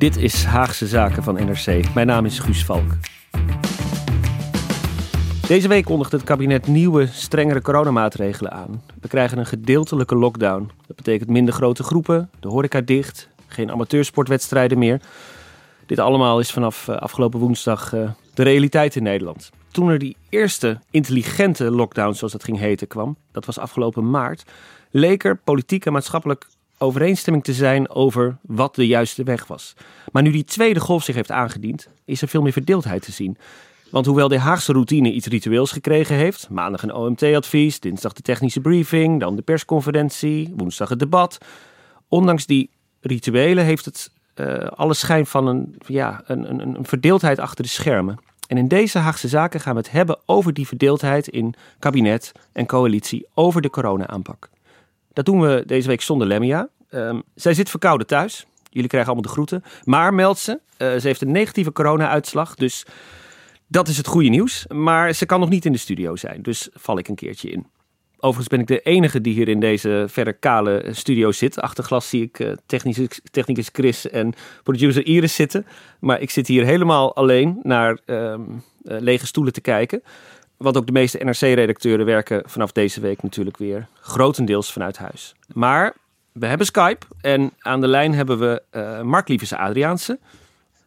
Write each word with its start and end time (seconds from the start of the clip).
Dit 0.00 0.16
is 0.16 0.44
Haagse 0.44 0.86
Zaken 0.86 1.22
van 1.22 1.34
NRC. 1.34 1.94
Mijn 1.94 2.06
naam 2.06 2.24
is 2.24 2.38
Guus 2.38 2.64
Valk. 2.64 2.92
Deze 5.46 5.68
week 5.68 5.84
kondigt 5.84 6.12
het 6.12 6.24
kabinet 6.24 6.66
nieuwe, 6.66 7.06
strengere 7.06 7.62
coronamaatregelen 7.62 8.52
aan. 8.52 8.82
We 9.00 9.08
krijgen 9.08 9.38
een 9.38 9.46
gedeeltelijke 9.46 10.16
lockdown. 10.16 10.70
Dat 10.86 10.96
betekent 10.96 11.30
minder 11.30 11.54
grote 11.54 11.82
groepen, 11.82 12.30
de 12.40 12.48
horeca 12.48 12.80
dicht, 12.80 13.28
geen 13.46 13.70
amateursportwedstrijden 13.70 14.78
meer. 14.78 15.00
Dit 15.86 15.98
allemaal 15.98 16.40
is 16.40 16.50
vanaf 16.50 16.88
eh, 16.88 16.96
afgelopen 16.96 17.40
woensdag 17.40 17.92
eh, 17.92 18.10
de 18.34 18.42
realiteit 18.42 18.96
in 18.96 19.02
Nederland. 19.02 19.50
Toen 19.70 19.88
er 19.88 19.98
die 19.98 20.16
eerste 20.28 20.78
intelligente 20.90 21.70
lockdown, 21.70 22.14
zoals 22.14 22.32
dat 22.32 22.44
ging 22.44 22.58
heten, 22.58 22.86
kwam, 22.86 23.16
dat 23.32 23.44
was 23.46 23.58
afgelopen 23.58 24.10
maart, 24.10 24.44
leek 24.90 25.24
er 25.24 25.36
politiek 25.36 25.86
en 25.86 25.92
maatschappelijk 25.92 26.46
overeenstemming 26.80 27.44
te 27.44 27.52
zijn 27.52 27.90
over 27.90 28.36
wat 28.42 28.74
de 28.74 28.86
juiste 28.86 29.22
weg 29.22 29.46
was. 29.46 29.74
Maar 30.12 30.22
nu 30.22 30.30
die 30.30 30.44
tweede 30.44 30.80
golf 30.80 31.04
zich 31.04 31.14
heeft 31.14 31.30
aangediend, 31.30 31.88
is 32.04 32.22
er 32.22 32.28
veel 32.28 32.42
meer 32.42 32.52
verdeeldheid 32.52 33.02
te 33.02 33.12
zien. 33.12 33.38
Want 33.90 34.06
hoewel 34.06 34.28
de 34.28 34.38
Haagse 34.38 34.72
routine 34.72 35.12
iets 35.12 35.26
ritueels 35.26 35.72
gekregen 35.72 36.16
heeft, 36.16 36.48
maandag 36.50 36.82
een 36.82 36.94
OMT-advies, 36.94 37.80
dinsdag 37.80 38.12
de 38.12 38.22
technische 38.22 38.60
briefing, 38.60 39.20
dan 39.20 39.36
de 39.36 39.42
persconferentie, 39.42 40.52
woensdag 40.56 40.88
het 40.88 40.98
debat, 40.98 41.38
ondanks 42.08 42.46
die 42.46 42.70
rituelen 43.00 43.64
heeft 43.64 43.84
het 43.84 44.10
uh, 44.34 44.56
alle 44.56 44.94
schijn 44.94 45.26
van 45.26 45.46
een, 45.46 45.76
ja, 45.86 46.22
een, 46.26 46.50
een, 46.50 46.60
een 46.60 46.84
verdeeldheid 46.84 47.38
achter 47.38 47.64
de 47.64 47.70
schermen. 47.70 48.18
En 48.46 48.56
in 48.58 48.68
deze 48.68 48.98
Haagse 48.98 49.28
zaken 49.28 49.60
gaan 49.60 49.74
we 49.74 49.80
het 49.80 49.90
hebben 49.90 50.18
over 50.26 50.54
die 50.54 50.66
verdeeldheid 50.66 51.28
in 51.28 51.54
kabinet 51.78 52.32
en 52.52 52.66
coalitie 52.66 53.26
over 53.34 53.62
de 53.62 53.70
corona-aanpak. 53.70 54.50
Dat 55.20 55.34
doen 55.34 55.40
we 55.40 55.62
deze 55.66 55.88
week 55.88 56.00
zonder 56.00 56.26
Lemmia. 56.26 56.68
Um, 56.90 57.22
zij 57.34 57.54
zit 57.54 57.70
verkouden 57.70 58.06
thuis. 58.06 58.46
Jullie 58.70 58.88
krijgen 58.88 59.12
allemaal 59.12 59.30
de 59.30 59.34
groeten. 59.34 59.62
Maar 59.84 60.14
meldt 60.14 60.38
ze, 60.38 60.50
uh, 60.52 60.58
ze 60.96 61.06
heeft 61.06 61.20
een 61.20 61.30
negatieve 61.30 61.72
corona-uitslag. 61.72 62.54
Dus 62.54 62.86
dat 63.66 63.88
is 63.88 63.96
het 63.96 64.06
goede 64.06 64.28
nieuws. 64.28 64.66
Maar 64.68 65.12
ze 65.12 65.26
kan 65.26 65.40
nog 65.40 65.48
niet 65.48 65.64
in 65.64 65.72
de 65.72 65.78
studio 65.78 66.16
zijn. 66.16 66.42
Dus 66.42 66.68
val 66.72 66.98
ik 66.98 67.08
een 67.08 67.14
keertje 67.14 67.50
in. 67.50 67.66
Overigens 68.16 68.48
ben 68.48 68.60
ik 68.60 68.66
de 68.66 68.80
enige 68.80 69.20
die 69.20 69.34
hier 69.34 69.48
in 69.48 69.60
deze 69.60 70.04
verder 70.08 70.34
kale 70.34 70.86
studio 70.90 71.32
zit. 71.32 71.60
Achter 71.60 71.84
glas 71.84 72.08
zie 72.08 72.22
ik 72.22 72.38
uh, 72.38 72.52
technicus 73.30 73.68
Chris 73.72 74.10
en 74.10 74.32
producer 74.62 75.06
Iris 75.06 75.34
zitten. 75.34 75.66
Maar 76.00 76.20
ik 76.20 76.30
zit 76.30 76.46
hier 76.46 76.64
helemaal 76.64 77.16
alleen 77.16 77.58
naar 77.62 77.98
um, 78.06 78.62
uh, 78.82 79.00
lege 79.00 79.26
stoelen 79.26 79.52
te 79.52 79.60
kijken. 79.60 80.02
Want 80.62 80.76
ook 80.76 80.86
de 80.86 80.92
meeste 80.92 81.24
NRC-redacteuren 81.24 82.06
werken 82.06 82.42
vanaf 82.46 82.72
deze 82.72 83.00
week 83.00 83.22
natuurlijk 83.22 83.56
weer 83.56 83.86
grotendeels 84.00 84.72
vanuit 84.72 84.98
huis. 84.98 85.34
Maar 85.54 85.94
we 86.32 86.46
hebben 86.46 86.66
Skype 86.66 87.06
en 87.20 87.52
aan 87.58 87.80
de 87.80 87.86
lijn 87.86 88.14
hebben 88.14 88.38
we 88.38 88.62
uh, 88.72 89.00
Mark 89.00 89.28
Lievers 89.28 89.52
Adriaanse. 89.52 90.18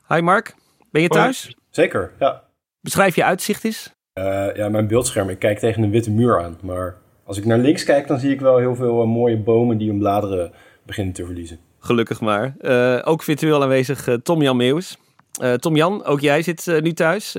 Hi 0.07 0.21
Mark, 0.21 0.55
ben 0.91 1.01
je 1.01 1.07
thuis? 1.07 1.43
Hoi. 1.43 1.55
Zeker, 1.69 2.11
ja. 2.19 2.43
Beschrijf 2.81 3.15
je 3.15 3.23
uitzicht 3.23 3.63
eens. 3.63 3.93
Uh, 4.13 4.55
ja, 4.55 4.69
mijn 4.69 4.87
beeldscherm. 4.87 5.29
Ik 5.29 5.39
kijk 5.39 5.59
tegen 5.59 5.83
een 5.83 5.91
witte 5.91 6.11
muur 6.11 6.41
aan. 6.41 6.57
Maar 6.61 6.95
als 7.23 7.37
ik 7.37 7.45
naar 7.45 7.57
links 7.57 7.83
kijk, 7.83 8.07
dan 8.07 8.19
zie 8.19 8.31
ik 8.31 8.41
wel 8.41 8.57
heel 8.57 8.75
veel 8.75 9.01
uh, 9.01 9.07
mooie 9.07 9.37
bomen 9.37 9.77
die 9.77 9.89
hun 9.89 9.99
bladeren 9.99 10.51
beginnen 10.85 11.13
te 11.13 11.25
verliezen. 11.25 11.59
Gelukkig 11.79 12.21
maar. 12.21 12.55
Uh, 12.61 12.99
ook 13.03 13.23
virtueel 13.23 13.61
aanwezig 13.61 14.17
Tom-Jan 14.23 14.57
Meeuwis. 14.57 14.97
Tom-Jan, 15.59 16.03
ook 16.05 16.19
jij 16.19 16.41
zit 16.41 16.65
nu 16.81 16.93
thuis. 16.93 17.33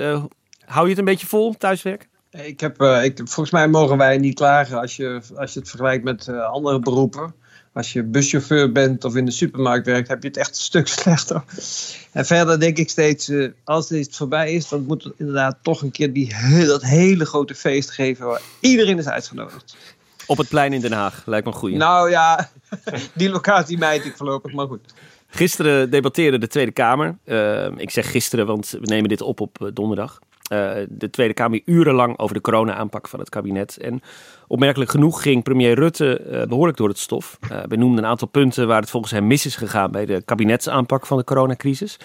hou 0.64 0.82
je 0.82 0.88
het 0.88 0.98
een 0.98 1.04
beetje 1.04 1.26
vol, 1.26 1.52
thuiswerken? 1.52 2.12
Ik 2.42 2.60
heb, 2.60 2.82
uh, 2.82 3.04
ik, 3.04 3.16
volgens 3.16 3.50
mij 3.50 3.68
mogen 3.68 3.96
wij 3.96 4.18
niet 4.18 4.34
klagen 4.34 4.80
als 4.80 4.96
je, 4.96 5.20
als 5.36 5.52
je 5.52 5.58
het 5.58 5.68
vergelijkt 5.68 6.04
met 6.04 6.26
uh, 6.26 6.44
andere 6.44 6.78
beroepen. 6.78 7.34
Als 7.72 7.92
je 7.92 8.02
buschauffeur 8.02 8.72
bent 8.72 9.04
of 9.04 9.16
in 9.16 9.24
de 9.24 9.30
supermarkt 9.30 9.86
werkt, 9.86 10.08
heb 10.08 10.22
je 10.22 10.28
het 10.28 10.36
echt 10.36 10.48
een 10.48 10.54
stuk 10.54 10.88
slechter. 10.98 11.42
En 12.12 12.26
verder 12.26 12.60
denk 12.60 12.78
ik 12.78 12.90
steeds, 12.90 13.32
als 13.64 13.88
dit 13.88 14.16
voorbij 14.16 14.52
is, 14.52 14.68
dan 14.68 14.84
moet 14.86 15.04
het 15.04 15.12
inderdaad 15.16 15.56
toch 15.62 15.82
een 15.82 15.90
keer 15.90 16.12
die, 16.12 16.34
dat 16.66 16.82
hele 16.82 17.24
grote 17.24 17.54
feest 17.54 17.90
geven 17.90 18.26
waar 18.26 18.40
iedereen 18.60 18.98
is 18.98 19.08
uitgenodigd. 19.08 19.76
Op 20.26 20.38
het 20.38 20.48
plein 20.48 20.72
in 20.72 20.80
Den 20.80 20.92
Haag, 20.92 21.22
lijkt 21.26 21.46
me 21.46 21.52
een 21.52 21.58
goeie. 21.58 21.76
Nou 21.76 22.10
ja, 22.10 22.50
die 23.14 23.30
locatie 23.30 23.78
mijt 23.78 24.04
ik 24.04 24.16
voorlopig, 24.16 24.52
maar 24.52 24.66
goed. 24.66 24.94
Gisteren 25.26 25.90
debatteerde 25.90 26.38
de 26.38 26.48
Tweede 26.48 26.72
Kamer. 26.72 27.16
ik 27.76 27.90
zeg 27.90 28.10
gisteren, 28.10 28.46
want 28.46 28.70
we 28.70 28.86
nemen 28.86 29.08
dit 29.08 29.20
op 29.20 29.40
op 29.40 29.70
donderdag. 29.74 30.20
Uh, 30.52 30.72
de 30.88 31.10
Tweede 31.10 31.34
Kamer 31.34 31.60
urenlang 31.64 32.18
over 32.18 32.34
de 32.34 32.40
corona-aanpak 32.40 33.08
van 33.08 33.18
het 33.18 33.28
kabinet. 33.28 33.76
En 33.76 34.00
opmerkelijk 34.46 34.90
genoeg 34.90 35.22
ging 35.22 35.42
premier 35.42 35.74
Rutte 35.74 36.24
uh, 36.26 36.42
behoorlijk 36.42 36.76
door 36.76 36.88
het 36.88 36.98
stof. 36.98 37.38
Uh, 37.52 37.62
benoemde 37.62 38.02
een 38.02 38.08
aantal 38.08 38.28
punten 38.28 38.66
waar 38.66 38.80
het 38.80 38.90
volgens 38.90 39.12
hem 39.12 39.26
mis 39.26 39.46
is 39.46 39.56
gegaan 39.56 39.90
bij 39.90 40.06
de 40.06 40.22
kabinetsaanpak 40.24 41.06
van 41.06 41.16
de 41.16 41.24
coronacrisis. 41.24 41.96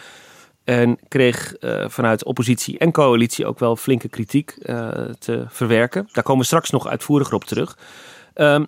En 0.63 0.99
kreeg 1.07 1.55
vanuit 1.87 2.23
oppositie 2.23 2.77
en 2.77 2.91
coalitie 2.91 3.45
ook 3.45 3.59
wel 3.59 3.75
flinke 3.75 4.09
kritiek 4.09 4.51
te 5.19 5.45
verwerken. 5.47 6.09
Daar 6.11 6.23
komen 6.23 6.41
we 6.41 6.47
straks 6.47 6.69
nog 6.69 6.87
uitvoeriger 6.87 7.33
op 7.33 7.43
terug. 7.43 7.77
Um, 8.35 8.67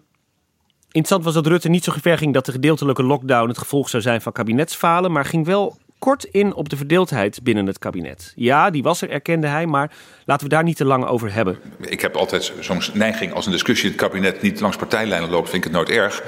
interessant 0.85 1.23
was 1.23 1.33
dat 1.33 1.47
Rutte 1.47 1.69
niet 1.69 1.83
zo 1.83 1.93
ver 2.01 2.17
ging 2.17 2.33
dat 2.33 2.45
de 2.45 2.51
gedeeltelijke 2.51 3.03
lockdown 3.03 3.47
het 3.47 3.57
gevolg 3.57 3.89
zou 3.89 4.03
zijn 4.03 4.21
van 4.21 4.31
kabinetsfalen, 4.31 5.11
maar 5.11 5.25
ging 5.25 5.45
wel 5.45 5.77
kort 6.01 6.23
in 6.23 6.53
op 6.53 6.69
de 6.69 6.77
verdeeldheid 6.77 7.43
binnen 7.43 7.67
het 7.67 7.79
kabinet. 7.79 8.33
Ja, 8.35 8.69
die 8.69 8.83
was 8.83 9.01
er, 9.01 9.09
erkende 9.09 9.47
hij, 9.47 9.65
maar 9.65 9.91
laten 10.25 10.47
we 10.47 10.53
daar 10.53 10.63
niet 10.63 10.77
te 10.77 10.85
lang 10.85 11.05
over 11.05 11.33
hebben. 11.33 11.59
Ik 11.79 12.01
heb 12.01 12.15
altijd 12.15 12.53
zo'n 12.59 12.81
neiging 12.93 13.33
als 13.33 13.45
een 13.45 13.51
discussie 13.51 13.85
in 13.85 13.91
het 13.91 14.01
kabinet 14.01 14.41
niet 14.41 14.59
langs 14.59 14.77
partijlijnen 14.77 15.29
loopt, 15.29 15.49
vind 15.49 15.65
ik 15.65 15.71
het 15.71 15.79
nooit 15.79 15.89
erg. 15.89 16.23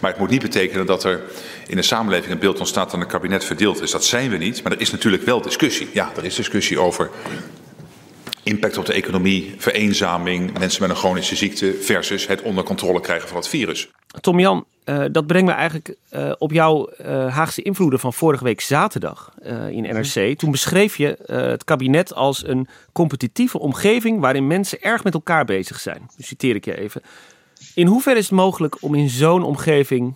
Maar 0.00 0.10
het 0.10 0.20
moet 0.20 0.30
niet 0.30 0.42
betekenen 0.42 0.86
dat 0.86 1.04
er 1.04 1.22
in 1.66 1.76
de 1.76 1.82
samenleving 1.82 2.32
een 2.32 2.38
beeld 2.38 2.58
ontstaat 2.58 2.90
dat 2.90 3.00
een 3.00 3.06
kabinet 3.06 3.44
verdeeld 3.44 3.82
is. 3.82 3.90
Dat 3.90 4.04
zijn 4.04 4.30
we 4.30 4.36
niet, 4.36 4.62
maar 4.62 4.72
er 4.72 4.80
is 4.80 4.90
natuurlijk 4.90 5.22
wel 5.22 5.40
discussie. 5.40 5.88
Ja, 5.92 6.10
er 6.16 6.24
is 6.24 6.34
discussie 6.34 6.80
over 6.80 7.10
impact 8.46 8.78
op 8.78 8.86
de 8.86 8.92
economie, 8.92 9.54
vereenzaming, 9.58 10.58
mensen 10.58 10.82
met 10.82 10.90
een 10.90 10.96
chronische 10.96 11.36
ziekte 11.36 11.74
versus 11.80 12.26
het 12.26 12.42
onder 12.42 12.64
controle 12.64 13.00
krijgen 13.00 13.28
van 13.28 13.36
het 13.36 13.48
virus. 13.48 13.88
Tom 14.20 14.40
Jan, 14.40 14.64
uh, 14.84 15.04
dat 15.12 15.26
brengt 15.26 15.46
me 15.46 15.52
eigenlijk 15.52 15.96
uh, 16.10 16.32
op 16.38 16.52
jouw 16.52 16.90
uh, 17.00 17.34
Haagse 17.34 17.62
invloeden 17.62 18.00
van 18.00 18.12
vorige 18.12 18.44
week 18.44 18.60
zaterdag 18.60 19.34
in 19.70 19.82
NRC. 19.82 20.38
Toen 20.38 20.50
beschreef 20.50 20.96
je 20.96 21.18
het 21.26 21.64
kabinet 21.64 22.14
als 22.14 22.46
een 22.46 22.68
competitieve 22.92 23.58
omgeving 23.58 24.20
waarin 24.20 24.46
mensen 24.46 24.80
erg 24.80 25.04
met 25.04 25.14
elkaar 25.14 25.44
bezig 25.44 25.80
zijn. 25.80 26.10
Dus 26.16 26.26
citeer 26.26 26.54
ik 26.54 26.64
je 26.64 26.78
even. 26.78 27.02
In 27.74 27.86
hoeverre 27.86 28.18
is 28.18 28.24
het 28.24 28.34
mogelijk 28.34 28.82
om 28.82 28.94
in 28.94 29.08
zo'n 29.08 29.42
omgeving 29.42 30.14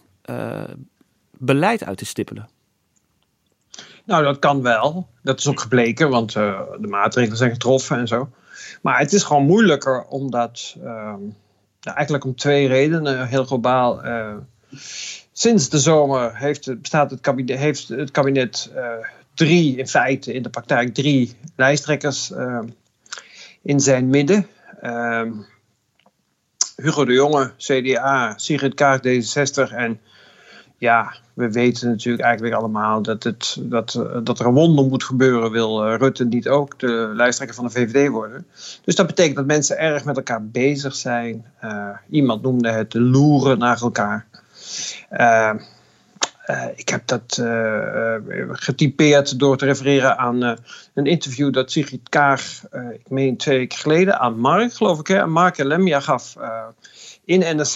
beleid 1.39 1.85
uit 1.85 1.99
te 1.99 2.07
stippelen? 2.07 2.49
Nou, 4.11 4.25
dat 4.25 4.39
kan 4.39 4.63
wel. 4.63 5.09
Dat 5.23 5.39
is 5.39 5.49
ook 5.49 5.61
gebleken, 5.61 6.09
want 6.09 6.33
de 6.33 6.87
maatregelen 6.89 7.37
zijn 7.37 7.51
getroffen 7.51 7.99
en 7.99 8.09
zo. 8.09 8.31
Maar 8.83 8.99
het 8.99 9.13
is 9.13 9.23
gewoon 9.23 9.45
moeilijker 9.45 10.05
omdat. 10.05 10.77
Ehm, 10.77 11.21
nou, 11.81 11.97
eigenlijk 11.97 12.25
om 12.25 12.37
twee 12.37 12.69
redenen, 12.69 13.29
heel 13.29 13.45
globaal. 13.45 14.05
Uh, 14.05 14.35
sinds 15.33 15.69
de 15.69 15.79
zomer 15.79 16.37
heeft, 16.37 16.81
bestaat 16.81 17.11
het 17.11 17.21
kabinet, 17.21 17.59
heeft 17.59 17.89
het 17.89 18.11
kabinet 18.11 18.71
uh, 18.75 18.83
drie, 19.35 19.77
in 19.77 19.89
feite 19.89 20.33
in 20.33 20.43
de 20.43 20.51
praktijk 20.51 20.95
drie 20.95 21.37
lijsttrekkers 21.57 22.33
in 23.63 23.81
zijn 23.81 24.09
midden. 24.09 24.47
Hugo 26.77 27.05
de 27.05 27.13
Jonge, 27.13 27.53
CDA, 27.57 28.33
Sigrid 28.37 28.75
Kaag, 28.75 28.99
D66 28.99 29.75
en 29.75 30.01
ja, 30.79 31.15
we 31.41 31.53
weten 31.53 31.89
natuurlijk 31.89 32.25
eigenlijk 32.25 32.55
allemaal 32.55 33.03
dat, 33.03 33.23
het, 33.23 33.57
dat, 33.61 34.05
dat 34.23 34.39
er 34.39 34.47
een 34.47 34.55
wonder 34.55 34.85
moet 34.85 35.05
gebeuren. 35.05 35.51
Wil 35.51 35.97
Rutte 35.97 36.25
niet 36.25 36.49
ook 36.49 36.79
de 36.79 37.11
lijsttrekker 37.15 37.57
van 37.57 37.65
de 37.65 37.71
VVD 37.71 38.09
worden? 38.09 38.47
Dus 38.85 38.95
dat 38.95 39.07
betekent 39.07 39.37
dat 39.37 39.47
mensen 39.47 39.79
erg 39.79 40.05
met 40.05 40.17
elkaar 40.17 40.45
bezig 40.45 40.95
zijn. 40.95 41.47
Uh, 41.65 41.89
iemand 42.11 42.43
noemde 42.43 42.71
het 42.71 42.95
loeren 42.95 43.59
naar 43.59 43.81
elkaar. 43.81 44.27
Ik 46.75 46.89
heb 46.89 47.07
dat 47.07 47.43
getypeerd 48.51 49.39
door 49.39 49.57
te 49.57 49.65
refereren 49.65 50.19
aan 50.19 50.43
een 50.95 51.07
interview 51.07 51.53
dat 51.53 51.71
Sigrid 51.71 52.09
Kaag, 52.09 52.63
ik 52.93 53.11
meen 53.11 53.37
twee 53.37 53.59
weken 53.59 53.79
geleden, 53.79 54.19
aan 54.19 54.39
Mark, 54.39 54.73
geloof 54.73 54.99
ik, 54.99 55.07
hè, 55.07 55.23
aan 55.23 55.33
Mark 55.33 55.59
Lemja 55.59 56.01
gaf 56.01 56.37
in 57.31 57.57
NRC, 57.57 57.75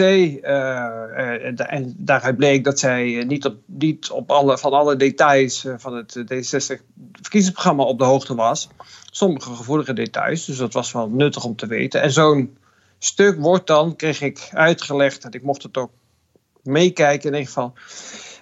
en 1.56 1.94
daaruit 1.96 2.36
bleek 2.36 2.64
dat 2.64 2.78
zij 2.78 3.24
niet 3.26 3.44
op, 3.44 3.56
niet 3.66 4.10
op 4.10 4.30
alle, 4.30 4.58
van 4.58 4.72
alle 4.72 4.96
details 4.96 5.66
van 5.76 5.96
het 5.96 6.18
D66-verkiezingsprogramma 6.18 7.82
op 7.82 7.98
de 7.98 8.04
hoogte 8.04 8.34
was. 8.34 8.68
Sommige 9.10 9.54
gevoelige 9.54 9.92
details, 9.92 10.44
dus 10.44 10.56
dat 10.56 10.72
was 10.72 10.92
wel 10.92 11.08
nuttig 11.08 11.44
om 11.44 11.56
te 11.56 11.66
weten. 11.66 12.02
En 12.02 12.12
zo'n 12.12 12.56
stuk 12.98 13.40
wordt 13.40 13.66
dan, 13.66 13.96
kreeg 13.96 14.20
ik 14.20 14.48
uitgelegd, 14.52 15.24
en 15.24 15.32
ik 15.32 15.42
mocht 15.42 15.62
het 15.62 15.76
ook 15.76 15.90
meekijken 16.62 17.28
in 17.32 17.38
ieder 17.38 17.52
geval 17.52 17.72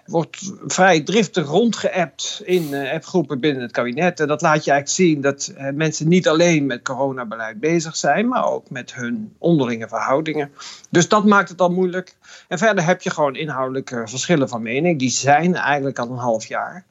wordt 0.07 0.53
vrij 0.67 1.01
driftig 1.01 1.47
rondgeappt 1.47 2.43
in 2.45 2.69
uh, 2.71 2.93
appgroepen 2.93 3.41
binnen 3.41 3.63
het 3.63 3.73
kabinet. 3.73 4.21
En 4.21 4.27
dat 4.27 4.43
laat 4.43 4.65
je 4.65 4.71
eigenlijk 4.71 5.01
zien 5.01 5.21
dat 5.21 5.53
uh, 5.57 5.69
mensen 5.75 6.09
niet 6.09 6.29
alleen 6.29 6.67
met 6.67 6.83
coronabeleid 6.83 7.61
bezig 7.61 7.97
zijn, 7.97 8.29
maar 8.29 8.47
ook 8.47 8.71
met 8.71 8.95
hun 8.95 9.33
onderlinge 9.39 9.89
verhoudingen. 9.89 10.51
Dus 10.91 11.09
dat 11.09 11.25
maakt 11.25 11.49
het 11.49 11.61
al 11.61 11.71
moeilijk. 11.71 12.17
En 12.49 12.59
verder 12.59 12.85
heb 12.85 13.03
je 13.03 13.11
gewoon 13.11 13.37
inhoudelijke 13.37 14.03
verschillen 14.05 14.49
van 14.49 14.63
mening. 14.63 14.99
Die 14.99 15.11
zijn 15.11 15.55
eigenlijk 15.55 15.99
al 15.99 16.11
een 16.11 16.17
half 16.17 16.47
jaar. 16.47 16.85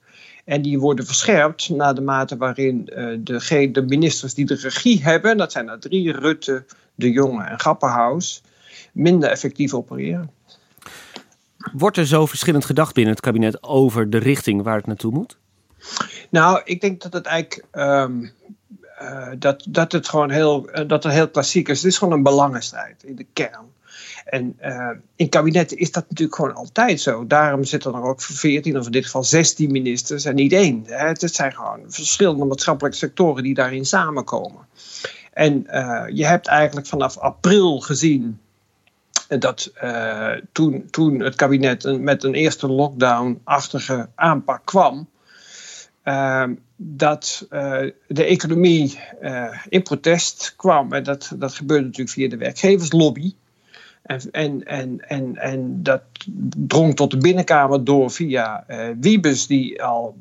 En 0.45 0.61
die 0.61 0.79
worden 0.79 1.05
verscherpt 1.05 1.69
naar 1.69 1.95
de 1.95 2.01
mate 2.01 2.37
waarin 2.37 2.89
uh, 2.95 3.17
de, 3.19 3.69
de 3.71 3.81
ministers 3.81 4.33
die 4.33 4.45
de 4.45 4.55
regie 4.55 5.03
hebben, 5.03 5.37
dat 5.37 5.51
zijn 5.51 5.69
er 5.69 5.79
drie, 5.79 6.11
Rutte, 6.11 6.65
De 6.95 7.11
Jonge 7.11 7.43
en 7.43 7.59
Grapperhaus, 7.59 8.43
minder 8.91 9.29
effectief 9.29 9.73
opereren. 9.73 10.31
Wordt 11.73 11.97
er 11.97 12.07
zo 12.07 12.25
verschillend 12.25 12.65
gedacht 12.65 12.93
binnen 12.93 13.13
het 13.13 13.23
kabinet 13.23 13.63
over 13.63 14.09
de 14.09 14.17
richting 14.17 14.63
waar 14.63 14.75
het 14.75 14.85
naartoe 14.85 15.11
moet? 15.11 15.37
Nou, 16.29 16.61
ik 16.63 16.81
denk 16.81 17.01
dat 17.01 17.13
het 17.13 17.25
eigenlijk. 17.25 17.65
Um, 17.71 18.33
uh, 19.01 19.27
dat, 19.37 19.65
dat 19.69 19.91
het 19.91 20.09
gewoon 20.09 20.29
heel, 20.29 20.69
uh, 20.69 20.87
dat 20.87 21.03
het 21.03 21.13
heel 21.13 21.29
klassiek 21.29 21.67
is. 21.67 21.81
Het 21.81 21.91
is 21.91 21.97
gewoon 21.97 22.13
een 22.13 22.23
belangenstrijd 22.23 23.03
in 23.03 23.15
de 23.15 23.25
kern. 23.33 23.69
En 24.25 24.57
uh, 24.61 24.89
in 25.15 25.29
kabinetten 25.29 25.77
is 25.77 25.91
dat 25.91 26.05
natuurlijk 26.09 26.35
gewoon 26.35 26.53
altijd 26.55 27.01
zo. 27.01 27.27
Daarom 27.27 27.63
zitten 27.63 27.93
er 27.93 28.03
ook 28.03 28.21
14 28.21 28.79
of 28.79 28.85
in 28.85 28.91
dit 28.91 29.05
geval 29.05 29.23
16 29.23 29.71
ministers 29.71 30.25
en 30.25 30.35
niet 30.35 30.53
één. 30.53 30.83
Hè. 30.85 31.07
Het 31.07 31.35
zijn 31.35 31.53
gewoon 31.53 31.79
verschillende 31.87 32.45
maatschappelijke 32.45 32.97
sectoren 32.97 33.43
die 33.43 33.53
daarin 33.53 33.85
samenkomen. 33.85 34.65
En 35.33 35.65
je 36.13 36.25
hebt 36.25 36.47
eigenlijk 36.47 36.87
vanaf 36.87 37.17
april 37.17 37.79
gezien 37.79 38.39
dat 39.39 39.71
uh, 39.83 40.31
toen, 40.51 40.87
toen 40.89 41.19
het 41.19 41.35
kabinet 41.35 41.83
een, 41.83 42.03
met 42.03 42.23
een 42.23 42.33
eerste 42.33 42.67
lockdown-achtige 42.67 44.09
aanpak 44.15 44.65
kwam, 44.65 45.09
uh, 46.03 46.43
dat 46.75 47.47
uh, 47.51 47.79
de 48.07 48.23
economie 48.23 48.99
in 49.69 49.83
protest 49.83 50.53
kwam. 50.57 50.93
En 50.93 51.03
dat, 51.03 51.31
dat 51.35 51.53
gebeurde 51.53 51.85
natuurlijk 51.85 52.15
via 52.15 52.29
de 52.29 52.37
werkgeverslobby. 52.37 53.33
En, 54.01 54.21
en, 54.31 54.63
en, 54.63 54.99
en, 55.07 55.37
en 55.37 55.83
dat 55.83 56.01
drong 56.57 56.95
tot 56.95 57.11
de 57.11 57.17
binnenkamer 57.17 57.83
door 57.83 58.11
via 58.11 58.65
Wiebes, 58.99 59.47
die 59.47 59.83
al 59.83 60.15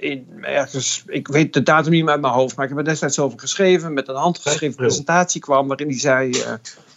in, 0.00 0.26
ergens, 0.40 1.02
ik 1.06 1.28
weet 1.28 1.52
de 1.52 1.62
datum 1.62 1.92
niet 1.92 2.02
meer 2.02 2.12
uit 2.12 2.20
mijn 2.20 2.32
hoofd, 2.32 2.56
maar 2.56 2.64
ik 2.64 2.70
heb 2.70 2.80
er 2.80 2.84
destijds 2.84 3.18
over 3.18 3.38
geschreven, 3.38 3.92
met 3.92 4.08
een 4.08 4.14
handgeschreven 4.14 4.76
presentatie 4.76 5.40
kwam, 5.40 5.68
waarin 5.68 5.88
hij 5.88 5.98
zei, 5.98 6.42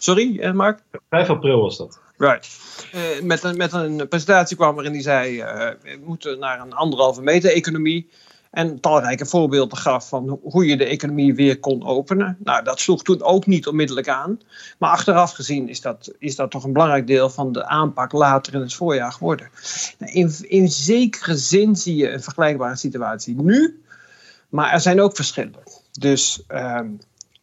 sorry 0.04 0.38
uh, 0.40 0.52
Mark? 0.52 0.80
5 1.10 1.28
april 1.28 1.60
was 1.60 1.76
dat. 1.76 2.00
Right. 2.16 2.48
Uh, 2.94 3.22
met, 3.22 3.42
een, 3.42 3.56
met 3.56 3.72
een 3.72 4.08
presentatie 4.08 4.56
kwam 4.56 4.74
waarin 4.74 4.92
hij 4.92 5.02
zei, 5.02 5.36
we 5.82 6.00
moeten 6.04 6.38
naar 6.38 6.60
een 6.60 6.72
anderhalve 6.72 7.22
meter 7.22 7.50
economie. 7.52 8.08
En 8.54 8.80
talrijke 8.80 9.26
voorbeelden 9.26 9.78
gaf 9.78 10.08
van 10.08 10.38
hoe 10.42 10.66
je 10.66 10.76
de 10.76 10.84
economie 10.84 11.34
weer 11.34 11.60
kon 11.60 11.86
openen. 11.86 12.36
Nou, 12.44 12.64
dat 12.64 12.80
sloeg 12.80 13.02
toen 13.02 13.22
ook 13.22 13.46
niet 13.46 13.66
onmiddellijk 13.66 14.08
aan. 14.08 14.40
Maar 14.78 14.90
achteraf 14.90 15.32
gezien 15.32 15.68
is 15.68 15.80
dat, 15.80 16.12
is 16.18 16.36
dat 16.36 16.50
toch 16.50 16.64
een 16.64 16.72
belangrijk 16.72 17.06
deel 17.06 17.30
van 17.30 17.52
de 17.52 17.66
aanpak 17.66 18.12
later 18.12 18.54
in 18.54 18.60
het 18.60 18.74
voorjaar 18.74 19.12
geworden. 19.12 19.48
Nou, 19.98 20.12
in, 20.12 20.34
in 20.40 20.68
zekere 20.68 21.36
zin 21.36 21.76
zie 21.76 21.96
je 21.96 22.10
een 22.10 22.22
vergelijkbare 22.22 22.76
situatie 22.76 23.42
nu. 23.42 23.82
Maar 24.48 24.72
er 24.72 24.80
zijn 24.80 25.00
ook 25.00 25.16
verschillen. 25.16 25.62
Dus 25.98 26.42
uh, 26.48 26.80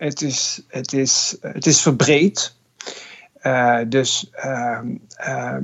het, 0.03 0.21
is, 0.21 0.61
het, 0.67 0.93
is, 0.93 1.37
het 1.41 1.65
is 1.65 1.81
verbreed. 1.81 2.55
Uh, 3.43 3.79
dus, 3.87 4.31
uh, 4.45 4.79
uh, 5.27 5.57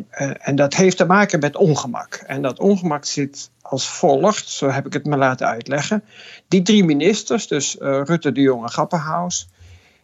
en 0.47 0.55
dat 0.55 0.73
heeft 0.73 0.97
te 0.97 1.05
maken 1.05 1.39
met 1.39 1.55
ongemak. 1.55 2.13
En 2.15 2.41
dat 2.41 2.59
ongemak 2.59 3.05
zit 3.05 3.49
als 3.61 3.89
volgt, 3.89 4.49
zo 4.49 4.69
heb 4.69 4.85
ik 4.85 4.93
het 4.93 5.05
me 5.05 5.17
laten 5.17 5.47
uitleggen. 5.47 6.03
Die 6.47 6.61
drie 6.61 6.83
ministers, 6.83 7.47
dus 7.47 7.75
Rutte, 7.79 8.31
de 8.31 8.41
Jong 8.41 8.63
en 8.63 8.69
Grapperhaus, 8.69 9.49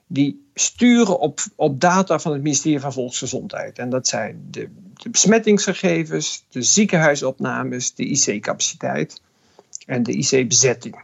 die 0.07 0.47
sturen 0.53 1.19
op, 1.19 1.39
op 1.55 1.79
data 1.79 2.19
van 2.19 2.31
het 2.31 2.41
ministerie 2.41 2.79
van 2.79 2.93
Volksgezondheid. 2.93 3.79
En 3.79 3.89
dat 3.89 4.07
zijn 4.07 4.47
de, 4.51 4.69
de 4.93 5.09
besmettingsgegevens, 5.09 6.45
de 6.49 6.61
ziekenhuisopnames, 6.61 7.95
de 7.95 8.05
IC-capaciteit 8.05 9.21
en 9.85 10.03
de 10.03 10.11
IC-bezetting. 10.11 11.03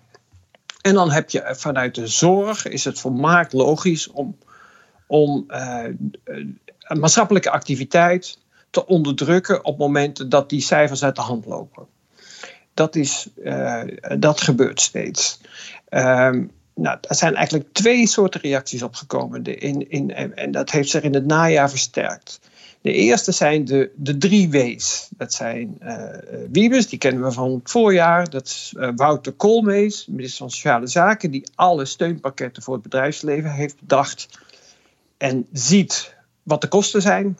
En 0.89 0.95
dan 0.95 1.11
heb 1.11 1.29
je 1.29 1.55
vanuit 1.57 1.95
de 1.95 2.07
zorg, 2.07 2.67
is 2.67 2.83
het 2.85 2.99
volmaakt 2.99 3.53
logisch 3.53 4.07
om 4.07 4.37
om 5.07 5.45
uh, 5.47 5.85
maatschappelijke 6.87 7.49
activiteit 7.49 8.37
te 8.69 8.85
onderdrukken 8.85 9.65
op 9.65 9.77
momenten 9.77 10.29
dat 10.29 10.49
die 10.49 10.61
cijfers 10.61 11.03
uit 11.03 11.15
de 11.15 11.21
hand 11.21 11.45
lopen. 11.45 11.87
Dat, 12.73 12.95
is, 12.95 13.27
uh, 13.43 13.83
dat 14.17 14.41
gebeurt 14.41 14.81
steeds. 14.81 15.41
Um, 15.89 16.51
nou, 16.75 16.97
er 17.01 17.15
zijn 17.15 17.35
eigenlijk 17.35 17.73
twee 17.73 18.07
soorten 18.07 18.41
reacties 18.41 18.83
opgekomen. 18.83 19.43
In, 19.43 19.89
in, 19.89 20.13
en 20.35 20.51
dat 20.51 20.71
heeft 20.71 20.89
zich 20.89 21.01
in 21.01 21.13
het 21.13 21.25
najaar 21.25 21.69
versterkt. 21.69 22.39
De 22.81 22.91
eerste 22.93 23.31
zijn 23.31 23.65
de, 23.65 23.91
de 23.95 24.17
drie 24.17 24.49
W's. 24.49 25.09
Dat 25.17 25.33
zijn 25.33 25.77
uh, 25.83 26.03
Wiebes, 26.51 26.87
die 26.87 26.99
kennen 26.99 27.23
we 27.23 27.31
van 27.31 27.51
het 27.51 27.71
voorjaar. 27.71 28.29
Dat 28.29 28.45
is 28.45 28.73
uh, 28.77 28.89
Wouter 28.95 29.31
Koolmees, 29.31 30.05
minister 30.09 30.37
van 30.37 30.49
Sociale 30.49 30.87
Zaken, 30.87 31.31
die 31.31 31.43
alle 31.55 31.85
steunpakketten 31.85 32.63
voor 32.63 32.73
het 32.73 32.83
bedrijfsleven 32.83 33.51
heeft 33.51 33.79
bedacht 33.79 34.27
en 35.17 35.47
ziet 35.51 36.15
wat 36.43 36.61
de 36.61 36.67
kosten 36.67 37.01
zijn. 37.01 37.37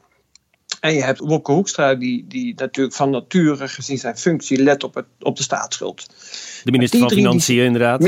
En 0.79 0.93
je 0.93 1.03
hebt 1.03 1.19
Wopke 1.19 1.51
Hoekstra, 1.51 1.95
die, 1.95 2.25
die 2.27 2.53
natuurlijk 2.55 2.95
van 2.95 3.09
nature 3.09 3.67
gezien 3.67 3.97
zijn 3.97 4.17
functie 4.17 4.63
let 4.63 4.83
op, 4.83 4.93
het, 4.93 5.05
op 5.19 5.37
de 5.37 5.43
staatsschuld. 5.43 6.07
De 6.63 6.71
minister 6.71 6.99
van 6.99 7.11
Financiën, 7.11 7.63
inderdaad. 7.63 8.03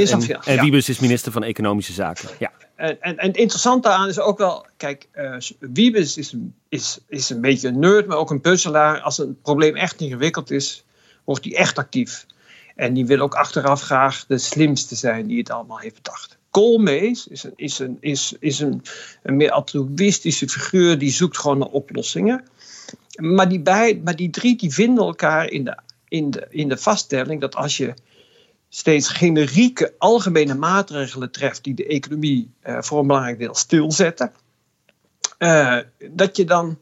En 0.45 0.59
Wiebes 0.59 0.89
is 0.89 0.99
minister 0.99 1.31
van 1.31 1.43
Economische 1.43 1.93
Zaken. 1.93 2.29
Ja. 2.39 2.51
En, 2.81 2.99
en, 2.99 3.15
het 3.27 3.37
interessante 3.37 3.89
aan 3.89 4.07
is 4.07 4.19
ook 4.19 4.37
wel, 4.37 4.65
kijk, 4.77 5.07
uh, 5.13 5.35
Wiebes 5.59 6.17
is, 6.17 6.33
is, 6.69 6.99
is 7.07 7.29
een 7.29 7.41
beetje 7.41 7.67
een 7.67 7.79
nerd, 7.79 8.07
maar 8.07 8.17
ook 8.17 8.29
een 8.29 8.41
puzzelaar. 8.41 8.99
Als 8.99 9.17
een 9.17 9.41
probleem 9.41 9.75
echt 9.75 10.01
ingewikkeld 10.01 10.51
is, 10.51 10.83
wordt 11.23 11.43
hij 11.43 11.55
echt 11.55 11.77
actief. 11.77 12.25
En 12.75 12.93
die 12.93 13.05
wil 13.05 13.19
ook 13.19 13.33
achteraf 13.33 13.81
graag 13.81 14.25
de 14.27 14.37
slimste 14.37 14.95
zijn 14.95 15.27
die 15.27 15.37
het 15.37 15.49
allemaal 15.49 15.79
heeft 15.79 15.95
bedacht. 15.95 16.37
Koolmees 16.49 17.27
is 17.27 17.43
een, 17.43 17.53
is 17.55 17.79
een, 17.79 17.97
is, 17.99 18.35
is 18.39 18.59
een, 18.59 18.81
een 19.23 19.37
meer 19.37 19.51
altruïstische 19.51 20.49
figuur 20.49 20.97
die 20.97 21.11
zoekt 21.11 21.37
gewoon 21.37 21.57
naar 21.57 21.67
oplossingen. 21.67 22.45
Maar 23.15 23.49
die, 23.49 23.61
bij, 23.61 24.01
maar 24.03 24.15
die 24.15 24.29
drie 24.29 24.57
die 24.57 24.73
vinden 24.73 25.03
elkaar 25.03 25.49
in 25.49 25.63
de, 25.63 25.77
in, 26.07 26.31
de, 26.31 26.47
in 26.49 26.69
de 26.69 26.77
vaststelling 26.77 27.41
dat 27.41 27.55
als 27.55 27.77
je 27.77 27.93
steeds 28.73 29.07
generieke 29.07 29.93
algemene 29.97 30.55
maatregelen 30.55 31.31
treft 31.31 31.63
die 31.63 31.73
de 31.73 31.85
economie 31.85 32.51
uh, 32.63 32.81
voor 32.81 32.99
een 32.99 33.07
belangrijk 33.07 33.39
deel 33.39 33.55
stilzetten, 33.55 34.31
uh, 35.39 35.77
dat 36.11 36.37
je 36.37 36.45
dan 36.45 36.79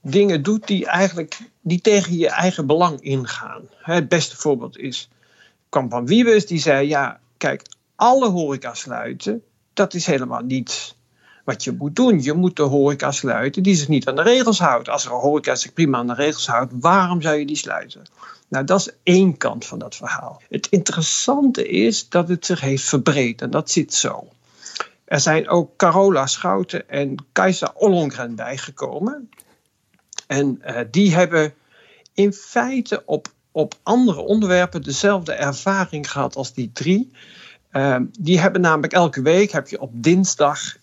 dingen 0.00 0.42
doet 0.42 0.66
die 0.66 0.86
eigenlijk 0.86 1.38
die 1.60 1.80
tegen 1.80 2.16
je 2.16 2.28
eigen 2.28 2.66
belang 2.66 3.00
ingaan. 3.00 3.62
Het 3.76 4.08
beste 4.08 4.36
voorbeeld 4.36 4.78
is, 4.78 5.08
kwam 5.68 5.90
van 5.90 6.06
Wiebes, 6.06 6.46
die 6.46 6.58
zei, 6.58 6.88
ja, 6.88 7.20
kijk, 7.36 7.62
alle 7.96 8.28
horeca 8.28 8.74
sluiten, 8.74 9.42
dat 9.72 9.94
is 9.94 10.06
helemaal 10.06 10.42
niet 10.42 10.94
wat 11.44 11.64
je 11.64 11.72
moet 11.72 11.96
doen. 11.96 12.22
Je 12.22 12.32
moet 12.32 12.56
de 12.56 12.62
horeca 12.62 13.10
sluiten 13.10 13.62
die 13.62 13.74
zich 13.74 13.88
niet 13.88 14.08
aan 14.08 14.16
de 14.16 14.22
regels 14.22 14.58
houdt. 14.58 14.88
Als 14.88 15.04
er 15.04 15.12
een 15.12 15.18
horeca 15.18 15.54
zich 15.54 15.72
prima 15.72 15.98
aan 15.98 16.06
de 16.06 16.14
regels 16.14 16.46
houdt, 16.46 16.72
waarom 16.80 17.22
zou 17.22 17.36
je 17.36 17.46
die 17.46 17.56
sluiten? 17.56 18.02
Nou, 18.48 18.64
dat 18.64 18.80
is 18.80 18.90
één 19.02 19.36
kant 19.36 19.66
van 19.66 19.78
dat 19.78 19.96
verhaal. 19.96 20.42
Het 20.48 20.66
interessante 20.66 21.68
is 21.68 22.08
dat 22.08 22.28
het 22.28 22.46
zich 22.46 22.60
heeft 22.60 22.84
verbreed 22.84 23.42
en 23.42 23.50
dat 23.50 23.70
zit 23.70 23.94
zo. 23.94 24.28
Er 25.04 25.20
zijn 25.20 25.48
ook 25.48 25.76
Carola 25.76 26.26
Schouten 26.26 26.88
en 26.88 27.16
Kajsa 27.32 27.72
Ollongren 27.74 28.34
bijgekomen. 28.34 29.30
En 30.26 30.62
uh, 30.66 30.80
die 30.90 31.14
hebben 31.14 31.54
in 32.14 32.32
feite 32.32 33.02
op, 33.06 33.28
op 33.52 33.74
andere 33.82 34.20
onderwerpen 34.20 34.82
dezelfde 34.82 35.32
ervaring 35.32 36.10
gehad 36.10 36.36
als 36.36 36.52
die 36.52 36.70
drie. 36.72 37.12
Uh, 37.72 37.96
die 38.18 38.40
hebben 38.40 38.60
namelijk 38.60 38.92
elke 38.92 39.22
week, 39.22 39.50
heb 39.50 39.68
je 39.68 39.80
op 39.80 39.90
dinsdag 39.94 40.76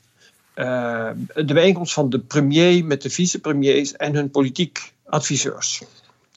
uh, 0.56 1.10
de 1.36 1.54
bijeenkomst 1.54 1.94
van 1.94 2.10
de 2.10 2.20
premier 2.20 2.86
met 2.86 3.02
de 3.02 3.10
vicepremiers 3.10 3.96
en 3.96 4.16
hun 4.16 4.32
politiek 4.32 4.94
adviseurs. 5.06 5.84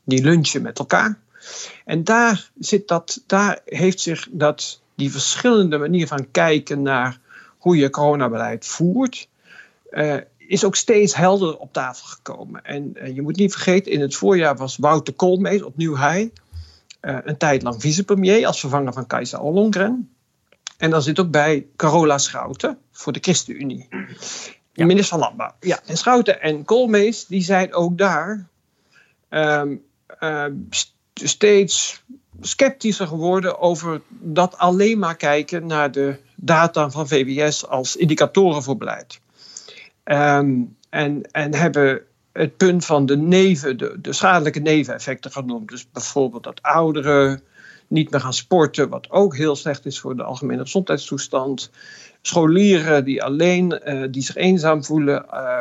Die 0.05 0.23
lunchen 0.23 0.63
met 0.63 0.79
elkaar. 0.79 1.19
En 1.85 2.05
daar, 2.05 2.51
zit 2.59 2.89
dat, 2.89 3.23
daar 3.27 3.61
heeft 3.65 4.01
zich 4.01 4.29
dat, 4.31 4.81
die 4.95 5.11
verschillende 5.11 5.79
manier 5.79 6.07
van 6.07 6.31
kijken 6.31 6.83
naar 6.83 7.19
hoe 7.59 7.77
je 7.77 7.91
coronabeleid 7.91 8.67
voert, 8.67 9.29
uh, 9.91 10.17
is 10.39 10.65
ook 10.65 10.77
steeds 10.77 11.15
helder 11.15 11.57
op 11.57 11.73
tafel 11.73 12.07
gekomen. 12.07 12.65
En 12.65 13.15
je 13.15 13.23
moet 13.23 13.37
niet 13.37 13.53
vergeten, 13.53 13.93
in 13.93 14.01
het 14.01 14.15
voorjaar 14.15 14.57
was 14.57 14.77
Wouter 14.77 15.15
Koolmees, 15.15 15.63
opnieuw 15.63 15.97
hij, 15.97 16.33
een 17.01 17.37
tijd 17.37 17.63
lang 17.63 17.81
vicepremier 17.81 18.47
als 18.47 18.61
vervanger 18.61 18.93
van 18.93 19.07
Kajsa 19.07 19.39
Ollongren. 19.39 20.14
En 20.77 20.91
dan 20.91 21.03
zit 21.03 21.21
ook 21.21 21.31
bij 21.31 21.67
Carola 21.77 22.19
Schouten 22.19 22.79
voor 22.93 23.13
de 23.13 23.19
ChristenUnie. 23.23 23.89
Ja. 24.73 24.85
Minister 24.85 25.19
van 25.19 25.19
Landbouw. 25.19 25.55
Ja, 25.61 25.81
en 25.87 25.97
Schouten 25.97 26.41
en 26.41 26.65
Koolmees, 26.65 27.27
die 27.27 27.43
zijn 27.43 27.75
ook 27.75 27.99
daar 27.99 28.49
um, 29.31 29.83
steeds 31.15 32.03
sceptischer 32.41 33.07
geworden 33.07 33.59
over 33.59 34.01
dat 34.09 34.59
alleen 34.59 34.99
maar 34.99 35.17
kijken 35.17 35.67
naar 35.67 35.91
de 35.91 36.17
data 36.35 36.91
van 36.91 37.09
VWS 37.09 37.67
als 37.67 37.97
indicatoren 37.97 38.63
voor 38.63 38.77
beleid. 38.77 39.21
Um, 40.05 40.77
en, 40.91 41.23
en 41.31 41.55
hebben 41.55 42.03
het 42.33 42.57
punt 42.57 42.85
van 42.85 43.07
de 43.07 43.17
neven, 43.17 43.77
de, 43.77 44.01
de 44.01 44.13
schadelijke 44.13 44.61
neveneffecten 44.61 45.33
genoemd. 45.33 45.69
Dus 45.69 45.91
bijvoorbeeld 45.91 46.43
dat 46.43 46.63
ouderen 46.63 47.43
niet 47.95 48.11
meer 48.11 48.21
gaan 48.21 48.33
sporten, 48.33 48.89
wat 48.89 49.11
ook 49.11 49.37
heel 49.37 49.57
slecht 49.57 49.87
is 49.87 50.01
voor 50.01 50.17
de 50.17 50.23
algemene 50.23 50.63
gezondheidstoestand. 50.63 51.71
Scholieren 52.23 53.05
die 53.05 53.23
alleen, 53.23 53.81
uh, 53.85 54.05
die 54.11 54.23
zich 54.23 54.37
eenzaam 54.37 54.85
voelen. 54.85 55.27
Uh, 55.33 55.61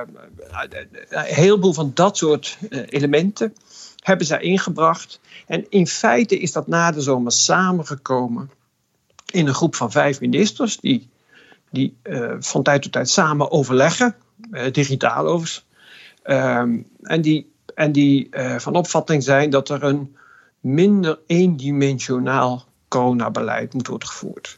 een 1.10 1.24
heleboel 1.24 1.74
van 1.74 1.92
dat 1.94 2.18
soort 2.18 2.58
elementen 2.90 3.54
hebben 4.04 4.28
zij 4.28 4.42
ingebracht. 4.42 5.20
En 5.48 5.66
in 5.70 5.88
feite 5.88 6.40
is 6.40 6.52
dat 6.52 6.68
na 6.68 6.92
de 6.92 7.02
zomer 7.02 7.32
samengekomen 7.32 8.52
in 9.32 9.48
een 9.48 9.54
groep 9.54 9.76
van 9.76 9.92
vijf 9.92 10.20
ministers 10.20 10.78
die, 10.78 11.10
die 11.72 11.98
van 12.40 12.64
tijd 12.64 12.82
tot 12.82 12.92
tijd 12.92 13.10
samen 13.10 13.52
overleggen, 13.52 14.16
digitaal 14.72 15.28
overigens. 15.28 15.66
Ehm, 16.24 16.78
en 17.02 17.22
die, 17.22 17.52
en 17.76 17.92
die 17.92 18.30
van 18.58 18.76
opvatting 18.76 19.24
zijn 19.24 19.50
dat 19.50 19.70
er 19.70 19.84
een 19.84 20.16
minder 20.64 21.20
eendimensionaal 21.28 22.66
coronabeleid 22.88 23.74
moet 23.74 23.88
worden 23.88 24.08
gevoerd. 24.08 24.56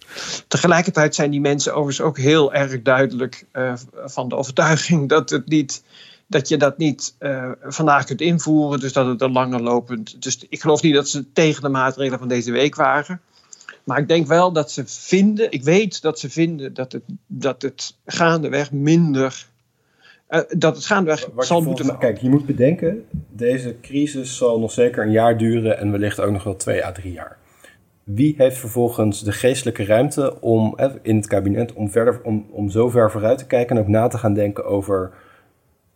Tegelijkertijd 0.48 1.16
zijn 1.16 1.32
die 1.32 1.42
mensen 1.42 1.72
overigens 1.72 2.08
ook 2.08 2.18
heel 2.18 2.54
erg 2.54 2.82
duidelijk 2.82 3.46
uh, 3.54 3.74
van 4.06 4.30
de 4.30 4.36
overtuiging 4.36 5.10
dat, 5.10 5.30
het 5.30 5.48
niet, 5.48 5.84
dat 6.28 6.48
je 6.48 6.58
dat 6.58 6.78
niet 6.78 7.16
uh, 7.20 7.52
vandaag 7.62 8.06
kunt 8.06 8.22
invoeren, 8.22 8.80
dus 8.80 8.94
dat 8.94 9.08
het 9.08 9.22
er 9.22 9.32
langer 9.32 9.62
lopend. 9.62 10.22
Dus 10.22 10.46
ik 10.50 10.62
geloof 10.62 10.82
niet 10.82 10.94
dat 10.94 11.10
ze 11.10 11.32
tegen 11.32 11.62
de 11.62 11.70
maatregelen 11.70 12.20
van 12.20 12.28
deze 12.28 12.52
week 12.52 12.76
waren. 12.76 13.22
Maar 13.84 14.00
ik 14.00 14.08
denk 14.08 14.28
wel 14.28 14.52
dat 14.52 14.72
ze 14.72 14.84
vinden, 14.86 15.52
ik 15.52 15.64
weet 15.64 16.02
dat 16.02 16.20
ze 16.20 16.30
vinden 16.30 16.74
dat 16.74 16.92
het, 16.92 17.04
dat 17.28 17.62
het 17.62 17.96
gaandeweg 18.06 18.72
minder 18.72 19.48
uh, 20.30 20.40
dat 20.58 20.76
het 20.76 20.86
gaandeweg 20.86 21.30
Wat 21.34 21.46
zal 21.46 21.62
moeten... 21.62 21.98
Kijk, 21.98 22.18
je 22.18 22.30
moet 22.30 22.46
bedenken, 22.46 23.06
deze 23.30 23.76
crisis 23.82 24.38
zal 24.38 24.60
nog 24.60 24.72
zeker 24.72 25.04
een 25.04 25.12
jaar 25.12 25.38
duren 25.38 25.78
en 25.78 25.92
wellicht 25.92 26.20
ook 26.20 26.32
nog 26.32 26.44
wel 26.44 26.56
twee 26.56 26.86
à 26.86 26.92
drie 26.92 27.12
jaar. 27.12 27.38
Wie 28.04 28.36
heeft 28.38 28.58
vervolgens 28.58 29.24
de 29.24 29.32
geestelijke 29.32 29.86
ruimte 29.86 30.42
om 30.42 30.74
eh, 30.78 30.92
in 31.02 31.16
het 31.16 31.28
kabinet 31.28 31.74
om, 31.74 31.90
verder, 31.90 32.22
om, 32.24 32.46
om 32.50 32.70
zo 32.70 32.90
ver 32.90 33.12
vooruit 33.12 33.38
te 33.38 33.48
kijken 33.48 33.76
en 33.76 33.82
ook 33.82 33.88
na 33.88 34.08
te 34.08 34.18
gaan 34.18 34.34
denken 34.34 34.66
over 34.66 35.12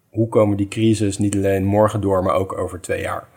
hoe 0.10 0.28
komen 0.28 0.58
die 0.58 0.68
crisis 0.68 1.18
niet 1.18 1.36
alleen 1.36 1.64
morgen 1.64 2.02
door, 2.02 2.24
maar 2.24 2.36
ook 2.36 2.58
over 2.58 2.82
twee 2.82 3.02
jaar? 3.02 3.28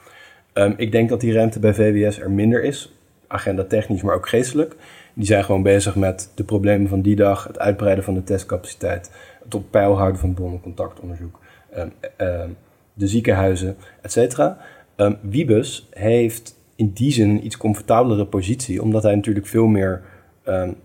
Um, 0.55 0.75
ik 0.77 0.93
denk 0.93 1.09
dat 1.09 1.21
die 1.21 1.33
ruimte 1.33 1.59
bij 1.59 1.75
VWS 1.75 2.21
er 2.21 2.31
minder 2.31 2.63
is, 2.63 2.93
agenda 3.33 3.65
technisch, 3.65 4.03
maar 4.03 4.15
ook 4.15 4.29
geestelijk. 4.29 4.77
Die 5.15 5.27
zijn 5.27 5.45
gewoon 5.45 5.63
bezig 5.63 5.97
met 5.97 6.33
de 6.35 6.45
problemen 6.45 6.89
van 6.89 7.01
die 7.01 7.17
dag, 7.17 7.45
het 7.45 7.59
uitbreiden 7.59 8.05
van 8.05 8.15
de 8.15 8.25
testcapaciteit, 8.25 9.11
het 9.45 9.55
op 9.55 9.71
peil 9.71 9.97
houden 9.97 10.21
van 10.21 10.35
bronnencontactonderzoek, 10.35 11.39
um, 11.77 11.93
um, 12.19 12.57
de 12.95 13.09
ziekenhuizen, 13.09 13.77
et 14.01 14.13
cetera. 14.13 14.59
Um, 14.97 15.19
Wiebus 15.21 15.89
heeft 15.91 16.59
in 16.77 16.91
die 16.93 17.13
zin 17.13 17.31
een 17.31 17.45
iets 17.45 17.57
comfortabelere 17.57 18.27
positie, 18.27 18.83
omdat 18.83 19.03
hij 19.03 19.15
natuurlijk 19.15 19.47
veel 19.47 19.67
meer 19.67 20.03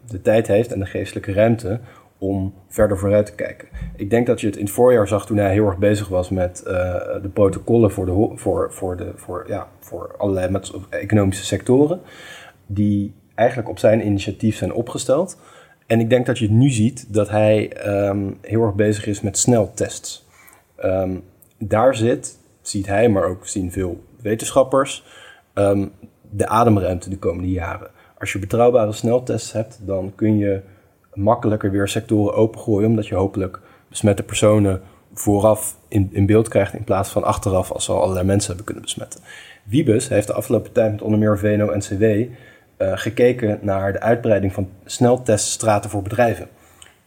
de 0.08 0.22
tijd 0.22 0.48
heeft 0.48 0.72
en 0.72 0.80
de 0.80 0.86
geestelijke 0.86 1.34
ruimte 1.34 1.80
om 2.18 2.54
verder 2.68 2.98
vooruit 2.98 3.26
te 3.26 3.36
kijken. 3.36 3.68
Ik 3.96 4.10
denk 4.10 4.28
dat 4.28 4.42
je 4.42 4.48
het 4.48 4.56
in 4.56 4.66
het 4.66 4.74
voorjaar 4.74 5.08
zag 5.08 5.26
toen 5.26 5.38
hij 5.38 5.52
heel 5.52 5.66
erg 5.66 5.78
bezig 5.78 6.08
was 6.08 6.30
met 6.30 6.64
uh, 6.68 6.74
de 7.22 7.30
protocollen 7.34 7.92
voor, 7.92 8.06
de, 8.06 8.32
voor, 8.36 8.74
voor, 8.74 8.98
de, 8.98 9.12
voor, 9.16 9.46
ja, 9.48 9.68
voor 9.80 10.16
allerlei 10.18 10.60
economische 10.90 11.46
sectoren, 11.46 12.02
die 12.66 13.14
eigenlijk 13.36 13.70
op 13.70 13.80
zijn 13.80 14.06
initiatief 14.06 14.58
zijn 14.58 14.74
opgesteld. 14.74 15.40
En 15.86 16.00
ik 16.00 16.10
denk 16.10 16.26
dat 16.26 16.38
je 16.38 16.46
het 16.46 16.54
nu 16.54 16.70
ziet 16.70 17.14
dat 17.14 17.30
hij 17.30 17.88
um, 18.08 18.38
heel 18.42 18.64
erg 18.64 18.76
bezig 18.76 19.06
is 19.06 19.22
met 19.22 19.38
sneltests. 19.38 20.28
Um, 20.84 21.24
daar 21.58 21.96
zit, 21.96 22.38
ziet 22.62 22.88
hij, 22.88 23.10
maar 23.10 23.24
ook 23.24 23.48
zien 23.48 23.72
veel 23.72 24.04
wetenschappers, 24.22 25.06
um, 25.54 25.92
de 26.30 26.48
ademruimte 26.48 27.10
de 27.10 27.18
komende 27.18 27.52
jaren. 27.52 27.90
Als 28.18 28.32
je 28.32 28.40
betrouwbare 28.40 28.92
sneltests 28.92 29.52
hebt, 29.52 29.80
dan 29.82 30.12
kun 30.16 30.38
je 30.38 30.62
makkelijker 31.18 31.72
weer 31.72 31.88
sectoren 31.88 32.34
opengooien, 32.34 32.90
omdat 32.90 33.08
je 33.08 33.16
hopelijk 33.16 33.60
besmette 33.90 34.24
personen 34.24 34.82
vooraf 35.14 35.78
in, 35.88 36.10
in 36.12 36.26
beeld 36.26 36.48
krijgt 36.48 36.74
in 36.74 36.84
plaats 36.84 37.10
van 37.10 37.24
achteraf 37.24 37.72
als 37.72 37.86
ze 37.86 37.92
al 37.92 38.02
allerlei 38.02 38.26
mensen 38.26 38.48
hebben 38.48 38.66
kunnen 38.66 38.84
besmetten. 38.84 39.20
Wiebes 39.64 40.08
heeft 40.08 40.28
de 40.28 40.34
afgelopen 40.34 40.72
tijd 40.72 40.92
met 40.92 41.02
onder 41.02 41.20
meer 41.20 41.40
VNO-NCW 41.40 42.04
uh, 42.04 42.26
gekeken 42.78 43.60
naar 43.62 43.94
de 43.94 44.00
uitbreiding 44.00 44.54
van 44.54 44.70
snelteststraten 44.86 45.90
voor 45.90 46.02
bedrijven. 46.02 46.48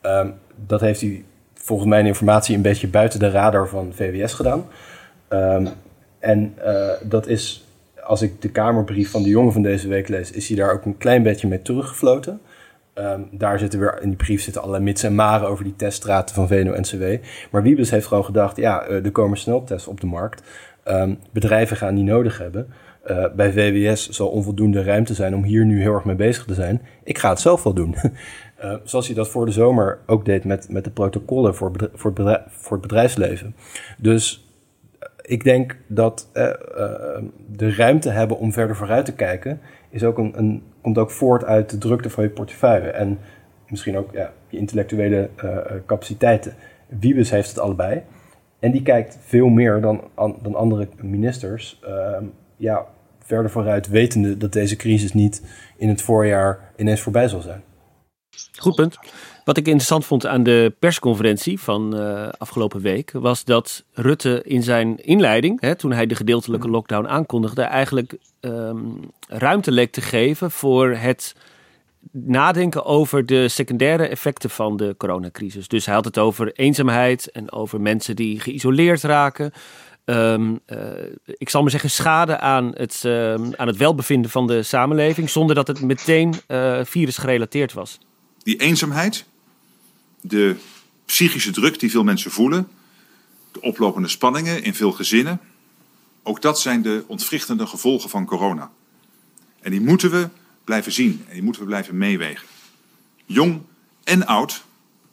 Um, 0.03 0.35
dat 0.67 0.81
heeft 0.81 1.01
hij 1.01 1.25
volgens 1.55 1.89
mijn 1.89 2.07
informatie 2.07 2.57
een 2.57 2.63
beetje 2.63 2.89
buiten 2.89 3.19
de 3.19 3.31
radar 3.31 3.69
van 3.69 3.93
VWS 3.95 4.33
gedaan. 4.33 4.65
Um, 5.29 5.69
en 6.19 6.55
uh, 6.65 6.91
dat 7.03 7.27
is, 7.27 7.67
als 8.03 8.23
ik 8.23 8.43
de 8.43 8.51
Kamerbrief 8.51 9.11
van 9.11 9.23
de 9.23 9.29
jongen 9.29 9.53
van 9.53 9.63
deze 9.63 9.89
week 9.89 10.09
lees, 10.09 10.31
is 10.31 10.49
hij 10.49 10.57
daar 10.57 10.73
ook 10.73 10.85
een 10.85 10.99
klein 10.99 11.23
beetje 11.23 11.49
mee 11.49 11.63
teruggefloten. 11.63 12.41
Um, 12.95 13.29
daar 13.33 13.59
zitten 13.59 13.81
weer, 13.81 14.03
in 14.03 14.09
die 14.09 14.17
brief 14.17 14.43
zitten 14.43 14.63
allerlei 14.63 14.85
mits 14.85 15.03
en 15.03 15.15
maren 15.15 15.49
over 15.49 15.65
die 15.65 15.77
teststraten 15.77 16.35
van 16.35 16.49
VNO-NCW. 16.49 17.05
Maar 17.51 17.63
Wiebes 17.63 17.91
heeft 17.91 18.07
gewoon 18.07 18.25
gedacht, 18.25 18.57
ja, 18.57 18.89
uh, 18.89 19.05
er 19.05 19.11
komen 19.11 19.39
sneltests 19.39 19.89
op 19.89 20.01
de 20.01 20.07
markt. 20.07 20.43
Um, 20.85 21.19
bedrijven 21.33 21.77
gaan 21.77 21.95
die 21.95 22.05
nodig 22.05 22.39
hebben. 22.39 22.67
Uh, 23.11 23.25
bij 23.37 23.53
VWS 23.53 24.09
zal 24.09 24.29
onvoldoende 24.29 24.83
ruimte 24.83 25.15
zijn 25.15 25.35
om 25.35 25.43
hier 25.43 25.65
nu 25.65 25.81
heel 25.81 25.95
erg 25.95 26.05
mee 26.05 26.17
bezig 26.17 26.45
te 26.45 26.55
zijn. 26.55 26.83
Ik 27.05 27.19
ga 27.19 27.29
het 27.29 27.41
zelf 27.41 27.63
wel 27.63 27.75
doen. 27.75 27.95
uh, 28.65 28.75
zoals 28.85 29.07
hij 29.07 29.15
dat 29.15 29.29
voor 29.29 29.47
de 29.47 29.53
zomer 29.53 29.99
ook 30.07 30.25
deed 30.25 30.45
met, 30.45 30.69
met 30.69 30.85
de 30.85 30.91
protocollen 30.91 31.55
voor, 31.55 31.73
voor, 31.95 32.13
het 32.15 32.43
voor 32.49 32.73
het 32.73 32.87
bedrijfsleven. 32.87 33.55
Dus 33.99 34.49
ik 35.23 35.45
denk 35.45 35.77
dat 35.87 36.29
de 37.53 37.75
ruimte 37.75 38.11
hebben 38.11 38.39
om 38.39 38.53
verder 38.53 38.77
vooruit 38.77 39.05
te 39.05 39.15
kijken, 39.15 39.61
is 39.91 40.05
ook 40.05 40.19
een, 40.19 40.63
komt 40.81 40.99
ook 40.99 41.11
voort 41.11 41.45
uit 41.45 41.71
de 41.71 41.79
drukte 41.79 42.11
van 42.11 42.25
je 42.25 42.31
portefeuille. 42.31 42.91
En 42.91 43.19
misschien 43.69 43.97
ook 43.97 44.13
ja, 44.13 44.33
je 44.49 44.59
intellectuele 44.59 45.31
capaciteiten. 45.87 46.55
Wiebes 46.89 47.31
heeft 47.31 47.49
het 47.49 47.59
allebei. 47.59 48.03
En 48.59 48.71
die 48.71 48.83
kijkt 48.83 49.19
veel 49.21 49.49
meer 49.49 49.81
dan, 49.81 50.01
dan 50.43 50.55
andere 50.55 50.89
ministers 51.01 51.81
ehm, 51.85 52.25
ja, 52.57 52.87
verder 53.19 53.51
vooruit, 53.51 53.89
wetende 53.89 54.37
dat 54.37 54.53
deze 54.53 54.77
crisis 54.77 55.13
niet 55.13 55.43
in 55.77 55.89
het 55.89 56.03
voorjaar 56.03 56.73
ineens 56.77 57.01
voorbij 57.01 57.29
zal 57.29 57.41
zijn. 57.41 57.63
Goed 58.59 58.75
punt. 58.75 58.99
Wat 59.45 59.57
ik 59.57 59.67
interessant 59.67 60.05
vond 60.05 60.27
aan 60.27 60.43
de 60.43 60.75
persconferentie 60.79 61.61
van 61.61 61.97
uh, 61.97 62.29
afgelopen 62.39 62.81
week, 62.81 63.11
was 63.13 63.45
dat 63.45 63.85
Rutte 63.93 64.43
in 64.45 64.63
zijn 64.63 64.97
inleiding, 64.97 65.61
hè, 65.61 65.75
toen 65.75 65.93
hij 65.93 66.07
de 66.07 66.15
gedeeltelijke 66.15 66.69
lockdown 66.69 67.07
aankondigde, 67.07 67.63
eigenlijk 67.63 68.17
um, 68.41 68.99
ruimte 69.29 69.73
leek 69.73 69.93
te 69.93 70.01
geven 70.01 70.51
voor 70.51 70.91
het 70.91 71.35
nadenken 72.13 72.85
over 72.85 73.27
de 73.27 73.49
secundaire 73.49 74.07
effecten 74.07 74.51
van 74.51 74.77
de 74.77 74.95
coronacrisis. 74.99 75.69
Dus 75.69 75.87
hij 75.87 75.95
had 75.95 76.05
het 76.05 76.19
over 76.19 76.53
eenzaamheid 76.53 77.31
en 77.31 77.53
over 77.53 77.81
mensen 77.81 78.17
die 78.17 78.41
geïsoleerd 78.41 79.03
raken. 79.03 79.53
Um, 80.05 80.61
uh, 80.67 80.79
ik 81.27 81.49
zal 81.49 81.63
maar 81.63 81.71
zeggen, 81.71 81.91
schade 81.91 82.39
aan 82.39 82.71
het, 82.75 83.03
uh, 83.07 83.33
aan 83.33 83.67
het 83.67 83.77
welbevinden 83.77 84.31
van 84.31 84.47
de 84.47 84.63
samenleving, 84.63 85.31
zonder 85.31 85.55
dat 85.55 85.67
het 85.67 85.83
meteen 85.83 86.35
uh, 86.49 86.81
virusgerelateerd 86.83 87.73
was. 87.73 87.99
Die 88.43 88.57
eenzaamheid, 88.57 89.25
de 90.21 90.57
psychische 91.05 91.51
druk 91.51 91.81
die 91.81 91.91
veel 91.91 92.05
mensen 92.05 92.31
voelen, 92.31 92.69
de 93.53 93.61
oplopende 93.61 94.09
spanningen 94.09 94.63
in 94.63 94.75
veel 94.75 94.93
gezinnen, 94.93 95.41
ook 96.23 96.43
dat 96.43 96.61
zijn 96.61 96.83
de 96.83 97.05
ontwrichtende 97.07 97.67
gevolgen 97.67 98.11
van 98.11 98.27
corona. 98.27 98.71
En 99.61 99.71
die 99.71 99.81
moeten 99.81 100.11
we 100.11 100.29
blijven 100.65 100.93
zien 100.93 101.25
en 101.29 101.33
die 101.33 101.43
moeten 101.43 101.63
we 101.63 101.69
blijven 101.69 101.99
meewegen. 101.99 102.47
Jong 103.27 103.63
en 104.05 104.27
oud 104.27 104.65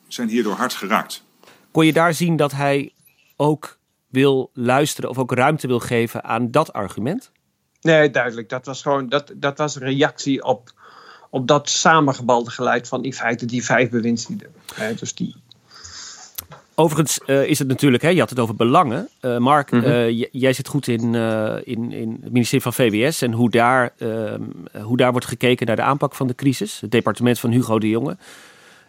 zijn 0.08 0.30
hierdoor 0.30 0.56
hard 0.56 0.74
geraakt. 0.74 1.24
Kon 1.72 1.86
je 1.86 1.94
daar 1.94 2.14
zien 2.14 2.36
dat 2.36 2.52
hij 2.52 2.94
ook 3.36 3.78
wil 4.08 4.50
luisteren 4.54 5.10
of 5.10 5.18
ook 5.18 5.32
ruimte 5.32 5.68
wil 5.68 5.80
geven 5.80 6.24
aan 6.24 6.52
dat 6.52 6.74
argument? 6.74 7.32
Nee, 7.82 8.10
duidelijk. 8.10 8.50
Dat 8.50 8.66
was 8.66 8.82
gewoon 8.82 9.10
dat, 9.10 9.34
dat 9.36 9.58
was 9.58 9.76
een 9.76 9.82
reactie 9.82 10.44
op, 10.44 10.72
op 11.30 11.48
dat 11.48 11.70
samengebalde 11.70 12.50
geluid 12.50 12.88
van 12.88 13.04
in 13.04 13.14
feite 13.14 13.46
die 13.46 13.66
vijf 13.66 13.90
bewindslieden. 13.90 14.48
dus 15.00 15.14
die, 15.16 15.36
Overigens 16.80 17.20
uh, 17.26 17.44
is 17.44 17.60
het 17.60 17.68
natuurlijk, 17.68 18.04
hè, 18.04 18.10
je 18.10 18.20
had 18.20 18.30
het 18.30 18.40
over 18.40 18.56
belangen. 18.56 19.10
Uh, 19.22 19.38
Mark, 19.38 19.72
Mhm. 19.72 19.86
uh, 19.86 20.26
jij 20.32 20.54
zit 20.54 20.68
goed 20.68 20.88
in, 20.88 21.16
in, 21.64 21.92
in 21.92 22.20
het 22.22 22.32
ministerie 22.32 22.62
van 22.62 22.74
VWS 22.74 23.22
en 23.22 23.32
hoe 23.32 23.50
daar, 23.50 23.94
ehm, 23.98 24.42
hoe 24.82 24.98
daar 24.98 25.12
wordt 25.12 25.28
gekeken 25.28 25.68
naar 25.68 25.76
de 25.76 25.82
aanpak 25.82 26.16
van 26.16 26.28
de 26.28 26.36
crisis. 26.36 26.82
Het 26.82 26.92
departement 26.92 27.40
van 27.40 27.52
Hugo 27.52 27.80
de 27.80 27.90
Jonge. 27.90 28.18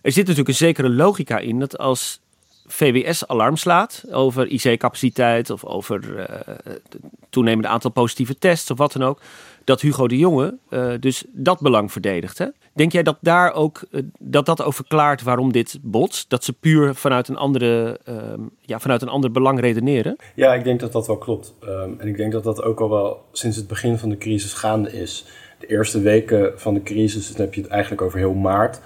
Er 0.02 0.12
zit 0.12 0.22
natuurlijk 0.22 0.48
een 0.48 0.54
zekere 0.54 0.90
logica 0.90 1.38
in 1.38 1.58
dat 1.58 1.78
als 1.78 2.20
VWS 2.68 3.26
alarm 3.26 3.56
slaat 3.56 4.04
over 4.10 4.46
IC-capaciteit 4.46 5.50
of 5.50 5.64
over 5.64 6.28
het 6.64 6.98
toenemend 7.30 7.66
aantal 7.66 7.90
positieve 7.90 8.38
tests 8.38 8.70
of 8.70 8.78
wat 8.78 8.92
dan 8.92 9.02
ook, 9.02 9.20
dat 9.64 9.80
Hugo 9.80 10.08
de 10.08 10.18
Jonge 10.18 10.58
dus 11.00 11.24
dat 11.28 11.60
belang 11.60 11.92
verdedigt. 11.92 12.50
Denk 12.78 12.92
jij 12.92 13.02
dat 13.02 13.16
daar 13.20 13.52
ook 13.52 13.80
dat 14.18 14.46
dat 14.46 14.62
ook 14.62 14.74
verklaart 14.74 15.22
waarom 15.22 15.52
dit 15.52 15.78
botst? 15.82 16.30
Dat 16.30 16.44
ze 16.44 16.52
puur 16.52 16.94
vanuit 16.94 17.28
een 17.28 17.36
andere, 17.36 18.00
um, 18.08 18.50
ja, 18.60 18.78
vanuit 18.78 19.02
een 19.02 19.08
ander 19.08 19.30
belang 19.30 19.60
redeneren? 19.60 20.16
Ja, 20.34 20.54
ik 20.54 20.64
denk 20.64 20.80
dat 20.80 20.92
dat 20.92 21.06
wel 21.06 21.18
klopt. 21.18 21.54
Um, 21.64 22.00
en 22.00 22.08
ik 22.08 22.16
denk 22.16 22.32
dat 22.32 22.44
dat 22.44 22.62
ook 22.62 22.80
al 22.80 22.90
wel 22.90 23.24
sinds 23.32 23.56
het 23.56 23.66
begin 23.66 23.98
van 23.98 24.08
de 24.08 24.18
crisis 24.18 24.52
gaande 24.52 24.92
is. 24.92 25.24
De 25.58 25.66
eerste 25.66 26.00
weken 26.00 26.52
van 26.56 26.74
de 26.74 26.82
crisis, 26.82 27.32
dan 27.32 27.44
heb 27.44 27.54
je 27.54 27.60
het 27.60 27.70
eigenlijk 27.70 28.02
over 28.02 28.18
heel 28.18 28.34
maart, 28.34 28.80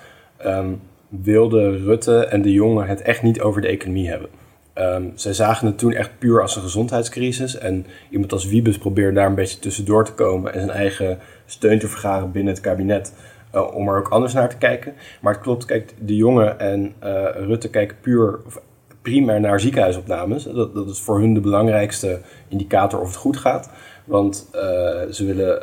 um, 0.46 0.80
wilden 1.20 1.84
Rutte 1.84 2.26
en 2.26 2.42
de 2.42 2.52
Jonge 2.52 2.84
het 2.84 3.02
echt 3.02 3.22
niet 3.22 3.40
over 3.40 3.60
de 3.60 3.68
economie 3.68 4.08
hebben. 4.08 4.28
Um, 4.74 5.12
zij 5.14 5.32
zagen 5.32 5.66
het 5.66 5.78
toen 5.78 5.92
echt 5.92 6.18
puur 6.18 6.42
als 6.42 6.56
een 6.56 6.62
gezondheidscrisis. 6.62 7.58
En 7.58 7.86
iemand 8.10 8.32
als 8.32 8.46
Wiebes 8.46 8.78
probeerde 8.78 9.12
daar 9.12 9.26
een 9.26 9.34
beetje 9.34 9.58
tussendoor 9.58 10.04
te 10.04 10.12
komen 10.12 10.52
en 10.52 10.60
zijn 10.60 10.72
eigen 10.72 11.18
steun 11.46 11.78
te 11.78 11.88
vergaren 11.88 12.32
binnen 12.32 12.52
het 12.52 12.62
kabinet. 12.62 13.14
Uh, 13.54 13.74
om 13.74 13.88
er 13.88 13.98
ook 13.98 14.08
anders 14.08 14.32
naar 14.32 14.48
te 14.48 14.56
kijken. 14.56 14.94
Maar 15.20 15.32
het 15.32 15.42
klopt, 15.42 15.64
kijk, 15.64 15.94
de 15.98 16.16
jongen 16.16 16.58
en 16.58 16.92
uh, 17.04 17.24
Rutte 17.34 17.70
kijken 17.70 17.96
puur 18.00 18.40
of 18.46 18.60
primair 19.02 19.40
naar 19.40 19.60
ziekenhuisopnames. 19.60 20.44
Dat, 20.44 20.74
dat 20.74 20.88
is 20.88 21.00
voor 21.00 21.18
hun 21.18 21.34
de 21.34 21.40
belangrijkste 21.40 22.20
indicator 22.48 23.00
of 23.00 23.06
het 23.06 23.16
goed 23.16 23.36
gaat. 23.36 23.70
Want 24.04 24.48
uh, 24.54 24.60
ze 25.10 25.24
willen 25.24 25.60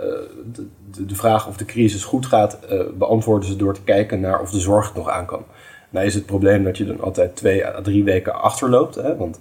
de, 0.53 1.05
de, 1.05 1.15
vraag 1.15 1.47
of 1.47 1.57
de 1.57 1.65
crisis 1.65 2.03
goed 2.03 2.25
gaat 2.25 2.59
beantwoorden 2.97 3.49
ze 3.49 3.55
door 3.55 3.73
te 3.73 3.83
kijken 3.83 4.19
naar 4.19 4.41
of 4.41 4.51
de 4.51 4.59
zorg 4.59 4.85
het 4.87 4.95
nog 4.95 5.09
aan 5.09 5.25
kan. 5.25 5.45
Nou 5.89 6.05
is 6.05 6.13
het 6.13 6.25
probleem 6.25 6.63
dat 6.63 6.77
je 6.77 6.85
dan 6.85 7.01
altijd 7.01 7.35
twee 7.35 7.65
à 7.65 7.81
drie 7.81 8.03
weken 8.03 8.41
achterloopt. 8.41 8.95
Hè? 8.95 9.15
Want 9.15 9.39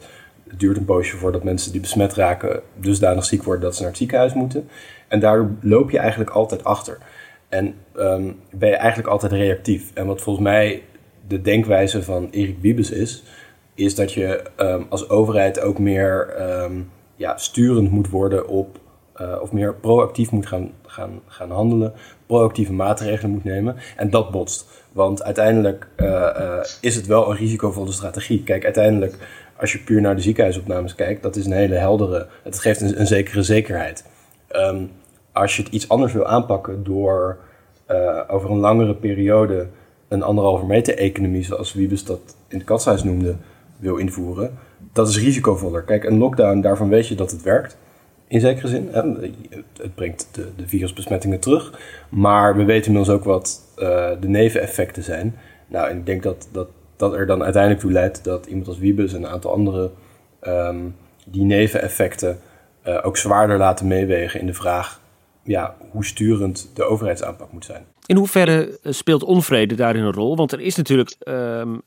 het 0.48 0.60
duurt 0.60 0.76
een 0.76 0.84
poosje 0.84 1.16
voordat 1.16 1.42
mensen 1.42 1.72
die 1.72 1.80
besmet 1.80 2.14
raken 2.14 2.60
dusdanig 2.74 3.24
ziek 3.24 3.42
worden 3.42 3.62
dat 3.62 3.74
ze 3.74 3.80
naar 3.80 3.90
het 3.90 3.98
ziekenhuis 3.98 4.34
moeten. 4.34 4.68
En 5.08 5.20
daardoor 5.20 5.50
loop 5.60 5.90
je 5.90 5.98
eigenlijk 5.98 6.30
altijd 6.30 6.64
achter. 6.64 6.98
En 7.48 7.74
um, 7.96 8.40
ben 8.50 8.68
je 8.68 8.76
eigenlijk 8.76 9.08
altijd 9.08 9.32
reactief. 9.32 9.90
En 9.94 10.06
wat 10.06 10.20
volgens 10.20 10.44
mij 10.44 10.82
de 11.28 11.40
denkwijze 11.40 12.02
van 12.02 12.28
Erik 12.30 12.56
Wiebes 12.60 12.90
is, 12.90 13.22
is 13.74 13.94
dat 13.94 14.12
je 14.12 14.42
um, 14.56 14.86
als 14.88 15.08
overheid 15.08 15.60
ook 15.60 15.78
meer 15.78 16.34
um, 16.62 16.90
ja, 17.16 17.36
sturend 17.36 17.90
moet 17.90 18.10
worden 18.10 18.48
op, 18.48 18.78
uh, 19.20 19.40
of 19.40 19.52
meer 19.52 19.74
proactief 19.74 20.30
moet 20.30 20.46
gaan, 20.46 20.70
gaan, 20.86 21.20
gaan 21.26 21.50
handelen, 21.50 21.92
proactieve 22.26 22.72
maatregelen 22.72 23.30
moet 23.30 23.44
nemen. 23.44 23.76
En 23.96 24.10
dat 24.10 24.30
botst. 24.30 24.84
Want 24.92 25.22
uiteindelijk 25.22 25.88
uh, 25.96 26.06
uh, 26.06 26.58
is 26.80 26.94
het 26.94 27.06
wel 27.06 27.30
een 27.30 27.36
risicovolle 27.36 27.92
strategie. 27.92 28.42
Kijk, 28.42 28.64
uiteindelijk, 28.64 29.16
als 29.56 29.72
je 29.72 29.78
puur 29.78 30.00
naar 30.00 30.16
de 30.16 30.22
ziekenhuisopnames 30.22 30.94
kijkt, 30.94 31.22
dat 31.22 31.36
is 31.36 31.46
een 31.46 31.52
hele 31.52 31.74
heldere, 31.74 32.26
het 32.42 32.58
geeft 32.58 32.80
een, 32.80 33.06
zekere 33.06 33.42
zekerheid. 33.42 34.04
Um, 34.52 34.90
als 35.32 35.56
je 35.56 35.62
het 35.62 35.72
iets 35.72 35.88
anders 35.88 36.12
wil 36.12 36.26
aanpakken 36.26 36.84
door 36.84 37.38
over 38.28 38.50
een 38.50 38.58
langere 38.58 38.94
periode 38.94 39.66
een 40.08 40.22
anderhalve 40.22 40.66
meter 40.66 40.96
economie, 40.96 41.44
zoals 41.44 41.72
Wiebes 41.72 42.04
dat 42.04 42.20
in 42.48 42.58
het 42.58 42.66
katshuis 42.66 43.02
noemde, 43.02 43.36
wil 43.76 43.96
invoeren, 43.96 44.58
dat 44.92 45.08
is 45.08 45.18
risicovoller. 45.18 45.82
Kijk, 45.82 46.04
een 46.04 46.18
lockdown, 46.18 46.60
daarvan 46.60 46.88
weet 46.88 47.08
je 47.08 47.14
dat 47.14 47.30
het 47.30 47.42
werkt. 47.42 47.76
In 48.28 48.40
zekere 48.40 48.68
zin. 48.68 48.88
Het 49.78 49.94
brengt 49.94 50.28
de, 50.32 50.48
de, 50.56 50.68
virusbesmettingen 50.68 51.40
terug. 51.40 51.80
Maar 52.08 52.56
we 52.56 52.64
weten 52.64 52.86
inmiddels 52.86 53.16
ook 53.18 53.24
wat 53.24 53.60
uh, 53.78 54.10
de 54.20 54.28
neveneffecten 54.28 55.02
zijn. 55.02 55.36
Nou, 55.66 55.88
en 55.90 55.96
ik 55.96 56.06
denk 56.06 56.22
dat, 56.22 56.48
dat 56.52 56.68
dat 56.98 57.14
er 57.14 57.26
dan 57.26 57.42
uiteindelijk 57.42 57.82
toe 57.82 57.92
leidt 57.92 58.24
dat 58.24 58.46
iemand 58.46 58.68
als 58.68 58.78
Wiebes 58.78 59.12
en 59.12 59.22
een 59.22 59.30
aantal 59.30 59.52
anderen 59.52 59.90
um, 60.42 60.96
die 61.26 61.44
neveneffecten 61.44 62.38
uh, 62.86 62.98
ook 63.02 63.16
zwaarder 63.16 63.58
laten 63.58 63.86
meewegen 63.86 64.40
in 64.40 64.46
de 64.46 64.54
vraag 64.54 65.00
ja, 65.48 65.76
hoe 65.90 66.04
sturend 66.04 66.70
de 66.74 66.84
overheidsaanpak 66.84 67.52
moet 67.52 67.64
zijn. 67.64 67.84
In 68.06 68.16
hoeverre 68.16 68.78
speelt 68.82 69.22
onvrede 69.22 69.74
daarin 69.74 70.02
een 70.02 70.12
rol? 70.12 70.36
Want 70.36 70.52
er, 70.52 70.60
is 70.60 70.76
natuurlijk, 70.76 71.14
um, 71.18 71.34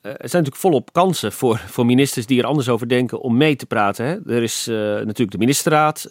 er 0.02 0.30
zijn 0.30 0.44
natuurlijk 0.44 0.56
volop 0.56 0.94
kansen 0.94 1.32
voor, 1.32 1.58
voor 1.58 1.86
ministers 1.86 2.26
die 2.26 2.40
er 2.40 2.46
anders 2.46 2.70
over 2.70 2.88
denken 2.88 3.22
om 3.22 3.38
mee 3.38 3.56
te 3.56 3.66
praten. 3.66 4.06
Hè? 4.06 4.36
Er 4.36 4.44
is 4.44 4.68
uh, 4.68 4.76
natuurlijk 4.76 5.32
de 5.32 5.38
ministerraad, 5.38 6.10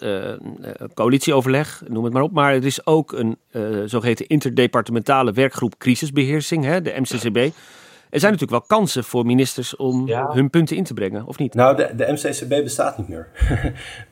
coalitieoverleg, 0.94 1.82
noem 1.88 2.04
het 2.04 2.12
maar 2.12 2.22
op. 2.22 2.32
Maar 2.32 2.54
er 2.54 2.64
is 2.64 2.86
ook 2.86 3.12
een 3.12 3.36
uh, 3.52 3.62
zogeheten 3.84 4.26
interdepartementale 4.26 5.32
werkgroep 5.32 5.78
crisisbeheersing, 5.78 6.64
hè, 6.64 6.82
de 6.82 6.94
MCCB. 6.96 7.54
Er 8.10 8.20
zijn 8.20 8.32
natuurlijk 8.32 8.68
wel 8.68 8.78
kansen 8.78 9.04
voor 9.04 9.26
ministers 9.26 9.76
om 9.76 10.06
ja. 10.06 10.30
hun 10.32 10.50
punten 10.50 10.76
in 10.76 10.84
te 10.84 10.94
brengen, 10.94 11.26
of 11.26 11.38
niet? 11.38 11.54
Nou, 11.54 11.76
de, 11.76 11.90
de 11.96 12.12
MCCB 12.12 12.48
bestaat 12.48 12.98
niet 12.98 13.08
meer. 13.08 13.28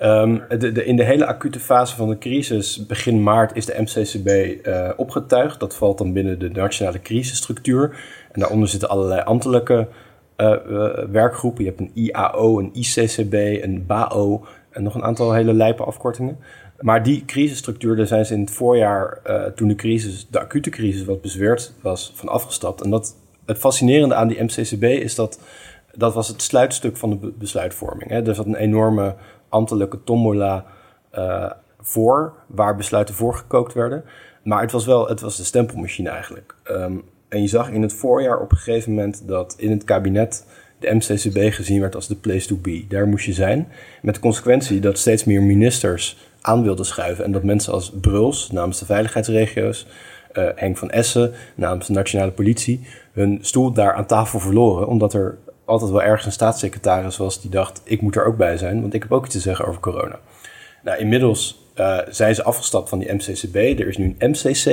um, 0.00 0.42
de, 0.58 0.72
de, 0.72 0.84
in 0.84 0.96
de 0.96 1.04
hele 1.04 1.26
acute 1.26 1.60
fase 1.60 1.96
van 1.96 2.08
de 2.08 2.18
crisis, 2.18 2.86
begin 2.86 3.22
maart, 3.22 3.56
is 3.56 3.66
de 3.66 3.74
MCCB 3.78 4.28
uh, 4.66 4.90
opgetuigd. 4.96 5.60
Dat 5.60 5.76
valt 5.76 5.98
dan 5.98 6.12
binnen 6.12 6.38
de 6.38 6.50
nationale 6.50 7.02
crisisstructuur. 7.02 7.96
En 8.32 8.40
daaronder 8.40 8.68
zitten 8.68 8.88
allerlei 8.88 9.20
ambtelijke 9.20 9.88
uh, 10.36 10.54
uh, 10.68 10.88
werkgroepen. 11.10 11.64
Je 11.64 11.70
hebt 11.70 11.80
een 11.80 11.90
IAO, 11.94 12.58
een 12.58 12.70
ICCB, 12.72 13.32
een 13.64 13.86
BAO 13.86 14.46
en 14.70 14.82
nog 14.82 14.94
een 14.94 15.04
aantal 15.04 15.32
hele 15.32 15.52
lijpe 15.52 15.84
afkortingen. 15.84 16.38
Maar 16.80 17.02
die 17.02 17.24
crisisstructuur, 17.24 17.96
daar 17.96 18.06
zijn 18.06 18.26
ze 18.26 18.34
in 18.34 18.40
het 18.40 18.50
voorjaar, 18.50 19.20
uh, 19.26 19.44
toen 19.44 19.68
de 19.68 19.74
crisis, 19.74 20.26
de 20.30 20.40
acute 20.40 20.70
crisis 20.70 21.04
wat 21.04 21.20
bezweerd 21.20 21.72
was, 21.82 22.12
van 22.14 22.28
afgestapt. 22.28 22.80
En 22.80 22.90
dat 22.90 23.16
het 23.48 23.58
fascinerende 23.58 24.14
aan 24.14 24.28
die 24.28 24.42
MCCB 24.42 24.82
is 24.82 25.14
dat 25.14 25.40
dat 25.92 26.14
was 26.14 26.28
het 26.28 26.42
sluitstuk 26.42 26.96
van 26.96 27.10
de 27.10 27.32
besluitvorming. 27.38 28.10
Hè. 28.10 28.26
Er 28.26 28.34
zat 28.34 28.46
een 28.46 28.54
enorme 28.54 29.14
ambtelijke 29.48 30.04
tombola 30.04 30.64
uh, 31.14 31.50
voor, 31.80 32.34
waar 32.46 32.76
besluiten 32.76 33.14
voorgekookt 33.14 33.74
werden. 33.74 34.04
Maar 34.42 34.60
het 34.60 34.72
was 34.72 34.86
wel 34.86 35.08
het 35.08 35.20
was 35.20 35.36
de 35.36 35.44
stempelmachine 35.44 36.08
eigenlijk. 36.08 36.54
Um, 36.70 37.04
en 37.28 37.40
je 37.40 37.48
zag 37.48 37.70
in 37.70 37.82
het 37.82 37.92
voorjaar 37.92 38.40
op 38.40 38.50
een 38.50 38.56
gegeven 38.56 38.94
moment 38.94 39.28
dat 39.28 39.54
in 39.58 39.70
het 39.70 39.84
kabinet 39.84 40.46
de 40.78 40.94
MCCB 40.94 41.54
gezien 41.54 41.80
werd 41.80 41.94
als 41.94 42.08
de 42.08 42.16
place 42.16 42.46
to 42.46 42.56
be. 42.56 42.84
Daar 42.88 43.06
moest 43.06 43.24
je 43.24 43.32
zijn. 43.32 43.68
Met 44.02 44.14
de 44.14 44.20
consequentie 44.20 44.80
dat 44.80 44.98
steeds 44.98 45.24
meer 45.24 45.42
ministers 45.42 46.16
aan 46.40 46.62
wilden 46.62 46.86
schuiven. 46.86 47.24
En 47.24 47.32
dat 47.32 47.42
mensen 47.42 47.72
als 47.72 47.92
Bruls 48.00 48.50
namens 48.50 48.78
de 48.78 48.84
veiligheidsregio's, 48.84 49.86
Henk 50.54 50.76
van 50.76 50.90
Essen 50.90 51.32
namens 51.54 51.86
de 51.86 51.92
nationale 51.92 52.30
politie, 52.30 52.80
hun 53.12 53.38
stoel 53.40 53.72
daar 53.72 53.92
aan 53.92 54.06
tafel 54.06 54.38
verloren. 54.38 54.86
Omdat 54.86 55.14
er 55.14 55.38
altijd 55.64 55.90
wel 55.90 56.02
ergens 56.02 56.26
een 56.26 56.32
staatssecretaris 56.32 57.16
was 57.16 57.40
die 57.40 57.50
dacht: 57.50 57.80
ik 57.84 58.00
moet 58.00 58.16
er 58.16 58.24
ook 58.24 58.36
bij 58.36 58.56
zijn, 58.56 58.80
want 58.80 58.94
ik 58.94 59.02
heb 59.02 59.12
ook 59.12 59.24
iets 59.24 59.34
te 59.34 59.40
zeggen 59.40 59.66
over 59.66 59.80
corona. 59.80 60.18
Nou, 60.82 60.98
inmiddels 60.98 61.66
uh, 61.76 61.98
zijn 62.08 62.34
ze 62.34 62.42
afgestapt 62.42 62.88
van 62.88 62.98
die 62.98 63.12
MCCB. 63.12 63.54
Er 63.54 63.88
is 63.88 63.96
nu 63.96 64.14
een 64.18 64.30
MCC, 64.30 64.64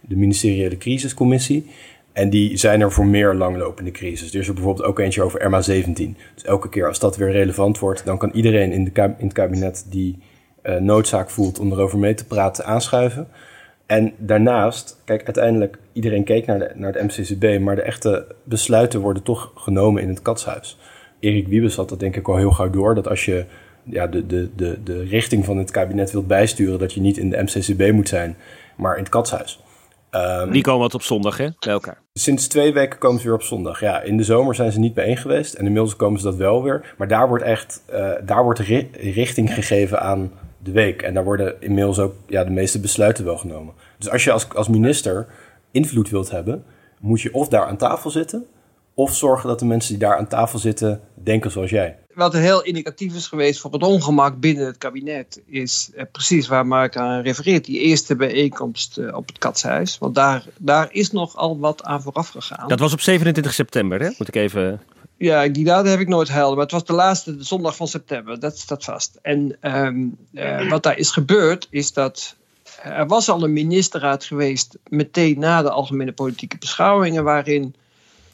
de 0.00 0.16
Ministeriële 0.16 0.76
Crisiscommissie. 0.76 1.66
En 2.12 2.30
die 2.30 2.56
zijn 2.56 2.80
er 2.80 2.92
voor 2.92 3.06
meer 3.06 3.34
langlopende 3.34 3.90
crisis. 3.90 4.32
Er 4.32 4.40
is 4.40 4.48
er 4.48 4.54
bijvoorbeeld 4.54 4.86
ook 4.86 4.98
eentje 4.98 5.22
over 5.22 5.40
RMA17. 5.40 5.92
Dus 6.34 6.44
elke 6.44 6.68
keer 6.68 6.88
als 6.88 6.98
dat 6.98 7.16
weer 7.16 7.30
relevant 7.30 7.78
wordt, 7.78 8.04
dan 8.04 8.18
kan 8.18 8.30
iedereen 8.30 8.72
in, 8.72 8.84
de 8.84 9.14
in 9.18 9.24
het 9.24 9.32
kabinet 9.32 9.86
die 9.90 10.18
uh, 10.62 10.76
noodzaak 10.76 11.30
voelt 11.30 11.58
om 11.58 11.72
erover 11.72 11.98
mee 11.98 12.14
te 12.14 12.26
praten 12.26 12.64
aanschuiven. 12.64 13.28
En 13.88 14.12
daarnaast, 14.16 15.00
kijk, 15.04 15.24
uiteindelijk, 15.24 15.78
iedereen 15.92 16.24
keek 16.24 16.46
naar 16.46 16.58
de, 16.58 16.70
naar 16.74 16.92
de 16.92 17.04
MCCB, 17.04 17.60
maar 17.60 17.76
de 17.76 17.82
echte 17.82 18.26
besluiten 18.42 19.00
worden 19.00 19.22
toch 19.22 19.52
genomen 19.54 20.02
in 20.02 20.08
het 20.08 20.22
katshuis. 20.22 20.78
Erik 21.20 21.48
Wiebes 21.48 21.76
had 21.76 21.88
dat 21.88 22.00
denk 22.00 22.16
ik 22.16 22.28
al 22.28 22.36
heel 22.36 22.50
gauw 22.50 22.70
door, 22.70 22.94
dat 22.94 23.08
als 23.08 23.24
je 23.24 23.44
ja, 23.82 24.06
de, 24.06 24.26
de, 24.26 24.50
de, 24.56 24.82
de 24.82 25.02
richting 25.02 25.44
van 25.44 25.56
het 25.56 25.70
kabinet 25.70 26.12
wilt 26.12 26.26
bijsturen, 26.26 26.78
dat 26.78 26.92
je 26.92 27.00
niet 27.00 27.16
in 27.16 27.30
de 27.30 27.42
MCCB 27.42 27.92
moet 27.92 28.08
zijn, 28.08 28.36
maar 28.76 28.94
in 28.96 29.02
het 29.02 29.08
katshuis. 29.12 29.60
Um, 30.10 30.50
Die 30.50 30.62
komen 30.62 30.80
wat 30.80 30.94
op 30.94 31.02
zondag, 31.02 31.36
hè, 31.36 31.48
bij 31.58 31.72
elkaar. 31.72 32.00
Sinds 32.12 32.46
twee 32.48 32.72
weken 32.72 32.98
komen 32.98 33.20
ze 33.20 33.26
weer 33.26 33.34
op 33.34 33.42
zondag. 33.42 33.80
Ja, 33.80 34.02
in 34.02 34.16
de 34.16 34.24
zomer 34.24 34.54
zijn 34.54 34.72
ze 34.72 34.78
niet 34.78 34.94
bijeen 34.94 35.16
geweest 35.16 35.54
en 35.54 35.64
inmiddels 35.64 35.96
komen 35.96 36.20
ze 36.20 36.26
dat 36.26 36.36
wel 36.36 36.62
weer. 36.62 36.94
Maar 36.98 37.08
daar 37.08 37.28
wordt 37.28 37.44
echt, 37.44 37.82
uh, 37.92 38.10
daar 38.24 38.42
wordt 38.42 38.58
ri 38.58 38.90
richting 38.92 39.54
gegeven 39.54 40.00
aan 40.00 40.32
de 40.58 40.72
week. 40.72 41.02
En 41.02 41.14
daar 41.14 41.24
worden 41.24 41.60
inmiddels 41.60 41.98
ook 41.98 42.14
ja, 42.26 42.44
de 42.44 42.50
meeste 42.50 42.80
besluiten 42.80 43.24
wel 43.24 43.38
genomen. 43.38 43.74
Dus 43.98 44.10
als 44.10 44.24
je 44.24 44.32
als, 44.32 44.48
als 44.54 44.68
minister 44.68 45.26
invloed 45.70 46.10
wilt 46.10 46.30
hebben, 46.30 46.64
moet 47.00 47.20
je 47.20 47.34
of 47.34 47.48
daar 47.48 47.66
aan 47.66 47.76
tafel 47.76 48.10
zitten, 48.10 48.46
of 48.94 49.14
zorgen 49.14 49.48
dat 49.48 49.58
de 49.58 49.64
mensen 49.64 49.90
die 49.90 50.08
daar 50.08 50.16
aan 50.16 50.28
tafel 50.28 50.58
zitten 50.58 51.00
denken 51.14 51.50
zoals 51.50 51.70
jij. 51.70 51.96
Wat 52.14 52.32
heel 52.32 52.62
indicatief 52.62 53.14
is 53.14 53.26
geweest 53.26 53.60
voor 53.60 53.72
het 53.72 53.82
ongemak 53.82 54.40
binnen 54.40 54.66
het 54.66 54.78
kabinet, 54.78 55.42
is 55.46 55.90
eh, 55.94 56.04
precies 56.12 56.48
waar 56.48 56.66
Mark 56.66 56.96
aan 56.96 57.22
refereert. 57.22 57.64
Die 57.64 57.80
eerste 57.80 58.16
bijeenkomst 58.16 58.98
eh, 58.98 59.16
op 59.16 59.26
het 59.26 59.38
Katshuis. 59.38 59.98
Want 59.98 60.14
daar, 60.14 60.44
daar 60.56 60.88
is 60.90 61.10
nogal 61.10 61.58
wat 61.58 61.84
aan 61.84 62.02
vooraf 62.02 62.28
gegaan. 62.28 62.68
Dat 62.68 62.78
was 62.78 62.92
op 62.92 63.00
27 63.00 63.54
september, 63.54 64.00
hè? 64.00 64.10
moet 64.18 64.28
ik 64.28 64.34
even 64.34 64.80
Ja, 65.18 65.48
die 65.48 65.64
datum 65.64 65.90
heb 65.90 66.00
ik 66.00 66.08
nooit 66.08 66.28
helder, 66.28 66.54
maar 66.54 66.64
het 66.64 66.72
was 66.72 66.84
de 66.84 66.92
laatste 66.92 67.36
zondag 67.38 67.76
van 67.76 67.88
september, 67.88 68.40
dat 68.40 68.58
staat 68.58 68.84
vast. 68.84 69.18
En 69.22 69.56
ehm, 69.60 70.06
eh, 70.34 70.70
wat 70.70 70.82
daar 70.82 70.98
is 70.98 71.10
gebeurd, 71.10 71.66
is 71.70 71.92
dat 71.92 72.36
er 72.82 73.06
was 73.06 73.28
al 73.28 73.42
een 73.42 73.52
ministerraad 73.52 74.24
geweest 74.24 74.78
meteen 74.88 75.38
na 75.38 75.62
de 75.62 75.70
algemene 75.70 76.12
politieke 76.12 76.58
beschouwingen, 76.58 77.24
waarin 77.24 77.74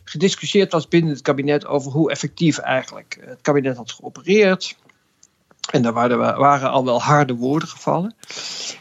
gediscussieerd 0.04 0.72
was 0.72 0.88
binnen 0.88 1.12
het 1.12 1.22
kabinet 1.22 1.66
over 1.66 1.92
hoe 1.92 2.10
effectief 2.10 2.58
eigenlijk 2.58 3.18
het 3.20 3.40
kabinet 3.40 3.76
had 3.76 3.92
geopereerd. 3.92 4.76
En 5.70 5.82
daar 5.82 5.92
waren, 5.92 6.18
waren 6.38 6.70
al 6.70 6.84
wel 6.84 7.02
harde 7.02 7.34
woorden 7.34 7.68
gevallen. 7.68 8.14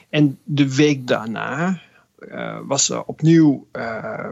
En 0.09 0.39
de 0.43 0.75
week 0.75 1.07
daarna 1.07 1.81
was 2.65 2.89
er 2.89 3.03
opnieuw, 3.03 3.67
uh, 3.73 4.27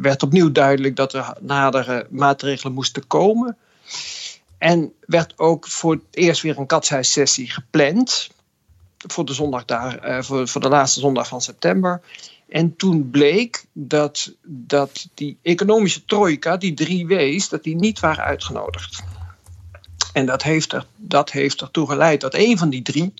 werd 0.00 0.22
opnieuw 0.22 0.52
duidelijk 0.52 0.96
dat 0.96 1.12
er 1.12 1.36
nadere 1.40 2.06
maatregelen 2.10 2.72
moesten 2.72 3.06
komen. 3.06 3.56
En 4.58 4.92
werd 5.06 5.38
ook 5.38 5.68
voor 5.68 5.92
het 5.92 6.02
eerst 6.10 6.42
weer 6.42 6.58
een 6.58 6.66
katshuissessie 6.66 7.50
gepland. 7.50 8.30
Voor 9.06 9.24
de, 9.24 9.34
zondag 9.34 9.64
daar, 9.64 10.24
voor, 10.24 10.48
voor 10.48 10.60
de 10.60 10.68
laatste 10.68 11.00
zondag 11.00 11.28
van 11.28 11.40
september. 11.40 12.00
En 12.48 12.76
toen 12.76 13.10
bleek 13.10 13.64
dat, 13.72 14.32
dat 14.42 15.08
die 15.14 15.38
economische 15.42 16.04
trojka, 16.04 16.56
die 16.56 16.74
drie 16.74 17.06
W's, 17.06 17.48
dat 17.48 17.62
die 17.62 17.76
niet 17.76 18.00
waren 18.00 18.24
uitgenodigd. 18.24 19.02
En 20.12 20.26
dat 20.26 20.42
heeft, 20.42 20.72
er, 20.72 20.86
dat 20.96 21.30
heeft 21.30 21.60
ertoe 21.60 21.88
geleid 21.88 22.20
dat 22.20 22.34
een 22.34 22.58
van 22.58 22.70
die 22.70 22.82
drie 22.82 23.14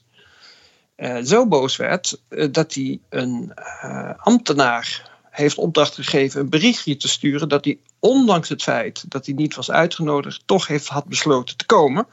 uh, 1.02 1.18
zo 1.24 1.46
boos 1.46 1.76
werd 1.76 2.22
uh, 2.28 2.48
dat 2.52 2.74
hij 2.74 3.00
een 3.08 3.52
uh, 3.84 4.10
ambtenaar 4.16 5.10
heeft 5.30 5.56
opdracht 5.56 5.94
gegeven 5.94 6.40
een 6.40 6.48
berichtje 6.48 6.96
te 6.96 7.08
sturen 7.08 7.48
dat 7.48 7.64
hij 7.64 7.78
ondanks 7.98 8.48
het 8.48 8.62
feit 8.62 9.04
dat 9.08 9.26
hij 9.26 9.34
niet 9.34 9.54
was 9.54 9.70
uitgenodigd 9.70 10.42
toch 10.46 10.66
heeft 10.66 10.88
had 10.88 11.04
besloten 11.04 11.56
te 11.56 11.66
komen. 11.66 12.06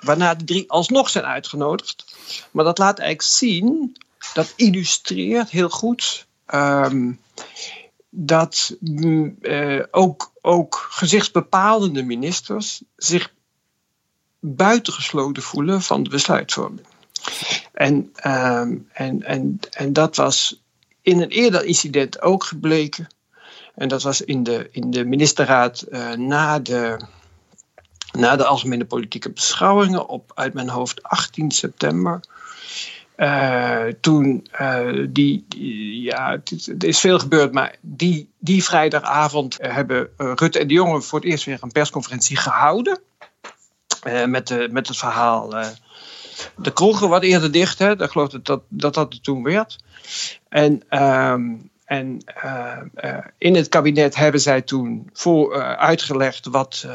Waarna 0.00 0.34
de 0.34 0.44
drie 0.44 0.70
alsnog 0.70 1.10
zijn 1.10 1.24
uitgenodigd. 1.24 2.16
Maar 2.50 2.64
dat 2.64 2.78
laat 2.78 2.98
eigenlijk 2.98 3.28
zien, 3.28 3.96
dat 4.34 4.52
illustreert 4.56 5.50
heel 5.50 5.68
goed 5.68 6.26
um, 6.54 7.20
dat 8.10 8.76
mm, 8.80 9.38
ook, 9.90 10.32
ook 10.40 10.86
gezichtsbepalende 10.90 12.02
ministers 12.02 12.82
zich 12.96 13.32
buitengesloten 14.40 15.42
voelen 15.42 15.82
van 15.82 16.02
de 16.02 16.10
besluitvorming. 16.10 16.86
En, 17.82 18.10
ehm, 18.14 18.76
en, 18.92 19.22
en, 19.22 19.58
en 19.70 19.92
dat 19.92 20.16
was 20.16 20.62
in 21.00 21.20
een 21.20 21.28
eerder 21.28 21.64
incident 21.64 22.20
ook 22.20 22.44
gebleken. 22.44 23.06
En 23.74 23.88
dat 23.88 24.02
was 24.02 24.20
in 24.20 24.42
de, 24.42 24.68
in 24.70 24.90
de 24.90 25.04
ministerraad 25.04 25.84
uh, 25.90 26.12
na, 26.12 26.58
de, 26.58 27.00
na 28.12 28.36
de 28.36 28.44
algemene 28.44 28.84
politieke 28.84 29.30
beschouwingen 29.30 30.08
op 30.08 30.32
uit 30.34 30.54
mijn 30.54 30.68
hoofd 30.68 31.02
18 31.02 31.50
september. 31.50 32.20
Uh, 33.16 33.86
toen 34.00 34.46
uh, 34.60 35.06
die, 35.08 35.46
ja, 36.02 36.32
er 36.78 36.86
is 36.86 37.00
veel 37.00 37.18
gebeurd, 37.18 37.52
maar 37.52 37.76
die, 37.80 38.30
die 38.38 38.64
vrijdagavond 38.64 39.56
hebben 39.60 40.08
Rutte 40.16 40.58
en 40.58 40.66
de 40.68 40.74
Jonge 40.74 41.00
voor 41.00 41.20
het 41.20 41.28
eerst 41.28 41.44
weer 41.44 41.58
een 41.60 41.72
persconferentie 41.72 42.36
gehouden. 42.36 42.98
met, 44.26 44.46
de, 44.46 44.68
met 44.70 44.88
het 44.88 44.96
verhaal 44.96 45.50
de 46.56 46.72
kroegen 46.72 47.08
wat 47.08 47.22
eerder 47.22 47.52
dicht. 47.52 47.78
Hè? 47.78 47.96
Dat 47.96 48.10
geloof 48.10 48.28
dat 48.28 48.62
dat, 48.68 48.94
dat 48.94 49.22
toen 49.22 49.42
werd. 49.42 49.78
En, 50.48 50.82
uh, 50.90 51.32
en 51.84 52.24
uh, 52.44 52.76
uh, 53.04 53.18
in 53.38 53.54
het 53.54 53.68
kabinet 53.68 54.14
hebben 54.14 54.40
zij 54.40 54.62
toen 54.62 55.10
voor, 55.12 55.56
uh, 55.56 55.72
uitgelegd 55.72 56.46
wat, 56.46 56.86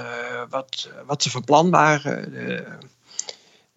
wat, 0.50 0.90
wat 1.06 1.24
ze 1.24 1.30
van 1.30 1.44
plan 1.44 1.70
waren. 1.70 2.34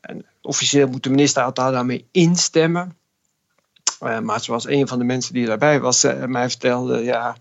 en 0.01 0.27
officieel 0.43 0.89
moet 0.89 1.03
de 1.03 1.11
minister 1.11 1.55
daar 1.55 1.73
daarmee 1.73 2.07
instemmen. 2.11 2.97
maar 4.23 4.41
zoals 4.41 4.67
een 4.67 4.89
van 4.89 4.99
de 4.99 5.05
mensen 5.05 5.35
die 5.35 5.47
daarbij 5.47 5.81
was 5.81 6.07
mij 6.27 6.49
vertelde, 6.49 7.03
ja, 7.03 7.37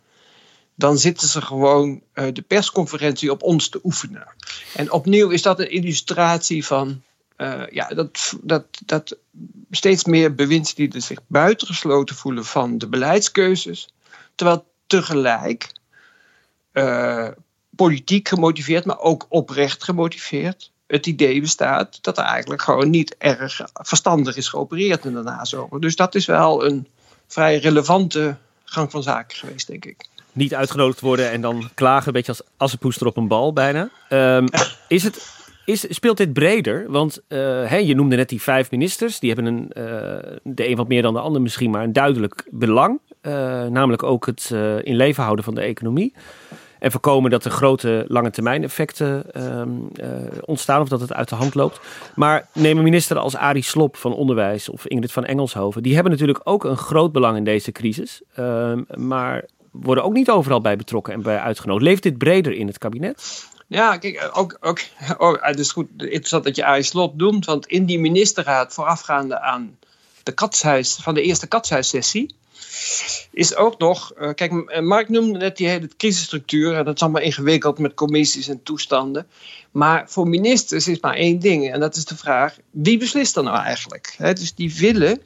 dan 0.75 0.97
zitten 0.97 1.27
ze 1.27 1.41
gewoon 1.41 2.01
de 2.13 2.43
persconferentie 2.47 3.31
op 3.31 3.43
ons 3.43 3.69
te 3.69 3.79
oefenen. 3.83 4.27
En 4.75 4.91
opnieuw 4.91 5.29
is 5.29 5.41
dat 5.41 5.59
een 5.59 5.71
illustratie 5.71 6.65
van 6.65 7.01
uh, 7.41 7.67
ja, 7.69 7.87
dat, 7.87 8.33
dat, 8.41 8.65
dat 8.85 9.17
steeds 9.71 10.03
meer 10.03 10.35
bewindslieden 10.35 11.01
zich 11.01 11.19
buitengesloten 11.27 12.15
voelen 12.15 12.45
van 12.45 12.77
de 12.77 12.87
beleidskeuzes. 12.87 13.93
Terwijl 14.35 14.65
tegelijk 14.87 15.71
uh, 16.73 17.27
politiek 17.75 18.27
gemotiveerd, 18.27 18.85
maar 18.85 18.99
ook 18.99 19.25
oprecht 19.29 19.83
gemotiveerd, 19.83 20.71
het 20.87 21.05
idee 21.05 21.41
bestaat 21.41 22.03
dat 22.03 22.17
er 22.17 22.23
eigenlijk 22.23 22.61
gewoon 22.61 22.89
niet 22.89 23.15
erg 23.17 23.61
verstandig 23.73 24.35
is 24.35 24.47
geopereerd 24.47 25.05
in 25.05 25.13
de 25.13 25.21
nazomer. 25.21 25.81
Dus 25.81 25.95
dat 25.95 26.15
is 26.15 26.25
wel 26.25 26.65
een 26.65 26.87
vrij 27.27 27.57
relevante 27.57 28.37
gang 28.63 28.91
van 28.91 29.03
zaken 29.03 29.37
geweest, 29.37 29.67
denk 29.67 29.85
ik. 29.85 30.07
Niet 30.31 30.55
uitgenodigd 30.55 30.99
worden 30.99 31.31
en 31.31 31.41
dan 31.41 31.69
klagen, 31.73 32.07
een 32.07 32.13
beetje 32.13 32.31
als 32.31 32.41
assenpoester 32.57 33.07
op 33.07 33.17
een 33.17 33.27
bal 33.27 33.53
bijna. 33.53 33.89
Um, 34.09 34.47
is 34.87 35.03
het 35.03 35.38
is, 35.69 35.85
speelt 35.89 36.17
dit 36.17 36.33
breder? 36.33 36.85
Want 36.87 37.21
uh, 37.27 37.79
je 37.79 37.95
noemde 37.95 38.15
net 38.15 38.29
die 38.29 38.41
vijf 38.41 38.71
ministers. 38.71 39.19
Die 39.19 39.33
hebben 39.33 39.53
een, 39.53 39.71
uh, 39.77 39.83
de 40.43 40.69
een 40.69 40.75
wat 40.75 40.87
meer 40.87 41.01
dan 41.01 41.13
de 41.13 41.19
ander 41.19 41.41
misschien, 41.41 41.71
maar 41.71 41.83
een 41.83 41.93
duidelijk 41.93 42.47
belang. 42.49 42.99
Uh, 43.21 43.33
namelijk 43.65 44.03
ook 44.03 44.25
het 44.25 44.53
in 44.83 44.95
leven 44.95 45.23
houden 45.23 45.45
van 45.45 45.55
de 45.55 45.61
economie. 45.61 46.13
En 46.79 46.91
voorkomen 46.91 47.31
dat 47.31 47.45
er 47.45 47.51
grote 47.51 48.05
lange 48.07 48.29
termijn 48.29 48.63
effecten 48.63 49.31
ehm, 49.31 49.69
ontstaan 50.45 50.81
of 50.81 50.89
dat 50.89 51.01
het 51.01 51.13
uit 51.13 51.29
de 51.29 51.35
hand 51.35 51.55
loopt. 51.55 51.79
Maar 52.15 52.47
neem 52.53 52.77
een 52.77 52.83
minister 52.83 53.17
als 53.17 53.35
Arie 53.35 53.63
Slop 53.63 53.95
van 53.95 54.13
Onderwijs 54.13 54.69
of 54.69 54.87
Ingrid 54.87 55.11
van 55.11 55.25
Engelshoven. 55.25 55.83
Die 55.83 55.93
hebben 55.93 56.11
natuurlijk 56.11 56.41
ook 56.43 56.63
een 56.63 56.77
groot 56.77 57.11
belang 57.11 57.37
in 57.37 57.43
deze 57.43 57.71
crisis. 57.71 58.21
Ehm, 58.33 58.81
maar 58.95 59.45
worden 59.71 60.03
ook 60.03 60.13
niet 60.13 60.29
overal 60.29 60.61
bij 60.61 60.75
betrokken 60.75 61.13
en 61.13 61.21
bij 61.21 61.39
uitgenodigd. 61.39 61.85
Leeft 61.85 62.03
dit 62.03 62.17
breder 62.17 62.53
in 62.53 62.67
het 62.67 62.77
kabinet? 62.77 63.48
Ja, 63.69 63.97
kijk, 63.97 64.15
eh, 64.15 64.37
ook, 64.37 64.57
ook 64.59 64.79
oh, 65.17 65.35
het 65.39 65.59
is 65.59 65.71
goed 65.71 65.87
interessant 65.97 66.43
dat 66.43 66.55
je 66.55 66.65
Arie 66.65 66.83
Slop 66.83 67.15
noemt, 67.15 67.45
want 67.45 67.67
in 67.67 67.85
die 67.85 67.99
ministerraad 67.99 68.73
voorafgaande 68.73 69.39
aan 69.39 69.77
de 70.23 70.31
katshuis, 70.31 70.95
van 71.01 71.13
de 71.13 71.21
eerste 71.21 71.47
katshuissessie, 71.47 72.35
is 73.31 73.55
ook 73.55 73.79
nog, 73.79 74.13
uh, 74.19 74.33
kijk, 74.33 74.69
eh, 74.69 74.81
Mark 74.81 75.09
noemde 75.09 75.39
net 75.39 75.57
die 75.57 75.67
hele 75.67 75.89
crisisstructuur, 75.97 76.75
en 76.75 76.85
dat 76.85 76.95
is 76.95 77.01
allemaal 77.01 77.21
ingewikkeld 77.21 77.79
met 77.79 77.93
commissies 77.93 78.47
en 78.47 78.63
toestanden. 78.63 79.27
Maar 79.71 80.09
voor 80.09 80.27
ministers 80.27 80.87
is 80.87 80.99
maar 80.99 81.15
één 81.15 81.39
ding, 81.39 81.71
en 81.71 81.79
dat 81.79 81.95
is 81.95 82.05
de 82.05 82.17
vraag: 82.17 82.57
wie 82.71 82.97
beslist 82.97 83.37
er 83.37 83.43
nou 83.43 83.57
eigenlijk? 83.57 84.15
Dus 84.17 84.55
die 84.55 84.75
willen, 84.75 85.21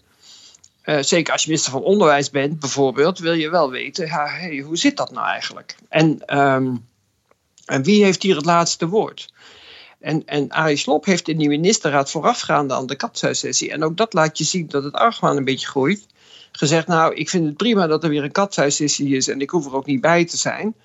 uh, 0.85 1.01
zeker 1.01 1.33
als 1.33 1.41
je 1.41 1.47
minister 1.47 1.71
van 1.71 1.83
Onderwijs 1.83 2.29
bent 2.29 2.59
bijvoorbeeld, 2.59 3.19
wil 3.19 3.33
je 3.33 3.49
wel 3.49 3.69
weten: 3.71 4.05
ja, 4.05 4.25
hey, 4.27 4.57
hoe 4.57 4.77
zit 4.77 4.97
dat 4.97 5.11
nou 5.11 5.27
eigenlijk? 5.27 5.75
En. 5.89 6.37
Um, 6.39 6.91
en 7.65 7.83
wie 7.83 8.03
heeft 8.03 8.23
hier 8.23 8.35
het 8.35 8.45
laatste 8.45 8.87
woord? 8.87 9.33
En, 9.99 10.25
en 10.25 10.49
Arie 10.49 10.77
Slob 10.77 11.05
heeft 11.05 11.27
in 11.27 11.37
die 11.37 11.47
ministerraad 11.47 12.11
voorafgaande 12.11 12.73
aan 12.73 12.85
de 12.85 12.95
katshuissessie, 12.95 13.71
en 13.71 13.83
ook 13.83 13.97
dat 13.97 14.13
laat 14.13 14.37
je 14.37 14.43
zien 14.43 14.67
dat 14.67 14.83
het 14.83 14.93
argwaan 14.93 15.37
een 15.37 15.45
beetje 15.45 15.67
groeit, 15.67 16.05
gezegd: 16.51 16.87
Nou, 16.87 17.13
ik 17.13 17.29
vind 17.29 17.45
het 17.45 17.57
prima 17.57 17.87
dat 17.87 18.03
er 18.03 18.09
weer 18.09 18.23
een 18.23 18.31
katshuissessie 18.31 19.15
is 19.15 19.27
en 19.27 19.41
ik 19.41 19.49
hoef 19.49 19.65
er 19.65 19.75
ook 19.75 19.85
niet 19.85 20.01
bij 20.01 20.25
te 20.25 20.37
zijn. 20.37 20.75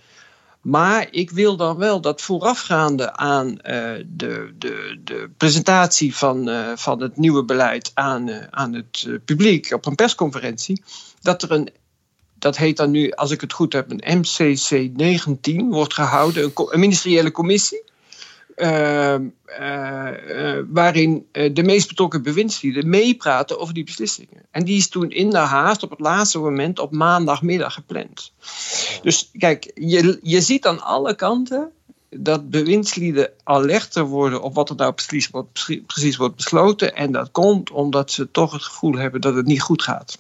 Maar 0.60 1.08
ik 1.10 1.30
wil 1.30 1.56
dan 1.56 1.76
wel 1.76 2.00
dat 2.00 2.22
voorafgaande 2.22 3.12
aan 3.16 3.48
uh, 3.48 3.58
de, 4.06 4.54
de, 4.58 5.00
de 5.04 5.30
presentatie 5.36 6.16
van, 6.16 6.48
uh, 6.48 6.72
van 6.74 7.02
het 7.02 7.16
nieuwe 7.16 7.44
beleid 7.44 7.90
aan, 7.94 8.28
uh, 8.28 8.36
aan 8.50 8.72
het 8.72 9.20
publiek 9.24 9.72
op 9.72 9.86
een 9.86 9.94
persconferentie, 9.94 10.82
dat 11.20 11.42
er 11.42 11.52
een 11.52 11.68
dat 12.38 12.57
heet 12.57 12.77
dan 12.77 12.90
nu, 12.90 13.11
als 13.11 13.31
ik 13.31 13.40
het 13.40 13.53
goed 13.53 13.72
heb, 13.72 13.90
een 13.90 14.18
MCC 14.18 14.96
19 14.96 15.70
wordt 15.70 15.94
gehouden, 15.94 16.53
een, 16.55 16.81
ministeriële 16.81 17.31
commissie. 17.31 17.87
Uh, 18.57 19.16
waarin 20.68 21.27
de 21.33 21.62
meest 21.64 21.88
betrokken 21.88 22.22
bewindslieden 22.22 22.88
meepraten 22.88 23.61
over 23.61 23.74
die 23.74 23.85
beslissingen. 23.85 24.42
En 24.51 24.64
die 24.64 24.77
is 24.77 24.88
toen 24.88 25.11
in 25.11 25.31
de 25.31 25.38
haast 25.38 25.83
op 25.83 25.90
het 25.90 26.01
laatste 26.01 26.38
moment 26.38 26.79
op 26.79 26.92
maandagmiddag 26.92 27.74
gepland. 27.74 28.33
Dus 29.03 29.31
kijk, 29.38 29.70
je, 29.74 30.18
je 30.22 30.40
ziet 30.40 30.66
aan 30.66 30.81
alle 30.81 31.14
kanten 31.14 31.72
dat 32.11 32.51
bewindslieden 32.51 33.31
alerter 33.44 34.05
worden 34.05 34.42
op 34.42 34.55
wat 34.55 34.70
er 34.70 34.77
nou 34.77 34.92
precies 34.92 35.29
wordt, 35.29 35.66
precies 35.87 36.16
wordt 36.16 36.37
besloten. 36.37 36.96
En 36.96 37.12
dat 37.12 37.31
komt 37.31 37.70
omdat 37.70 38.11
ze 38.11 38.31
toch 38.31 38.53
het 38.53 38.62
gevoel 38.62 38.94
hebben 38.94 39.20
dat 39.20 39.35
het 39.35 39.46
niet 39.46 39.62
goed 39.62 39.83
gaat. 39.83 40.18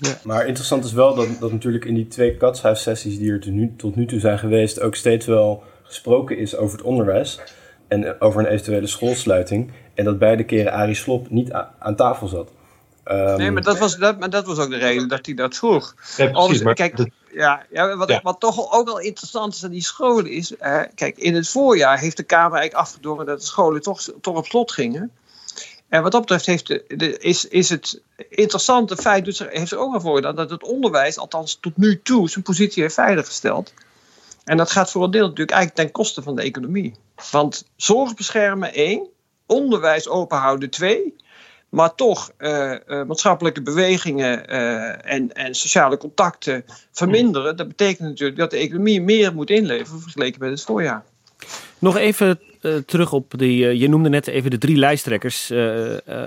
Ja. 0.00 0.18
Maar 0.22 0.46
interessant 0.46 0.84
is 0.84 0.92
wel 0.92 1.14
dat, 1.14 1.28
dat 1.40 1.52
natuurlijk 1.52 1.84
in 1.84 1.94
die 1.94 2.08
twee 2.08 2.36
katshuissessies 2.36 3.18
die 3.18 3.32
er 3.32 3.40
tot 3.40 3.52
nu, 3.52 3.74
tot 3.76 3.96
nu 3.96 4.06
toe 4.06 4.20
zijn 4.20 4.38
geweest, 4.38 4.80
ook 4.80 4.94
steeds 4.94 5.26
wel 5.26 5.62
gesproken 5.82 6.38
is 6.38 6.56
over 6.56 6.78
het 6.78 6.86
onderwijs 6.86 7.40
en 7.88 8.20
over 8.20 8.40
een 8.40 8.46
eventuele 8.46 8.86
schoolsluiting. 8.86 9.72
En 9.94 10.04
dat 10.04 10.18
beide 10.18 10.44
keren 10.44 10.72
Arie 10.72 10.94
Slop 10.94 11.30
niet 11.30 11.52
aan 11.78 11.96
tafel 11.96 12.28
zat. 12.28 12.50
Um, 13.04 13.36
nee, 13.36 13.50
maar 13.50 13.62
dat, 13.62 13.78
was, 13.78 13.96
dat, 13.96 14.18
maar 14.18 14.30
dat 14.30 14.46
was 14.46 14.58
ook 14.58 14.70
de 14.70 14.76
reden 14.76 15.08
dat 15.08 15.26
hij 15.26 15.34
dat 15.34 15.56
vroeg. 15.56 15.94
Ja, 16.16 16.30
precies, 16.30 16.62
maar 16.62 16.74
kijk, 16.74 17.10
Ja, 17.32 17.66
ja, 17.70 17.96
wat, 17.96 18.20
wat 18.22 18.40
toch 18.40 18.72
ook 18.72 18.86
wel 18.86 19.00
interessant 19.00 19.54
is 19.54 19.64
aan 19.64 19.70
die 19.70 19.82
scholen 19.82 20.30
is... 20.30 20.54
kijk, 20.94 21.18
in 21.18 21.34
het 21.34 21.48
voorjaar 21.48 21.98
heeft 21.98 22.16
de 22.16 22.22
Kamer 22.22 22.58
eigenlijk 22.58 22.86
afgedwongen... 22.86 23.26
dat 23.26 23.40
de 23.40 23.46
scholen 23.46 23.82
toch, 23.82 24.02
toch 24.20 24.36
op 24.36 24.46
slot 24.46 24.72
gingen. 24.72 25.10
En 25.90 26.02
wat 26.02 26.12
dat 26.12 26.20
betreft 26.20 26.46
heeft 26.46 26.66
de, 26.66 27.18
is, 27.18 27.44
is 27.44 27.68
het 27.68 28.02
interessante 28.28 28.96
feit... 28.96 29.38
Heeft 29.38 29.72
er 29.72 29.78
ook 29.78 29.94
al 29.94 30.00
voor 30.00 30.22
dat 30.22 30.50
het 30.50 30.62
onderwijs, 30.62 31.18
althans 31.18 31.58
tot 31.60 31.76
nu 31.76 32.00
toe... 32.02 32.30
zijn 32.30 32.44
positie 32.44 32.82
heeft 32.82 32.94
veiliggesteld. 32.94 33.72
En 34.44 34.56
dat 34.56 34.70
gaat 34.70 34.90
voor 34.90 35.04
een 35.04 35.10
deel 35.10 35.22
natuurlijk 35.28 35.50
eigenlijk 35.50 35.80
ten 35.82 35.92
koste 35.92 36.22
van 36.22 36.36
de 36.36 36.42
economie. 36.42 36.94
Want 37.30 37.64
zorg 37.76 38.14
beschermen 38.14 38.74
één, 38.74 39.08
onderwijs 39.46 40.08
openhouden 40.08 40.70
twee... 40.70 41.14
Maar 41.70 41.94
toch 41.94 42.32
uh, 42.38 42.70
uh, 42.86 43.04
maatschappelijke 43.04 43.62
bewegingen 43.62 44.52
uh, 44.52 45.12
en, 45.12 45.32
en 45.32 45.54
sociale 45.54 45.96
contacten 45.96 46.64
verminderen. 46.92 47.56
Dat 47.56 47.68
betekent 47.68 48.08
natuurlijk 48.08 48.38
dat 48.38 48.50
de 48.50 48.56
economie 48.56 49.02
meer 49.02 49.34
moet 49.34 49.50
inleveren 49.50 50.00
vergeleken 50.00 50.40
met 50.40 50.50
het 50.50 50.62
voorjaar. 50.62 51.04
Nog 51.80 51.96
even 51.96 52.40
terug 52.86 53.12
op 53.12 53.32
die. 53.36 53.78
je 53.78 53.88
noemde 53.88 54.08
net 54.08 54.26
even 54.26 54.50
de 54.50 54.58
drie 54.58 54.76
lijsttrekkers 54.76 55.50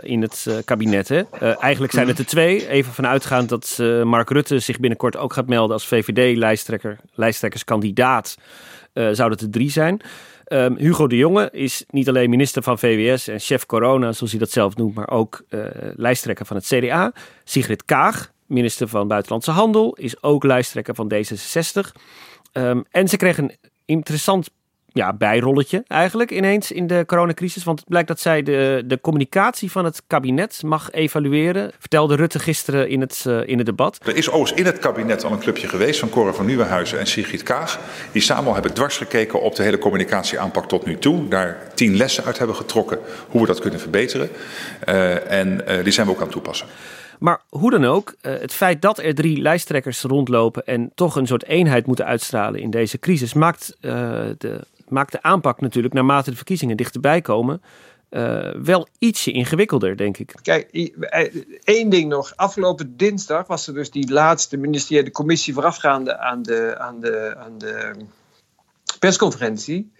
in 0.01 0.21
het 0.21 0.61
kabinet. 0.65 1.09
Hè? 1.09 1.21
eigenlijk 1.55 1.93
zijn 1.93 2.07
het 2.07 2.19
er 2.19 2.25
twee. 2.25 2.67
Even 2.69 2.93
vanuitgaand 2.93 3.49
dat 3.49 3.77
Mark 4.03 4.29
Rutte 4.29 4.59
zich 4.59 4.79
binnenkort 4.79 5.17
ook 5.17 5.33
gaat 5.33 5.47
melden 5.47 5.73
als 5.73 5.87
VVD-lijsttrekker, 5.87 6.99
lijsttrekkerskandidaat. 7.13 8.37
zou 8.93 9.31
het 9.31 9.41
er 9.41 9.49
drie 9.49 9.71
zijn. 9.71 10.01
Um, 10.47 10.77
Hugo 10.77 11.07
de 11.07 11.17
Jonge 11.17 11.49
is 11.51 11.83
niet 11.89 12.09
alleen 12.09 12.29
minister 12.29 12.63
van 12.63 12.79
VWS 12.79 13.27
en 13.27 13.39
chef 13.39 13.65
corona, 13.65 14.11
zoals 14.11 14.31
hij 14.31 14.39
dat 14.39 14.51
zelf 14.51 14.75
noemt, 14.75 14.95
maar 14.95 15.09
ook 15.09 15.43
lijsttrekker 15.95 16.45
van 16.45 16.55
het 16.55 16.65
CDA. 16.65 17.13
Sigrid 17.43 17.85
Kaag, 17.85 18.31
minister 18.47 18.87
van 18.87 19.07
Buitenlandse 19.07 19.51
Handel, 19.51 19.95
is 19.95 20.23
ook 20.23 20.43
lijsttrekker 20.43 20.95
van 20.95 21.13
D66. 21.13 22.01
Um, 22.53 22.85
en 22.91 23.07
ze 23.07 23.17
kreeg 23.17 23.37
een 23.37 23.51
interessant 23.85 24.49
ja, 24.93 25.13
bijrolletje 25.13 25.83
eigenlijk 25.87 26.31
ineens 26.31 26.71
in 26.71 26.87
de 26.87 27.03
coronacrisis. 27.05 27.63
Want 27.63 27.79
het 27.79 27.87
blijkt 27.87 28.07
dat 28.07 28.19
zij 28.19 28.43
de, 28.43 28.83
de 28.85 29.01
communicatie 29.01 29.71
van 29.71 29.85
het 29.85 30.01
kabinet 30.07 30.61
mag 30.65 30.91
evalueren. 30.91 31.71
Vertelde 31.79 32.15
Rutte 32.15 32.39
gisteren 32.39 32.89
in 32.89 33.01
het, 33.01 33.23
uh, 33.27 33.47
in 33.47 33.57
het 33.57 33.65
debat. 33.65 33.99
Er 34.05 34.15
is 34.15 34.29
overigens 34.29 34.59
in 34.59 34.65
het 34.65 34.79
kabinet 34.79 35.23
al 35.23 35.31
een 35.31 35.39
clubje 35.39 35.67
geweest 35.67 35.99
van 35.99 36.09
Cora 36.09 36.33
van 36.33 36.45
Nieuwenhuizen 36.45 36.99
en 36.99 37.07
Sigrid 37.07 37.43
Kaag. 37.43 37.79
Die 38.11 38.21
samen 38.21 38.47
al 38.47 38.53
hebben 38.53 38.73
dwars 38.73 38.97
gekeken 38.97 39.41
op 39.41 39.55
de 39.55 39.63
hele 39.63 39.77
communicatieaanpak 39.77 40.67
tot 40.67 40.85
nu 40.85 40.97
toe. 40.97 41.27
Daar 41.27 41.57
tien 41.73 41.95
lessen 41.95 42.23
uit 42.23 42.37
hebben 42.37 42.55
getrokken 42.55 42.99
hoe 43.29 43.41
we 43.41 43.47
dat 43.47 43.59
kunnen 43.59 43.79
verbeteren. 43.79 44.29
Uh, 44.89 45.31
en 45.31 45.61
uh, 45.67 45.83
die 45.83 45.93
zijn 45.93 46.05
we 46.05 46.11
ook 46.11 46.17
aan 46.17 46.23
het 46.23 46.33
toepassen. 46.33 46.67
Maar 47.19 47.41
hoe 47.49 47.71
dan 47.71 47.85
ook, 47.85 48.15
het 48.21 48.53
feit 48.53 48.81
dat 48.81 48.99
er 48.99 49.15
drie 49.15 49.41
lijsttrekkers 49.41 50.01
rondlopen 50.01 50.65
en 50.65 50.91
toch 50.95 51.15
een 51.15 51.27
soort 51.27 51.45
eenheid 51.45 51.85
moeten 51.85 52.05
uitstralen 52.05 52.59
in 52.59 52.69
deze 52.69 52.99
crisis, 52.99 53.33
maakt 53.33 53.77
de 53.81 54.59
maakt 54.89 55.11
de 55.11 55.21
aanpak 55.21 55.61
natuurlijk 55.61 55.93
naarmate 55.93 56.29
de 56.29 56.35
verkiezingen 56.35 56.77
dichterbij 56.77 57.21
komen. 57.21 57.61
Uh, 58.09 58.51
wel 58.63 58.87
ietsje 58.99 59.31
ingewikkelder, 59.31 59.97
denk 59.97 60.17
ik. 60.17 60.35
Kijk, 60.41 60.69
eh, 60.71 61.35
één 61.63 61.89
ding 61.89 62.09
nog. 62.09 62.33
Afgelopen 62.35 62.97
dinsdag 62.97 63.47
was 63.47 63.67
er 63.67 63.73
dus 63.73 63.91
die 63.91 64.11
laatste 64.11 64.57
ministeriële 64.57 65.11
commissie 65.11 65.53
voorafgaande 65.53 66.17
aan 66.17 66.43
de, 66.43 66.75
aan 66.77 66.99
de, 66.99 67.35
aan 67.37 67.57
de 67.57 67.95
persconferentie. 68.99 69.91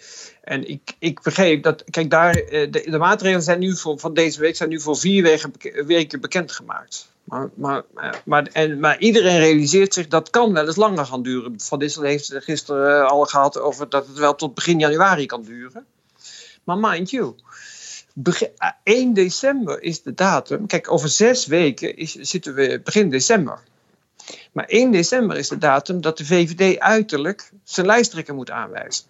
En 0.41 0.69
ik, 0.69 0.95
ik 0.99 1.21
begreep 1.21 1.63
dat, 1.63 1.83
kijk, 1.89 2.09
daar, 2.09 2.35
eh, 2.35 2.71
de, 2.71 2.89
de 2.89 2.97
maatregelen 2.97 3.43
zijn 3.43 3.59
nu 3.59 3.77
voor, 3.77 3.99
van 3.99 4.13
deze 4.13 4.39
week 4.39 4.55
zijn 4.55 4.69
nu 4.69 4.79
voor 4.79 4.97
vier 4.97 5.23
weken, 5.23 5.85
weken 5.85 6.21
bekendgemaakt. 6.21 7.12
Maar, 7.55 7.83
maar, 8.25 8.47
en, 8.51 8.79
maar 8.79 8.99
iedereen 8.99 9.39
realiseert 9.39 9.93
zich 9.93 10.07
dat 10.07 10.29
kan 10.29 10.53
wel 10.53 10.65
eens 10.65 10.75
langer 10.75 11.05
gaan 11.05 11.23
duren. 11.23 11.53
Van 11.61 11.79
Dissel 11.79 12.03
heeft 12.03 12.33
gisteren 12.33 13.01
eh, 13.01 13.09
al 13.09 13.25
gehad 13.25 13.59
over 13.59 13.89
dat 13.89 14.07
het 14.07 14.17
wel 14.17 14.35
tot 14.35 14.53
begin 14.53 14.79
januari 14.79 15.25
kan 15.25 15.43
duren. 15.43 15.85
Maar 16.63 16.77
mind 16.77 17.09
you, 17.09 17.35
1 18.83 19.07
eh, 19.07 19.13
december 19.13 19.81
is 19.81 20.01
de 20.01 20.13
datum. 20.13 20.67
Kijk, 20.67 20.91
over 20.91 21.09
zes 21.09 21.45
weken 21.45 21.95
is, 21.95 22.11
zitten 22.11 22.53
we 22.53 22.81
begin 22.83 23.09
december. 23.09 23.59
Maar 24.51 24.65
1 24.65 24.91
december 24.91 25.37
is 25.37 25.47
de 25.47 25.57
datum 25.57 26.01
dat 26.01 26.17
de 26.17 26.25
VVD 26.25 26.79
uiterlijk 26.79 27.51
zijn 27.63 27.85
lijsttrekker 27.85 28.35
moet 28.35 28.51
aanwijzen. 28.51 29.05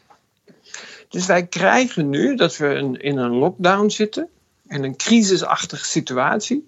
Dus 1.10 1.26
wij 1.26 1.48
krijgen 1.48 2.10
nu 2.10 2.36
dat 2.36 2.58
we 2.58 2.98
in 2.98 3.18
een 3.18 3.32
lockdown 3.32 3.90
zitten, 3.90 4.30
in 4.68 4.84
een 4.84 4.96
crisisachtige 4.96 5.86
situatie. 5.86 6.68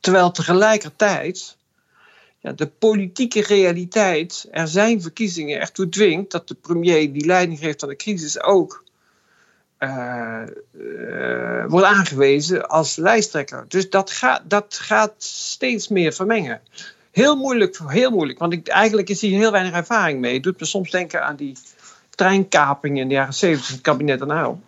Terwijl 0.00 0.30
tegelijkertijd 0.30 1.56
ja, 2.40 2.52
de 2.52 2.66
politieke 2.66 3.42
realiteit, 3.42 4.48
er 4.50 4.68
zijn 4.68 5.02
verkiezingen, 5.02 5.60
ertoe 5.60 5.88
dwingt 5.88 6.30
dat 6.30 6.48
de 6.48 6.54
premier 6.54 7.12
die 7.12 7.26
leiding 7.26 7.58
geeft 7.58 7.82
aan 7.82 7.88
de 7.88 7.96
crisis 7.96 8.42
ook 8.42 8.84
uh, 9.78 10.42
uh, 10.72 11.64
wordt 11.66 11.86
aangewezen 11.86 12.68
als 12.68 12.96
lijsttrekker. 12.96 13.64
Dus 13.68 13.90
dat, 13.90 14.10
gaat 14.10 14.42
dat 14.44 14.78
gaat 14.82 15.12
steeds 15.18 15.88
meer 15.88 16.12
vermengen. 16.12 16.60
Heel 17.10 17.36
moeilijk, 17.36 17.78
heel 17.86 18.10
moeilijk, 18.10 18.38
want 18.38 18.52
ik, 18.52 18.68
eigenlijk 18.68 19.08
is 19.08 19.20
hier 19.20 19.38
heel 19.38 19.52
weinig 19.52 19.72
ervaring 19.72 20.20
mee. 20.20 20.34
Het 20.34 20.42
doet 20.42 20.60
me 20.60 20.66
soms 20.66 20.90
denken 20.90 21.24
aan 21.24 21.36
die 21.36 21.56
treinkapingen 22.10 23.02
in 23.02 23.08
de 23.08 23.14
jaren 23.14 23.34
70, 23.34 23.70
het 23.70 23.80
kabinet 23.80 24.20
en 24.20 24.60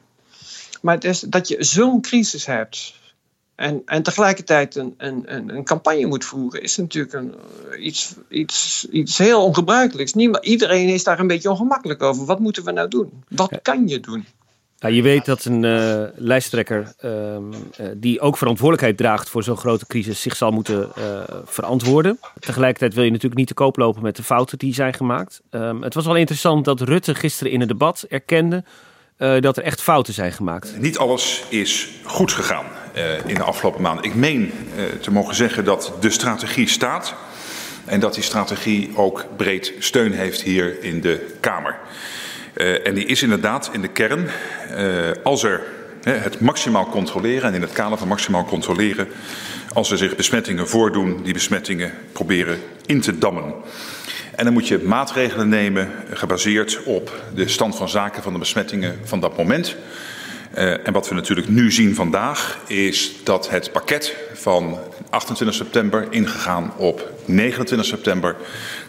Maar 0.81 0.95
het 0.95 1.05
is 1.05 1.21
dat 1.21 1.49
je 1.49 1.65
zo'n 1.65 2.01
crisis 2.01 2.47
hebt 2.47 3.01
en, 3.63 3.83
en 3.85 4.03
tegelijkertijd 4.03 4.77
een, 4.77 4.95
een, 4.97 5.25
een, 5.55 5.65
campagne 5.65 6.07
moet 6.07 6.25
voeren, 6.25 6.63
is 6.63 6.77
natuurlijk 6.77 7.15
een, 7.15 7.35
eh, 7.71 7.85
iets, 7.85 8.15
iets, 8.29 8.87
iets 8.91 9.19
heel 9.19 9.45
ongebruikelijks. 9.45 10.15
Niemand, 10.15 10.45
iedereen 10.45 10.89
is 10.89 11.05
daar 11.05 11.19
een 11.19 11.27
beetje 11.27 11.51
ongemakkelijk 11.51 12.03
over. 12.03 12.25
Wat 12.25 12.39
moeten 12.39 12.65
we 12.65 12.73
nou 12.73 12.89
doen? 12.89 13.25
Wat 13.29 13.59
kan 13.63 13.89
je 13.89 14.01
doen? 14.01 14.27
Nou, 14.79 14.95
je 14.95 15.03
weet 15.03 15.25
dat 15.25 15.45
een 15.45 15.63
uh, 15.63 16.05
lijsttrekker 16.15 16.95
um, 17.05 17.51
uh, 17.53 17.87
die 17.97 18.21
ook 18.21 18.37
verantwoordelijkheid 18.37 18.97
draagt 18.97 19.29
voor 19.29 19.43
zo'n 19.43 19.57
grote 19.57 19.87
crisis 19.87 20.21
zich 20.21 20.37
zal 20.37 20.51
moeten 20.51 20.89
uh, 20.99 21.23
verantwoorden. 21.45 22.19
Tegelijkertijd 22.39 22.95
wil 22.95 23.05
je 23.05 23.11
natuurlijk 23.11 23.39
niet 23.39 23.49
te 23.49 23.55
koop 23.55 23.77
lopen 23.77 24.03
met 24.03 24.17
de 24.17 24.23
fouten 24.23 24.59
die 24.59 24.75
zijn 24.75 24.95
gemaakt. 24.95 25.41
Um, 25.51 25.83
het 25.83 25.95
was 25.95 26.07
wel 26.07 26.17
interessant 26.17 26.65
dat 26.65 26.81
Rutte 26.81 27.15
gisteren 27.15 27.53
in 27.53 27.61
het 27.61 27.69
debat 27.69 28.07
erkende 28.09 28.65
dat 29.41 29.57
er 29.57 29.63
echt 29.63 29.83
fouten 29.83 30.15
zijn 30.15 30.33
gemaakt. 30.33 30.73
Niet 30.79 30.99
alles 30.99 31.45
is 31.49 31.89
goed 32.05 32.33
gegaan. 32.33 32.67
Uh, 32.97 33.27
in 33.27 33.35
de 33.35 33.43
afgelopen 33.43 33.83
maanden. 33.83 34.05
Ik 34.05 34.15
meen 34.15 34.53
uh, 34.77 34.85
te 35.01 35.11
mogen 35.11 35.35
zeggen 35.35 35.65
dat 35.65 35.93
de 36.01 36.11
strategie 36.11 36.69
staat 36.69 37.15
en 37.85 38.01
dat 38.01 38.15
die 38.15 38.23
strategie 38.23 38.91
ook 38.97 39.25
breed 39.37 39.73
steun 39.79 40.13
heeft 40.13 40.43
hier 40.43 40.83
in 40.83 41.01
de 41.01 41.35
Kamer. 41.41 41.79
En 42.85 42.95
die 42.95 43.07
is 43.07 43.23
inderdaad 43.23 43.71
in 43.73 43.81
de 43.81 43.89
kern, 43.89 44.29
als 45.23 45.43
er 45.43 45.63
het 46.03 46.41
maximaal 46.41 46.87
controleren 46.87 47.49
en 47.49 47.55
in 47.55 47.63
het 47.63 47.73
kader 47.73 47.99
van 47.99 48.09
maximaal 48.09 48.45
controleren, 48.45 49.09
als 49.73 49.91
er 49.91 49.99
zich 49.99 50.17
besmettingen 50.17 50.69
voordoen, 50.69 51.21
die 51.23 51.33
besmettingen 51.33 51.93
proberen 52.13 52.59
in 52.87 53.01
te 53.01 53.19
dammen. 53.19 53.55
En 54.37 54.45
dan 54.45 54.53
moet 54.53 54.69
je 54.69 54.79
maatregelen 54.79 55.49
nemen 55.49 55.91
gebaseerd 56.11 56.83
op 56.85 57.23
de 57.35 57.49
stand 57.49 57.77
van 57.77 57.89
zaken 57.89 58.23
van 58.23 58.33
de 58.33 58.39
besmettingen 58.39 58.99
van 59.05 59.21
dat 59.21 59.37
moment. 59.37 59.77
Uh, 60.55 60.87
en 60.87 60.93
wat 60.93 61.09
we 61.09 61.15
natuurlijk 61.15 61.49
nu 61.49 61.73
zien 61.73 61.95
vandaag 61.95 62.59
is 62.67 63.15
dat 63.25 63.51
het 63.51 63.73
pakket 63.73 64.17
van 64.35 64.79
28 65.11 65.57
september 65.57 66.07
ingegaan 66.11 66.73
op 66.77 67.13
29 67.25 67.89
september, 67.89 68.37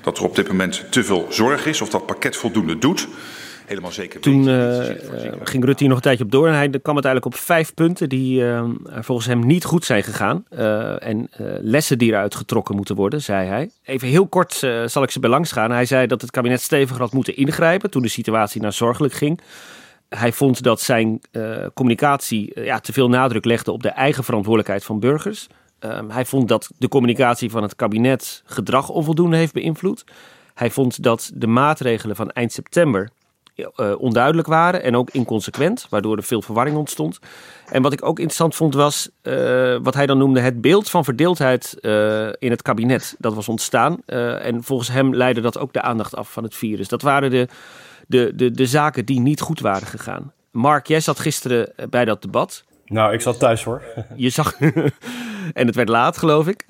dat 0.02 0.18
er 0.18 0.24
op 0.24 0.36
dit 0.36 0.48
moment 0.48 0.84
te 0.90 1.04
veel 1.04 1.28
zorg 1.30 1.66
is 1.66 1.82
of 1.82 1.90
dat 1.90 2.06
pakket 2.06 2.36
voldoende 2.36 2.78
doet. 2.78 3.08
Helemaal 3.74 3.92
zeker. 3.92 4.20
Toen 4.20 4.48
uh, 4.48 4.86
ging 5.44 5.66
Rutte 5.66 5.80
hier 5.80 5.88
nog 5.88 5.98
een 5.98 6.04
tijdje 6.04 6.24
op 6.24 6.32
door 6.32 6.48
en 6.48 6.54
hij 6.54 6.70
kwam 6.70 6.94
uiteindelijk 6.94 7.26
op 7.26 7.36
vijf 7.36 7.74
punten 7.74 8.10
die 8.10 8.42
uh, 8.42 8.64
volgens 9.00 9.28
hem 9.28 9.46
niet 9.46 9.66
goed 9.66 9.86
zijn 9.86 10.04
gegaan. 10.04 10.46
en 11.00 11.30
lessen 11.62 11.98
die 11.98 12.12
eruit 12.12 12.36
getrokken 12.36 12.76
moeten 12.76 12.96
worden, 12.96 13.22
zei 13.22 13.48
hij. 13.48 13.70
Even 13.84 14.08
heel 14.08 14.28
kort 14.28 14.54
zal 14.86 15.04
ik 15.04 15.12
ze 15.12 15.20
bij 15.20 15.30
langs 15.30 15.52
gaan. 15.52 15.72
Hij 15.72 15.86
zei 15.86 16.08
dat 16.08 16.22
het 16.22 16.32
kabinet 16.32 16.62
steviger 16.62 17.02
had 17.02 17.14
moeten 17.14 17.36
ingrijpen 17.36 17.90
toen 17.90 18.02
de 18.02 18.08
situatie 18.08 18.62
naar 18.62 18.74
zorgelijk 18.74 19.14
ging 19.14 19.42
hij 20.16 20.32
vond 20.32 20.64
dat 20.64 20.82
zijn 20.82 21.22
uh, 21.32 21.66
communicatie 21.74 22.52
uh, 22.56 22.66
ja, 22.66 22.80
te 22.80 22.94
veel 22.94 23.10
nadruk 23.10 23.46
legde 23.46 23.72
op 23.72 23.84
de 23.84 23.90
eigen 23.90 24.24
verantwoordelijkheid 24.24 24.84
van 24.84 25.00
burgers. 25.00 25.48
Um, 25.80 26.10
hij 26.10 26.26
vond 26.26 26.48
dat 26.48 26.70
de 26.78 26.88
communicatie 26.88 27.50
van 27.50 27.64
het 27.64 27.76
kabinet 27.76 28.44
gedrag 28.46 28.90
onvoldoende 28.90 29.38
heeft 29.38 29.54
beïnvloed. 29.54 30.04
Hij 30.54 30.72
vond 30.72 31.04
dat 31.04 31.32
de 31.34 31.48
maatregelen 31.48 32.16
van 32.16 32.30
eind 32.30 32.52
september 32.52 33.10
uh, 33.56 33.94
onduidelijk 33.98 34.48
waren 34.48 34.84
en 34.84 34.96
ook 34.96 35.10
inconsequent, 35.10 35.88
waardoor 35.90 36.18
er 36.18 36.24
veel 36.24 36.42
verwarring 36.42 36.78
ontstond. 36.78 37.20
En 37.72 37.82
wat 37.82 37.94
ik 37.94 38.06
ook 38.06 38.18
interessant 38.18 38.56
vond 38.56 38.74
was 38.74 39.10
wat 39.82 39.94
hij 39.94 40.06
dan 40.06 40.18
noemde 40.18 40.40
het 40.40 40.62
beeld 40.62 40.90
van 40.90 41.04
verdeeldheid 41.04 41.78
in 42.40 42.52
het 42.52 42.62
kabinet. 42.62 43.16
Dat 43.18 43.34
was 43.34 43.48
ontstaan 43.48 44.02
en 44.06 44.64
volgens 44.64 44.90
hem 44.90 45.16
leidde 45.16 45.42
dat 45.42 45.58
ook 45.58 45.74
de 45.74 45.82
aandacht 45.82 46.16
af 46.16 46.32
van 46.32 46.44
het 46.44 46.56
virus. 46.56 46.88
Dat 46.88 47.02
waren 47.02 47.30
de 47.30 47.48
de, 48.08 48.32
de, 48.36 48.52
de 48.52 48.66
zaken 48.66 49.06
die 49.06 49.20
niet 49.20 49.42
goed 49.42 49.60
waren 49.60 49.88
gegaan. 49.88 50.34
Mark, 50.52 50.88
jij 50.88 51.00
zat 51.00 51.20
gisteren 51.20 51.74
bij 51.90 52.06
dat 52.06 52.22
debat. 52.22 52.64
Nou, 52.86 53.14
ik 53.14 53.22
zat 53.22 53.40
thuis 53.40 53.64
hoor. 53.64 53.82
Je 54.16 54.30
zag, 54.30 54.60
En 55.54 55.68
het 55.68 55.76
werd 55.76 55.90
laat, 55.90 56.18
geloof 56.18 56.48
ik. 56.48 56.64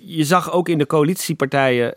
je 0.00 0.24
zag 0.24 0.52
ook 0.52 0.68
in 0.68 0.78
de 0.78 0.86
coalitiepartijen 0.86 1.94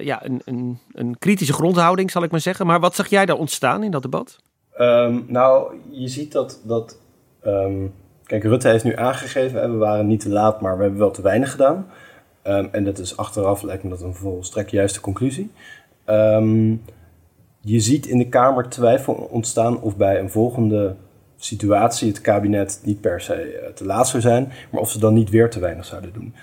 ja, 0.00 0.24
een, 0.24 0.42
een, 0.44 0.78
een, 0.92 1.18
kritische 1.18 1.52
grondhouding, 1.52 2.10
zal 2.10 2.22
ik 2.22 2.30
maar 2.30 2.40
zeggen. 2.40 2.66
Maar 2.66 2.80
wat 2.80 2.94
zag 2.94 3.06
jij 3.06 3.26
daar 3.26 3.36
ontstaan 3.36 3.82
in 3.82 3.90
dat 3.90 4.02
debat? 4.02 4.38
Ehm, 4.72 5.20
nou, 5.26 5.74
je 5.90 6.08
ziet 6.08 6.32
dat. 6.32 6.60
dat 6.64 6.98
ehm, 7.42 7.86
kijk, 8.24 8.42
Rutte 8.42 8.68
heeft 8.68 8.84
nu 8.84 8.96
aangegeven, 8.96 9.70
we 9.70 9.76
waren 9.76 10.06
niet 10.06 10.20
te 10.20 10.28
laat, 10.28 10.60
maar 10.60 10.76
we 10.76 10.82
hebben 10.82 11.00
wel 11.00 11.10
te 11.10 11.22
weinig 11.22 11.50
gedaan. 11.50 11.86
Um, 12.46 12.68
en 12.72 12.84
dat 12.84 12.98
is 12.98 13.16
achteraf, 13.16 13.62
lijkt 13.62 13.82
me 13.82 13.90
dat 13.90 14.02
een 14.02 14.14
volstrekt 14.14 14.70
juiste 14.70 15.00
conclusie. 15.00 15.50
je 17.60 17.80
ziet 17.80 18.06
in 18.06 18.18
de 18.18 18.28
Kamer 18.28 18.68
twijfel 18.68 19.14
ontstaan 19.14 19.80
of 19.80 19.96
bij 19.96 20.20
een 20.20 20.30
volgende 20.30 20.96
situatie 21.44 22.08
het 22.08 22.20
kabinet 22.20 22.80
niet 22.84 23.00
per 23.00 23.20
se 23.20 23.34
eh, 23.34 23.72
te 23.72 23.84
laat 23.84 24.08
zou 24.08 24.22
zijn, 24.22 24.52
maar 24.70 24.80
of 24.80 24.90
ze 24.90 24.98
dan 24.98 25.14
niet 25.14 25.30
weer 25.30 25.50
te 25.50 25.60
weinig 25.60 25.84
zouden 25.84 26.12
doen. 26.12 26.34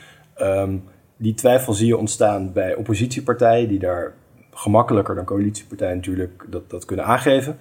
die 1.18 1.34
twijfel 1.34 1.74
zie 1.74 1.88
je 1.88 1.98
ontstaan 1.98 2.54
bij 2.54 2.76
oppositiepartijen 2.76 3.68
die 3.68 3.80
daar 3.80 4.14
gemakkelijker 4.54 5.16
dan 5.16 5.26
coalitiepartijen 5.26 5.96
natuurlijk 5.96 6.46
dat, 6.50 6.70
dat 6.70 6.86
kunnen 6.86 7.06
aangeven. 7.06 7.58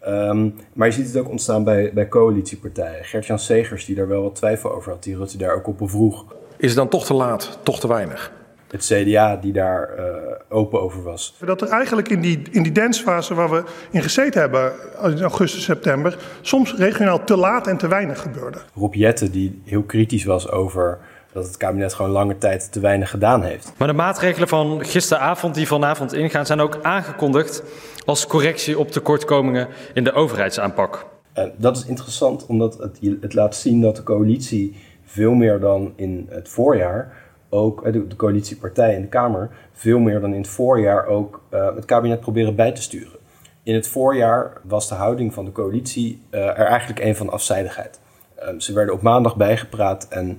Ehm, 0.00 0.48
maar 0.72 0.86
je 0.86 0.92
ziet 0.92 1.06
het 1.06 1.16
ook 1.16 1.28
ontstaan 1.28 1.64
bij, 1.64 1.90
bij 1.92 2.08
coalitiepartijen. 2.08 3.04
Gert-Jan 3.04 3.38
Segers, 3.38 3.84
die 3.84 3.96
daar 3.96 4.08
wel 4.08 4.22
wat 4.22 4.34
twijfel 4.34 4.72
over 4.72 4.92
had, 4.92 5.02
die 5.02 5.16
Rutte 5.16 5.38
daar 5.38 5.54
ook 5.54 5.66
op 5.66 5.78
bevroeg. 5.78 6.24
Is 6.56 6.68
het 6.68 6.76
dan 6.76 6.88
toch 6.88 7.06
te 7.06 7.14
laat, 7.14 7.58
toch 7.62 7.80
te 7.80 7.88
weinig? 7.88 8.32
Het 8.74 8.84
CDA 8.84 9.36
die 9.36 9.52
daar 9.52 9.90
uh, 9.98 10.04
open 10.48 10.80
over 10.80 11.02
was. 11.02 11.34
Dat 11.44 11.62
er 11.62 11.68
eigenlijk 11.68 12.08
in 12.08 12.20
die, 12.20 12.42
in 12.50 12.62
die 12.62 12.72
dansfase 12.72 13.34
waar 13.34 13.50
we 13.50 13.62
in 13.90 14.02
gezeten 14.02 14.40
hebben 14.40 14.72
in 15.02 15.20
augustus, 15.20 15.64
september, 15.64 16.18
soms 16.40 16.74
regionaal 16.74 17.24
te 17.24 17.36
laat 17.36 17.66
en 17.66 17.76
te 17.76 17.88
weinig 17.88 18.22
gebeurde. 18.22 18.58
Rob 18.74 18.94
Jette, 18.94 19.30
die 19.30 19.62
heel 19.64 19.82
kritisch 19.82 20.24
was 20.24 20.50
over 20.50 20.98
dat 21.32 21.46
het 21.46 21.56
kabinet 21.56 21.94
gewoon 21.94 22.10
lange 22.10 22.38
tijd 22.38 22.72
te 22.72 22.80
weinig 22.80 23.10
gedaan 23.10 23.42
heeft. 23.42 23.72
Maar 23.76 23.88
de 23.88 23.94
maatregelen 23.94 24.48
van 24.48 24.84
gisteravond 24.84 25.54
die 25.54 25.66
vanavond 25.66 26.12
ingaan 26.12 26.46
zijn 26.46 26.60
ook 26.60 26.78
aangekondigd 26.82 27.62
als 28.04 28.26
correctie 28.26 28.78
op 28.78 28.90
tekortkomingen 28.90 29.68
in 29.92 30.04
de 30.04 30.12
overheidsaanpak. 30.12 31.06
Uh, 31.38 31.44
dat 31.56 31.76
is 31.76 31.86
interessant 31.86 32.46
omdat 32.46 32.78
het, 32.78 32.98
het 33.20 33.34
laat 33.34 33.56
zien 33.56 33.80
dat 33.80 33.96
de 33.96 34.02
coalitie 34.02 34.76
veel 35.04 35.32
meer 35.32 35.60
dan 35.60 35.92
in 35.96 36.26
het 36.30 36.48
voorjaar 36.48 37.23
ook 37.54 37.92
de, 37.92 38.06
de 38.06 38.16
coalitiepartijen 38.16 38.96
in 38.96 39.02
de 39.02 39.08
Kamer 39.08 39.50
veel 39.72 39.98
meer 39.98 40.20
dan 40.20 40.32
in 40.32 40.40
het 40.40 40.48
voorjaar 40.48 41.06
ook 41.06 41.42
uh, 41.54 41.74
het 41.74 41.84
kabinet 41.84 42.20
proberen 42.20 42.54
bij 42.54 42.72
te 42.72 42.82
sturen. 42.82 43.18
In 43.62 43.74
het 43.74 43.88
voorjaar 43.88 44.60
was 44.62 44.88
de 44.88 44.94
houding 44.94 45.34
van 45.34 45.44
de 45.44 45.52
coalitie 45.52 46.22
uh, 46.30 46.40
er 46.40 46.66
eigenlijk 46.66 47.00
een 47.00 47.16
van 47.16 47.30
afzijdigheid. 47.30 48.00
Uh, 48.38 48.48
ze 48.58 48.72
werden 48.72 48.94
op 48.94 49.02
maandag 49.02 49.36
bijgepraat 49.36 50.08
en 50.08 50.38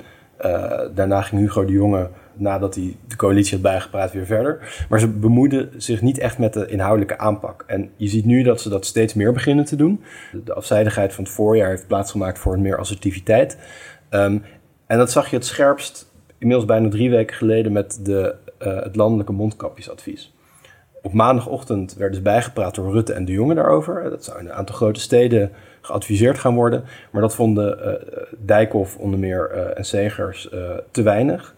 daarna 0.93 1.21
ging 1.21 1.41
Hugo 1.41 1.65
de 1.65 1.71
Jonge, 1.71 2.09
nadat 2.33 2.75
hij 2.75 2.95
de 3.07 3.15
coalitie 3.15 3.53
had 3.53 3.61
bijgepraat, 3.61 4.11
weer 4.11 4.25
verder. 4.25 4.85
Maar 4.89 4.99
ze 4.99 5.07
bemoeiden 5.07 5.69
zich 5.77 6.01
niet 6.01 6.17
echt 6.17 6.37
met 6.37 6.53
de 6.53 6.67
inhoudelijke 6.67 7.17
aanpak. 7.17 7.63
En 7.67 7.89
je 7.95 8.07
ziet 8.07 8.25
nu 8.25 8.43
dat 8.43 8.61
ze 8.61 8.69
dat 8.69 8.85
steeds 8.85 9.13
meer 9.13 9.33
beginnen 9.33 9.65
te 9.65 9.75
doen. 9.75 10.03
De 10.43 10.53
afzijdigheid 10.53 11.13
van 11.13 11.23
het 11.23 11.33
voorjaar 11.33 11.69
heeft 11.69 11.87
plaatsgemaakt 11.87 12.39
voor 12.39 12.53
een 12.53 12.61
meer 12.61 12.77
assertiviteit. 12.77 13.57
Um, 14.09 14.43
en 14.87 14.97
dat 14.97 15.11
zag 15.11 15.29
je 15.29 15.35
het 15.35 15.45
scherpst 15.45 16.13
inmiddels 16.45 16.65
bijna 16.65 16.89
drie 16.89 17.09
weken 17.09 17.35
geleden 17.35 17.71
met 17.71 17.99
de, 18.03 18.35
uh, 18.61 18.81
het 18.83 18.95
landelijke 18.95 19.31
mondkapjesadvies. 19.31 20.33
Op 21.01 21.13
maandagochtend 21.13 21.95
werden 21.95 22.15
ze 22.15 22.21
bijgepraat 22.21 22.75
door 22.75 22.91
Rutte 22.91 23.13
en 23.13 23.25
de 23.25 23.31
Jonge 23.31 23.53
daarover. 23.53 24.09
Dat 24.09 24.23
zou 24.23 24.39
in 24.39 24.45
een 24.45 24.53
aantal 24.53 24.75
grote 24.75 24.99
steden 24.99 25.51
geadviseerd 25.81 26.37
gaan 26.37 26.55
worden. 26.55 26.83
Maar 27.11 27.21
dat 27.21 27.35
vonden 27.35 27.79
uh, 27.79 27.93
Dijkhoff 28.37 28.97
onder 28.97 29.19
meer 29.19 29.51
uh, 29.55 29.77
en 29.77 29.85
Segers 29.85 30.49
te 30.91 31.01
weinig. 31.01 31.55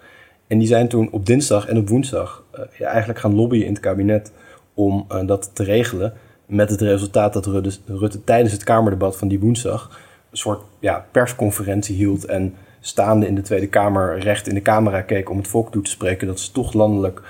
En 0.47 0.57
die 0.57 0.67
zijn 0.67 0.87
toen 0.87 1.11
op 1.11 1.25
dinsdag 1.25 1.67
en 1.67 1.77
op 1.77 1.89
woensdag 1.89 2.43
eigenlijk 2.79 3.19
gaan 3.19 3.35
lobbyen 3.35 3.65
in 3.65 3.73
het 3.73 3.81
kabinet 3.81 4.31
om 4.73 5.07
dat 5.25 5.55
te 5.55 5.63
regelen. 5.63 6.13
Met 6.45 6.69
het 6.69 6.81
resultaat 6.81 7.33
dat 7.33 7.45
Rutte, 7.45 7.71
Rutte, 7.85 8.23
tijdens 8.23 8.51
het 8.53 8.63
Kamerdebat 8.63 9.17
van 9.17 9.27
die 9.27 9.39
woensdag 9.39 9.99
een 10.31 10.37
soort 10.37 10.61
ja, 10.79 11.05
persconferentie 11.11 11.95
hield 11.95 12.25
en 12.25 12.55
staande 12.87 13.27
in 13.27 13.35
de 13.35 13.41
Tweede 13.41 13.67
Kamer 13.67 14.19
recht 14.19 14.47
in 14.47 14.53
de 14.53 14.61
camera 14.61 15.01
keek 15.01 15.29
om 15.29 15.37
het 15.37 15.47
volk 15.47 15.71
toe 15.71 15.81
te 15.81 15.89
spreken 15.91 16.27
dat 16.27 16.39
ze 16.39 16.51
toch 16.51 16.73
landelijk 16.73 17.21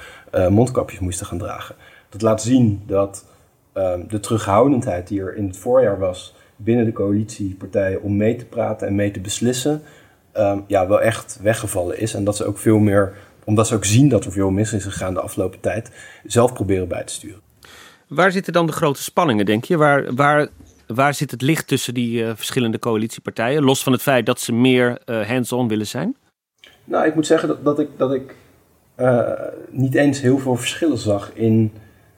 mondkapjes 0.50 1.00
moesten 1.00 1.26
gaan 1.26 1.38
dragen. 1.38 1.76
Dat 2.10 2.22
laat 2.22 2.42
zien 2.42 2.84
dat 2.86 3.26
de 4.08 4.20
terughoudendheid 4.20 5.08
die 5.08 5.22
er 5.22 5.36
in 5.36 5.48
het 5.48 5.58
voorjaar 5.58 6.00
was, 6.00 6.36
binnen 6.56 6.86
de 6.86 6.92
coalitiepartijen 6.92 8.02
om 8.02 8.18
mee 8.18 8.36
te 8.36 8.46
praten 8.46 8.88
en 8.88 8.96
mee 8.96 9.12
te 9.12 9.20
beslissen, 9.20 9.82
um, 10.38 10.64
ja, 10.68 10.88
wel 10.88 11.02
echt 11.02 11.40
weggevallen 11.42 12.00
is. 12.00 12.14
En 12.14 12.24
dat 12.24 12.36
ze 12.36 12.46
ook 12.46 12.58
veel 12.58 12.78
meer, 12.78 13.14
omdat 13.44 13.68
ze 13.68 13.76
ook 13.76 13.86
zien 13.86 14.10
dat 14.10 14.26
er 14.26 14.32
veel 14.32 14.50
mis 14.50 14.74
is 14.74 14.84
gegaan 14.84 15.14
de 15.14 15.22
afgelopen 15.22 15.60
tijd, 15.60 15.92
zelf 16.26 16.54
proberen 16.54 16.88
bij 16.88 17.04
te 17.04 17.14
sturen. 17.14 17.42
Waar 18.08 18.32
zitten 18.32 18.54
dan 18.54 18.66
de 18.66 18.72
grote 18.72 19.04
spanningen, 19.04 19.46
denk 19.46 19.64
je? 19.64 19.78
Waar, 19.78 20.16
waar, 20.16 20.48
waar 20.88 21.14
zit 21.14 21.32
het 21.32 21.42
licht 21.42 21.68
tussen 21.68 21.94
die 21.94 22.24
uh, 22.24 22.32
verschillende 22.36 22.80
coalitiepartijen? 22.80 23.64
Los 23.64 23.84
van 23.84 23.92
het 23.92 24.02
feit 24.02 24.26
dat 24.26 24.40
ze 24.40 24.54
meer 24.54 25.02
uh, 25.06 25.28
hands-on 25.28 25.68
willen 25.68 25.88
zijn? 25.88 26.16
Nou, 26.84 27.06
ik 27.06 27.16
moet 27.16 27.28
zeggen 27.28 27.48
dat, 27.48 27.64
dat 27.64 27.80
ik, 27.80 27.88
dat 27.98 28.14
ik 28.14 28.36
uh, 29.00 29.30
niet 29.70 29.96
eens 29.96 30.22
heel 30.22 30.38
veel 30.38 30.56
verschillen 30.56 30.98
zag 30.98 31.32
in 31.34 31.72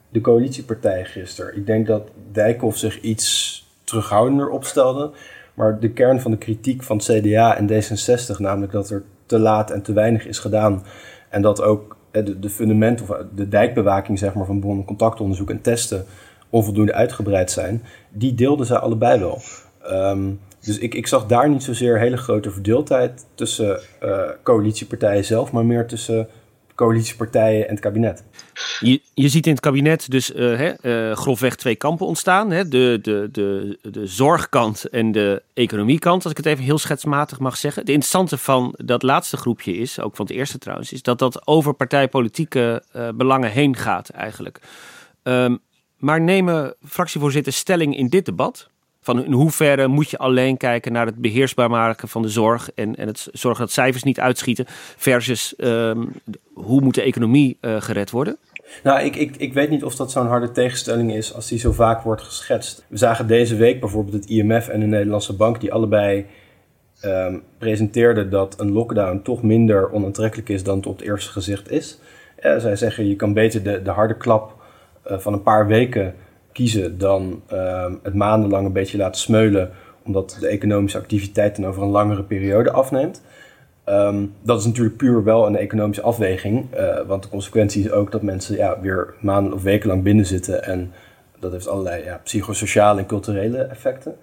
de 0.08 0.20
coalitiepartijen 0.20 1.06
gisteren. 1.06 1.56
Ik 1.56 1.66
denk 1.66 1.86
dat 1.86 2.08
Dijkhoff 2.32 2.78
zich 2.78 3.00
iets 3.00 3.58
terughoudender 3.84 4.48
opstelde. 4.48 5.10
Maar 5.54 5.80
de 5.80 5.90
kern 5.90 6.20
van 6.20 6.30
de 6.30 6.36
kritiek 6.36 6.82
van 6.82 6.98
CDA 6.98 7.56
en 7.56 7.68
D66, 7.70 8.36
namelijk 8.38 8.72
dat 8.72 8.90
er 8.90 9.02
te 9.26 9.38
laat 9.38 9.70
en 9.70 9.82
te 9.82 9.92
weinig 9.92 10.26
is 10.26 10.38
gedaan. 10.38 10.84
En 11.28 11.42
dat 11.42 11.62
ook 11.62 11.96
de, 12.10 12.38
de 12.38 12.50
fundament 12.50 13.02
of 13.02 13.16
de 13.34 13.48
dijkbewaking 13.48 14.18
zeg 14.18 14.34
maar, 14.34 14.46
van 14.46 14.60
bron- 14.60 14.84
contactonderzoek 14.84 15.50
en 15.50 15.60
testen 15.60 16.06
onvoldoende 16.50 16.94
uitgebreid 16.94 17.50
zijn, 17.50 17.82
die 18.10 18.34
deelden 18.34 18.66
zij 18.66 18.76
allebei 18.76 19.18
wel. 19.18 19.42
Um, 19.90 20.40
dus 20.60 20.78
ik, 20.78 20.94
ik 20.94 21.06
zag 21.06 21.26
daar 21.26 21.48
niet 21.48 21.62
zozeer 21.62 21.98
hele 21.98 22.16
grote 22.16 22.50
verdeeldheid 22.50 23.26
tussen 23.34 23.80
uh, 24.02 24.20
coalitiepartijen 24.42 25.24
zelf, 25.24 25.52
maar 25.52 25.64
meer 25.64 25.86
tussen 25.86 26.28
coalitiepartijen 26.74 27.64
en 27.64 27.70
het 27.70 27.80
kabinet. 27.80 28.24
Je, 28.80 29.00
je 29.14 29.28
ziet 29.28 29.46
in 29.46 29.52
het 29.52 29.60
kabinet 29.60 30.10
dus 30.10 30.34
uh, 30.34 30.56
hè, 30.56 30.72
uh, 31.08 31.16
grofweg 31.16 31.56
twee 31.56 31.74
kampen 31.74 32.06
ontstaan. 32.06 32.50
Hè? 32.50 32.68
De, 32.68 32.98
de, 33.02 33.28
de, 33.32 33.78
de 33.90 34.06
zorgkant 34.06 34.84
en 34.88 35.12
de 35.12 35.42
economiekant, 35.54 36.22
als 36.22 36.32
ik 36.32 36.36
het 36.36 36.46
even 36.46 36.64
heel 36.64 36.78
schetsmatig 36.78 37.38
mag 37.38 37.56
zeggen. 37.56 37.84
De 37.84 37.92
interessante 37.92 38.38
van 38.38 38.74
dat 38.76 39.02
laatste 39.02 39.36
groepje 39.36 39.76
is, 39.76 40.00
ook 40.00 40.16
van 40.16 40.26
het 40.26 40.34
eerste 40.34 40.58
trouwens, 40.58 40.92
is 40.92 41.02
dat 41.02 41.18
dat 41.18 41.46
over 41.46 41.74
partijpolitieke 41.74 42.82
belangen 43.14 43.50
heen 43.50 43.76
gaat 43.76 44.08
eigenlijk. 44.08 44.60
Um, 45.22 45.60
maar 46.00 46.20
nemen 46.20 46.74
fractievoorzitters 46.84 47.56
stelling 47.56 47.96
in 47.96 48.08
dit 48.08 48.24
debat? 48.24 48.68
Van 49.02 49.24
in 49.24 49.32
hoeverre 49.32 49.88
moet 49.88 50.10
je 50.10 50.18
alleen 50.18 50.56
kijken 50.56 50.92
naar 50.92 51.06
het 51.06 51.16
beheersbaar 51.16 51.70
maken 51.70 52.08
van 52.08 52.22
de 52.22 52.28
zorg 52.28 52.70
en, 52.74 52.96
en 52.96 53.06
het 53.06 53.28
zorgen 53.32 53.60
dat 53.60 53.72
cijfers 53.72 54.02
niet 54.02 54.20
uitschieten, 54.20 54.64
versus 54.96 55.54
um, 55.58 56.12
hoe 56.52 56.80
moet 56.80 56.94
de 56.94 57.02
economie 57.02 57.58
uh, 57.60 57.80
gered 57.80 58.10
worden? 58.10 58.36
Nou, 58.82 59.00
ik, 59.00 59.16
ik, 59.16 59.36
ik 59.36 59.52
weet 59.52 59.70
niet 59.70 59.84
of 59.84 59.96
dat 59.96 60.10
zo'n 60.10 60.26
harde 60.26 60.50
tegenstelling 60.50 61.14
is 61.14 61.34
als 61.34 61.48
die 61.48 61.58
zo 61.58 61.72
vaak 61.72 62.02
wordt 62.02 62.22
geschetst. 62.22 62.84
We 62.88 62.96
zagen 62.96 63.26
deze 63.26 63.56
week 63.56 63.80
bijvoorbeeld 63.80 64.14
het 64.14 64.26
IMF 64.26 64.68
en 64.68 64.80
de 64.80 64.86
Nederlandse 64.86 65.36
Bank, 65.36 65.60
die 65.60 65.72
allebei 65.72 66.26
um, 67.04 67.42
presenteerden 67.58 68.30
dat 68.30 68.60
een 68.60 68.72
lockdown 68.72 69.20
toch 69.22 69.42
minder 69.42 69.92
onaantrekkelijk 69.92 70.48
is 70.48 70.62
dan 70.62 70.76
het 70.76 70.86
op 70.86 70.98
het 70.98 71.06
eerste 71.06 71.30
gezicht 71.30 71.70
is. 71.70 71.98
Uh, 72.42 72.58
zij 72.58 72.76
zeggen 72.76 73.08
je 73.08 73.16
kan 73.16 73.32
beter 73.32 73.62
de, 73.62 73.82
de 73.82 73.90
harde 73.90 74.16
klap 74.16 74.59
van 75.18 75.32
een 75.32 75.42
paar 75.42 75.66
weken 75.66 76.14
kiezen 76.52 76.98
dan 76.98 77.42
uh, 77.52 77.86
het 78.02 78.14
maandenlang 78.14 78.66
een 78.66 78.72
beetje 78.72 78.98
laten 78.98 79.20
smeulen, 79.20 79.70
omdat 80.04 80.36
de 80.40 80.46
economische 80.46 80.98
activiteit 80.98 81.56
dan 81.56 81.66
over 81.66 81.82
een 81.82 81.88
langere 81.88 82.22
periode 82.22 82.70
afneemt. 82.70 83.22
Um, 83.88 84.32
dat 84.42 84.58
is 84.58 84.66
natuurlijk 84.66 84.96
puur 84.96 85.24
wel 85.24 85.46
een 85.46 85.56
economische 85.56 86.02
afweging, 86.02 86.66
uh, 86.74 87.00
want 87.06 87.22
de 87.22 87.28
consequentie 87.28 87.84
is 87.84 87.90
ook 87.90 88.12
dat 88.12 88.22
mensen 88.22 88.56
ja, 88.56 88.80
weer 88.80 89.14
maanden 89.20 89.52
of 89.52 89.62
weken 89.62 89.88
lang 89.88 90.02
binnen 90.02 90.26
zitten 90.26 90.64
en 90.64 90.92
dat 91.38 91.52
heeft 91.52 91.68
allerlei 91.68 92.04
ja, 92.04 92.20
psychosociale 92.24 93.00
en 93.00 93.06
culturele 93.06 93.58
effecten. 93.58 94.14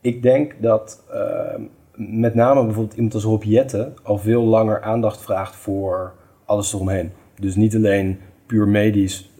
Ik 0.00 0.22
denk 0.22 0.54
dat 0.58 1.02
uh, 1.14 1.64
met 1.94 2.34
name 2.34 2.64
bijvoorbeeld 2.64 2.96
iemand 2.96 3.14
als 3.14 3.24
Rob 3.24 3.42
Jette 3.42 3.92
al 4.02 4.18
veel 4.18 4.42
langer 4.42 4.82
aandacht 4.82 5.22
vraagt 5.22 5.56
voor 5.56 6.12
alles 6.44 6.72
eromheen. 6.72 7.12
Dus 7.40 7.54
niet 7.54 7.76
alleen 7.76 8.18
puur 8.46 8.68
medisch 8.68 9.31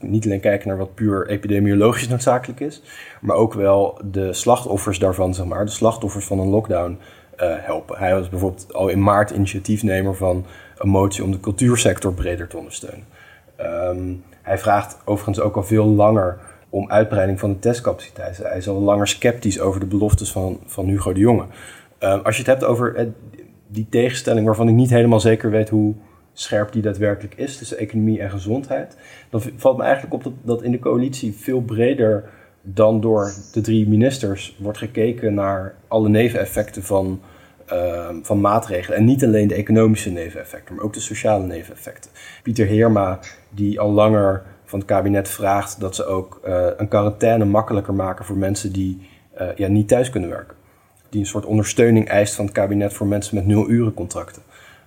niet 0.00 0.24
alleen 0.24 0.40
kijken 0.40 0.68
naar 0.68 0.76
wat 0.76 0.94
puur 0.94 1.28
epidemiologisch 1.28 2.08
noodzakelijk 2.08 2.60
is, 2.60 2.82
maar 3.20 3.36
ook 3.36 3.54
wel 3.54 4.00
de 4.04 4.32
slachtoffers 4.32 4.98
daarvan, 4.98 5.34
zeg 5.34 5.46
maar, 5.46 5.64
de 5.64 5.70
slachtoffers 5.70 6.24
van 6.24 6.38
een 6.38 6.48
lockdown 6.48 6.98
uh, 7.40 7.54
helpen. 7.58 7.98
Hij 7.98 8.14
was 8.14 8.28
bijvoorbeeld 8.28 8.74
al 8.74 8.88
in 8.88 9.02
maart 9.02 9.30
initiatiefnemer 9.30 10.14
van 10.14 10.46
een 10.78 10.88
motie 10.88 11.24
om 11.24 11.30
de 11.30 11.40
cultuursector 11.40 12.14
breder 12.14 12.48
te 12.48 12.56
ondersteunen. 12.56 13.04
Um, 13.60 14.24
hij 14.42 14.58
vraagt 14.58 14.98
overigens 15.04 15.40
ook 15.40 15.56
al 15.56 15.64
veel 15.64 15.86
langer 15.86 16.38
om 16.68 16.90
uitbreiding 16.90 17.40
van 17.40 17.50
de 17.50 17.58
testcapaciteit. 17.58 18.36
Hij 18.36 18.56
is 18.56 18.68
al 18.68 18.80
langer 18.80 19.08
sceptisch 19.08 19.60
over 19.60 19.80
de 19.80 19.86
beloftes 19.86 20.32
van, 20.32 20.60
van 20.66 20.86
Hugo 20.86 21.12
de 21.12 21.20
Jonge. 21.20 21.44
Um, 22.00 22.20
als 22.22 22.36
je 22.36 22.42
het 22.42 22.50
hebt 22.50 22.64
over 22.64 23.12
die 23.66 23.86
tegenstelling 23.90 24.46
waarvan 24.46 24.68
ik 24.68 24.74
niet 24.74 24.90
helemaal 24.90 25.20
zeker 25.20 25.50
weet 25.50 25.68
hoe 25.68 25.94
scherp 26.38 26.72
die 26.72 26.82
daadwerkelijk 26.82 27.34
is 27.34 27.56
tussen 27.56 27.78
economie 27.78 28.20
en 28.20 28.30
gezondheid, 28.30 28.96
dan 29.30 29.42
valt 29.56 29.76
me 29.76 29.82
eigenlijk 29.82 30.14
op 30.14 30.24
dat, 30.24 30.32
dat 30.42 30.62
in 30.62 30.70
de 30.70 30.78
coalitie 30.78 31.34
veel 31.34 31.60
breder 31.60 32.24
dan 32.62 33.00
door 33.00 33.32
de 33.52 33.60
drie 33.60 33.88
ministers 33.88 34.56
wordt 34.58 34.78
gekeken 34.78 35.34
naar 35.34 35.74
alle 35.88 36.08
neveneffecten 36.08 36.82
van, 36.82 37.20
uh, 37.72 38.08
van 38.22 38.40
maatregelen. 38.40 38.98
En 38.98 39.04
niet 39.04 39.24
alleen 39.24 39.48
de 39.48 39.54
economische 39.54 40.10
neveneffecten, 40.10 40.74
maar 40.74 40.84
ook 40.84 40.92
de 40.92 41.00
sociale 41.00 41.46
neveneffecten. 41.46 42.10
Pieter 42.42 42.66
Heerma, 42.66 43.18
die 43.50 43.80
al 43.80 43.90
langer 43.90 44.42
van 44.64 44.78
het 44.78 44.88
kabinet 44.88 45.28
vraagt 45.28 45.80
dat 45.80 45.94
ze 45.94 46.04
ook 46.04 46.40
uh, 46.46 46.66
een 46.76 46.88
quarantaine 46.88 47.44
makkelijker 47.44 47.94
maken 47.94 48.24
voor 48.24 48.36
mensen 48.36 48.72
die 48.72 49.08
uh, 49.40 49.48
ja, 49.56 49.68
niet 49.68 49.88
thuis 49.88 50.10
kunnen 50.10 50.30
werken. 50.30 50.56
Die 51.08 51.20
een 51.20 51.26
soort 51.26 51.44
ondersteuning 51.44 52.08
eist 52.08 52.34
van 52.34 52.44
het 52.44 52.54
kabinet 52.54 52.92
voor 52.92 53.06
mensen 53.06 53.34
met 53.34 53.46
nul 53.46 53.70
uren 53.70 53.94
contracten. 53.94 54.42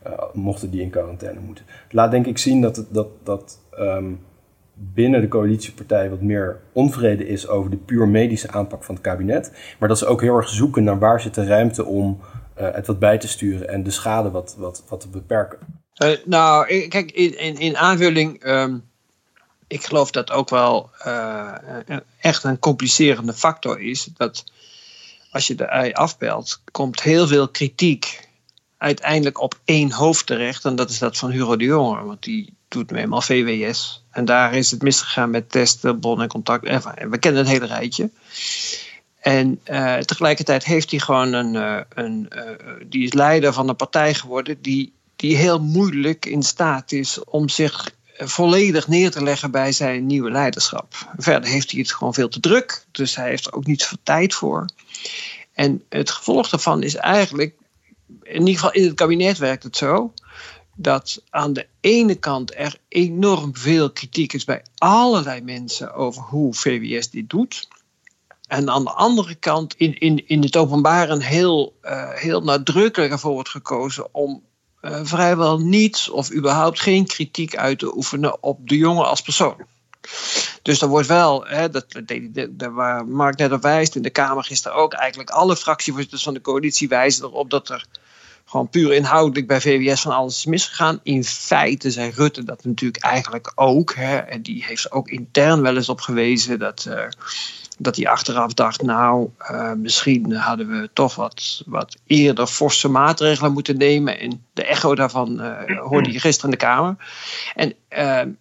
Uh, 0.08 0.14
mochten 0.34 0.70
die 0.70 0.82
in 0.82 0.90
quarantaine 0.90 1.40
moeten. 1.40 1.66
Laat 1.90 2.12
denk 2.12 2.26
ik 2.26 2.38
zien 2.38 2.62
dat, 2.62 2.76
het, 2.76 2.94
dat, 2.94 3.08
dat 3.24 3.60
um, 3.80 4.26
binnen 4.74 5.22
de 5.22 5.28
coalitiepartij 5.28 6.10
wat 6.10 6.22
meer 6.22 6.60
onvrede 6.72 7.28
is 7.28 7.48
over 7.48 7.70
de 7.70 7.78
puur 7.78 8.08
medische 8.08 8.52
aanpak 8.52 8.84
van 8.84 8.96
het 8.96 9.04
kabinet. 9.04 9.52
Maar 9.80 9.90
dat 9.90 9.98
ze 9.98 10.06
ook 10.06 10.22
heel 10.22 10.36
erg 10.36 10.50
zoeken 10.50 10.84
naar 10.84 11.00
waar 11.00 11.22
zit 11.22 11.34
de 11.34 11.46
ruimte 11.46 11.86
om 11.86 12.20
uh, 12.60 12.68
het 12.74 12.88
wat 12.88 13.00
bij 13.00 13.18
te 13.18 13.28
sturen 13.28 13.70
en 13.70 13.84
de 13.84 13.92
schade 13.92 14.32
wat, 14.32 14.56
wat, 14.58 14.84
wat 14.88 15.00
te 15.00 15.08
beperken. 15.08 15.60
Uh, 16.04 16.10
nou, 16.26 16.88
kijk, 16.88 17.12
in, 17.12 17.40
in, 17.40 17.58
in 17.58 17.78
aanvulling. 17.78 18.46
Um, 18.46 18.84
ik 19.68 19.84
geloof 19.84 20.12
dat 20.12 20.32
ook 20.32 20.50
wel 20.50 20.90
echt 22.20 22.44
een 22.44 22.60
complicerende 22.60 23.34
factor 23.34 23.80
is. 23.80 24.04
Dat 24.04 24.44
als 25.32 25.48
je 25.48 25.56
de 25.56 25.66
ei 25.66 25.92
afbelt, 25.92 26.62
komt 26.72 27.02
heel 27.02 27.28
veel 27.28 27.50
kritiek 27.50 28.29
uiteindelijk 28.80 29.42
op 29.42 29.60
één 29.66 29.92
hoofd 29.92 30.26
terecht. 30.26 30.66
En 30.66 30.76
dat 30.76 30.90
is 30.90 31.00
dat 31.00 31.18
van 31.18 31.32
Hugo 31.32 31.56
de 31.56 31.64
Jonge. 31.64 32.04
Want 32.04 32.24
die 32.24 32.54
doet 32.68 32.92
nu 32.92 32.98
eenmaal 32.98 33.22
VWS. 33.22 34.04
En 34.12 34.26
daar 34.26 34.54
is 34.54 34.72
het 34.72 34.82
misgegaan 34.82 35.30
met 35.30 35.50
testen, 35.52 36.00
bron 36.00 36.22
en 36.22 36.28
contact. 36.28 36.66
En 36.66 37.10
we 37.10 37.18
kennen 37.18 37.42
het 37.42 37.52
hele 37.52 37.66
rijtje. 37.66 38.10
En 39.20 39.60
uh, 39.66 39.98
tegelijkertijd 39.98 40.64
heeft 40.64 40.92
hij 40.92 41.00
gewoon 41.00 41.34
een. 41.34 41.54
Uh, 41.54 41.80
een 41.90 42.30
uh, 42.36 42.42
die 42.86 43.04
is 43.04 43.14
leider 43.14 43.54
van 43.54 43.70
een 43.70 43.76
partij 43.76 44.14
geworden. 44.14 44.62
die, 44.62 44.94
die 45.16 45.36
heel 45.36 45.62
moeilijk 45.62 46.26
in 46.26 46.44
staat 46.44 46.92
is 46.92 47.24
om 47.24 47.50
zich 47.50 47.92
volledig 48.18 48.88
neer 48.88 49.12
te 49.12 49.24
leggen 49.24 49.52
bij 49.52 49.72
zijn 49.72 50.06
nieuwe 50.06 50.32
leiderschap. 50.32 50.94
Verder 51.18 51.50
heeft 51.50 51.72
hij 51.72 51.80
het 51.80 51.92
gewoon 51.92 52.14
veel 52.14 52.30
te 52.30 52.40
druk. 52.40 52.86
Dus 52.92 53.16
hij 53.16 53.30
heeft 53.30 53.46
er 53.46 53.54
ook 53.54 53.66
niet 53.66 53.86
veel 53.86 53.98
tijd 54.04 54.34
voor. 54.34 54.66
En 55.54 55.84
het 55.90 56.12
gevolg 56.12 56.50
daarvan 56.50 56.84
is 56.84 56.96
eigenlijk. 56.96 57.54
In 58.24 58.40
ieder 58.40 58.54
geval 58.54 58.72
in 58.72 58.84
het 58.84 58.94
kabinet 58.94 59.38
werkt 59.38 59.64
het 59.64 59.78
zo 59.78 60.14
dat 60.82 61.22
aan 61.30 61.54
de 61.54 61.68
ene 61.80 62.16
kant 62.16 62.56
er 62.56 62.78
enorm 62.88 63.56
veel 63.58 63.92
kritiek 63.92 64.34
is 64.34 64.44
bij 64.44 64.64
allerlei 64.78 65.42
mensen 65.42 65.94
over 65.94 66.22
hoe 66.22 66.54
VWS 66.54 67.10
dit 67.10 67.30
doet. 67.30 67.68
En 68.48 68.70
aan 68.70 68.84
de 68.84 68.92
andere 68.92 69.36
kant 69.36 69.74
in, 69.74 70.00
in, 70.00 70.28
in 70.28 70.42
het 70.42 70.58
openbaar 70.58 71.10
een 71.10 71.22
heel, 71.22 71.76
uh, 71.84 72.10
heel 72.14 72.42
nadrukkelijk 72.42 73.12
ervoor 73.12 73.34
wordt 73.34 73.50
gekozen 73.50 74.14
om 74.14 74.44
uh, 74.82 75.00
vrijwel 75.04 75.60
niets 75.60 76.10
of 76.10 76.32
überhaupt 76.32 76.80
geen 76.80 77.06
kritiek 77.06 77.56
uit 77.56 77.80
te 77.80 77.96
oefenen 77.96 78.44
op 78.44 78.70
de 78.70 78.78
jongen 78.78 79.06
als 79.06 79.22
persoon. 79.22 79.66
Dus 80.70 80.82
er 80.82 80.88
wordt 80.88 81.08
wel, 81.08 81.46
hè, 81.46 81.70
dat, 81.70 81.86
dat, 82.50 82.72
waar 82.72 83.08
Mark 83.08 83.38
net 83.38 83.52
op 83.52 83.62
wijst, 83.62 83.96
in 83.96 84.02
de 84.02 84.10
Kamer 84.10 84.44
gisteren 84.44 84.78
ook, 84.78 84.94
eigenlijk 84.94 85.30
alle 85.30 85.56
fractievoorzitters 85.56 86.24
van 86.24 86.34
de 86.34 86.42
coalitie 86.42 86.88
wijzen 86.88 87.26
erop 87.26 87.50
dat 87.50 87.70
er 87.70 87.86
gewoon 88.46 88.70
puur 88.70 88.94
inhoudelijk 88.94 89.48
bij 89.48 89.62
VWS 89.62 90.02
van 90.02 90.12
alles 90.12 90.38
is 90.38 90.46
misgegaan. 90.46 91.00
In 91.04 91.24
feite 91.24 91.92
zei 91.92 92.12
Rutte 92.16 92.44
dat 92.44 92.64
natuurlijk 92.64 93.04
eigenlijk 93.04 93.52
ook. 93.56 93.94
Hè, 93.94 94.18
en 94.18 94.42
die 94.42 94.66
heeft 94.66 94.92
ook 94.92 95.10
intern 95.10 95.62
wel 95.62 95.76
eens 95.76 95.90
op 95.90 96.02
gewezen 96.02 96.60
dat, 96.60 96.86
uh, 96.88 97.04
dat 97.82 97.96
hij 97.96 98.08
achteraf 98.08 98.54
dacht: 98.54 98.82
nou, 98.82 99.30
uh, 99.52 99.74
misschien 99.74 100.34
hadden 100.34 100.68
we 100.68 100.90
toch 100.94 101.16
wat, 101.16 101.64
wat 101.66 101.98
eerder 102.06 102.48
forse 102.48 102.88
maatregelen 102.88 103.54
moeten 103.54 103.78
nemen. 103.78 104.20
En 104.20 104.46
de 104.54 104.64
echo 104.64 104.96
daarvan 104.96 105.42
uh, 105.42 105.80
hoorde 105.80 106.12
je 106.12 106.20
gisteren 106.20 106.52
in 106.52 106.58
de 106.58 106.66
Kamer. 106.66 106.96
En, 107.56 107.74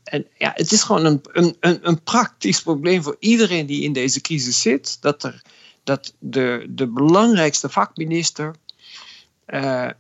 en 0.05 0.27
ja, 0.39 0.53
het 0.55 0.73
is 0.73 0.83
gewoon 0.83 1.05
een, 1.05 1.23
een, 1.33 1.57
een 1.83 2.03
praktisch 2.03 2.63
probleem 2.63 3.03
voor 3.03 3.17
iedereen 3.19 3.67
die 3.67 3.83
in 3.83 3.93
deze 3.93 4.21
crisis 4.21 4.61
zit. 4.61 4.99
Dat, 5.01 5.23
er, 5.23 5.43
dat 5.85 6.15
de, 6.19 6.67
de 6.69 6.87
belangrijkste 6.87 7.69
vakminister 7.69 8.55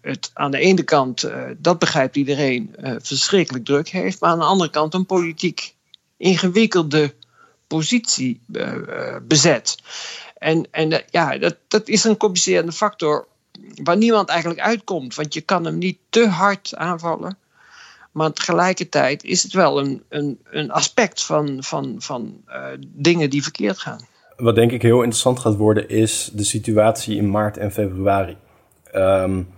het 0.00 0.30
aan 0.34 0.50
de 0.50 0.58
ene 0.58 0.82
kant, 0.82 1.30
dat 1.58 1.78
begrijpt 1.78 2.16
iedereen, 2.16 2.74
verschrikkelijk 3.02 3.64
druk 3.64 3.88
heeft, 3.88 4.20
maar 4.20 4.30
aan 4.30 4.38
de 4.38 4.44
andere 4.44 4.70
kant 4.70 4.94
een 4.94 5.06
politiek 5.06 5.74
ingewikkelde 6.16 7.14
positie 7.68 8.40
bezet. 9.22 9.76
En, 10.38 10.66
en 10.70 11.02
ja, 11.10 11.38
dat, 11.38 11.56
dat 11.68 11.88
is 11.88 12.04
een 12.04 12.16
complicerende 12.16 12.72
factor 12.72 13.26
waar 13.82 13.96
niemand 13.96 14.28
eigenlijk 14.28 14.60
uitkomt, 14.60 15.14
want 15.14 15.34
je 15.34 15.40
kan 15.40 15.64
hem 15.64 15.78
niet 15.78 15.98
te 16.08 16.26
hard 16.26 16.76
aanvallen. 16.76 17.38
Maar 18.12 18.32
tegelijkertijd 18.32 19.24
is 19.24 19.42
het 19.42 19.52
wel 19.52 19.78
een, 19.78 20.02
een, 20.08 20.38
een 20.50 20.70
aspect 20.70 21.22
van, 21.22 21.56
van, 21.60 21.94
van 21.98 22.40
dingen 22.86 23.30
die 23.30 23.42
verkeerd 23.42 23.78
gaan. 23.78 24.06
Wat 24.36 24.54
denk 24.54 24.72
ik 24.72 24.82
heel 24.82 24.98
interessant 25.02 25.38
gaat 25.38 25.56
worden, 25.56 25.88
is 25.88 26.30
de 26.32 26.44
situatie 26.44 27.16
in 27.16 27.30
maart 27.30 27.56
en 27.56 27.72
februari. 27.72 28.36
Um, 28.94 29.48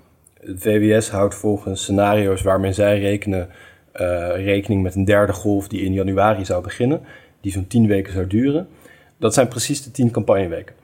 het 0.41 0.63
VWS 0.63 1.11
houdt 1.11 1.35
volgens 1.35 1.83
scenario's 1.83 2.43
waarmee 2.43 2.73
zij 2.73 3.01
rekenen 3.01 3.51
rekening 4.35 4.83
met 4.83 4.95
een 4.95 5.05
derde 5.05 5.33
golf 5.33 5.69
die 5.69 5.81
in 5.81 5.93
januari 5.93 6.45
zou 6.45 6.63
beginnen, 6.63 7.05
die 7.41 7.53
zo'n 7.53 7.67
tien 7.67 7.87
weken 7.87 8.13
zou 8.13 8.27
duren. 8.27 8.69
Dat 9.17 9.35
zijn 9.35 9.49
precies 9.49 9.83
de 9.83 9.91
tien 9.91 10.11
campagneweken. 10.11 10.75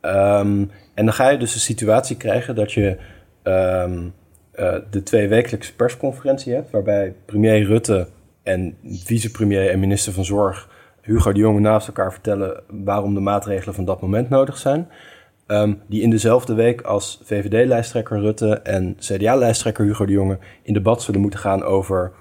Um, 0.00 0.70
en 0.94 1.04
dan 1.04 1.12
ga 1.12 1.28
je 1.28 1.38
dus 1.38 1.54
een 1.54 1.60
situatie 1.60 2.16
krijgen 2.16 2.54
dat 2.54 2.72
je 2.72 2.96
um, 3.42 4.12
uh, 4.54 4.74
de 4.90 5.02
twee 5.02 5.28
wekelijkse 5.28 5.74
persconferentie 5.74 6.54
hebt, 6.54 6.70
waarbij 6.70 7.14
premier 7.24 7.64
Rutte 7.64 8.08
en 8.42 8.76
vicepremier 8.84 9.70
en 9.70 9.80
minister 9.80 10.12
van 10.12 10.24
Zorg 10.24 10.68
Hugo 11.00 11.32
de 11.32 11.38
Jonge 11.38 11.60
naast 11.60 11.86
elkaar 11.86 12.12
vertellen 12.12 12.62
waarom 12.68 13.14
de 13.14 13.20
maatregelen 13.20 13.74
van 13.74 13.84
dat 13.84 14.00
moment 14.00 14.28
nodig 14.28 14.58
zijn. 14.58 14.88
Um, 15.46 15.80
die 15.88 16.02
in 16.02 16.10
dezelfde 16.10 16.54
week 16.54 16.80
als 16.80 17.20
VVD-lijsttrekker 17.24 18.20
Rutte 18.20 18.54
en 18.54 18.96
CDA-lijsttrekker 18.98 19.84
Hugo 19.84 20.06
de 20.06 20.12
Jonge 20.12 20.38
in 20.62 20.74
debat 20.74 21.02
zullen 21.02 21.20
moeten 21.20 21.40
gaan 21.40 21.62
over 21.62 22.12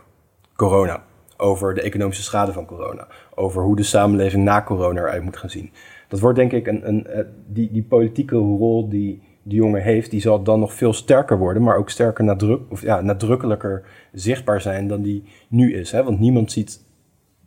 corona. 0.56 1.04
Over 1.38 1.74
de 1.74 1.82
economische 1.82 2.24
schade 2.24 2.54
van 2.54 2.66
corona. 2.66 3.08
Over 3.36 3.64
hoe 3.64 3.76
de 3.76 3.84
samenleving 3.84 4.44
na 4.44 4.64
corona 4.64 5.00
eruit 5.00 5.24
moet 5.24 5.38
gaan 5.38 5.50
zien. 5.50 5.72
Dat 6.08 6.20
wordt 6.20 6.38
denk 6.38 6.52
ik 6.52 6.68
een, 6.68 6.88
een, 6.88 7.18
een 7.18 7.26
die, 7.48 7.72
die 7.72 7.84
politieke 7.84 8.36
rol 8.36 8.90
die 8.90 9.22
de 9.44 9.56
jongen 9.56 9.82
heeft, 9.82 10.12
die 10.12 10.22
zal 10.22 10.44
dan 10.44 10.60
nog 10.60 10.74
veel 10.74 10.94
sterker 10.94 11.38
worden, 11.38 11.64
maar 11.64 11.78
ook 11.78 11.90
sterker 11.90 12.24
nadruk, 12.24 12.62
of 12.70 12.82
ja, 12.82 13.02
nadrukkelijker 13.02 13.84
zichtbaar 14.12 14.62
zijn 14.62 14.88
dan 14.88 15.02
die 15.02 15.24
nu 15.48 15.74
is. 15.74 15.92
Hè? 15.92 16.04
Want 16.04 16.20
niemand 16.20 16.52
ziet 16.52 16.84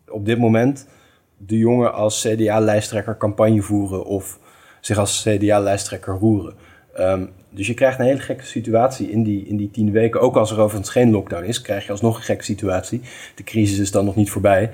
op 0.09 0.25
dit 0.25 0.39
moment 0.39 0.89
de 1.37 1.59
jongen 1.59 1.95
als 1.95 2.27
CDA-lijsttrekker 2.29 3.17
campagne 3.17 3.63
voeren 3.63 4.05
of 4.05 4.39
zich 4.81 4.99
als 4.99 5.23
CDA-lijsttrekker 5.23 6.15
roeren. 6.15 6.55
Um, 6.99 7.31
dus 7.51 7.67
je 7.67 7.75
krijgt 7.75 7.99
een 7.99 8.05
hele 8.05 8.21
gekke 8.21 8.45
situatie 8.45 9.11
in 9.11 9.23
die, 9.23 9.47
in 9.47 9.57
die 9.57 9.71
tien 9.71 9.93
weken. 9.93 10.21
Ook 10.21 10.37
als 10.37 10.51
er 10.51 10.61
overigens 10.61 10.91
geen 10.91 11.11
lockdown 11.11 11.45
is, 11.45 11.61
krijg 11.61 11.85
je 11.85 11.91
alsnog 11.91 12.17
een 12.17 12.23
gekke 12.23 12.45
situatie. 12.45 13.01
De 13.35 13.45
crisis 13.45 13.79
is 13.79 13.91
dan 13.91 14.05
nog 14.05 14.17
niet 14.17 14.31
voorbij. 14.31 14.71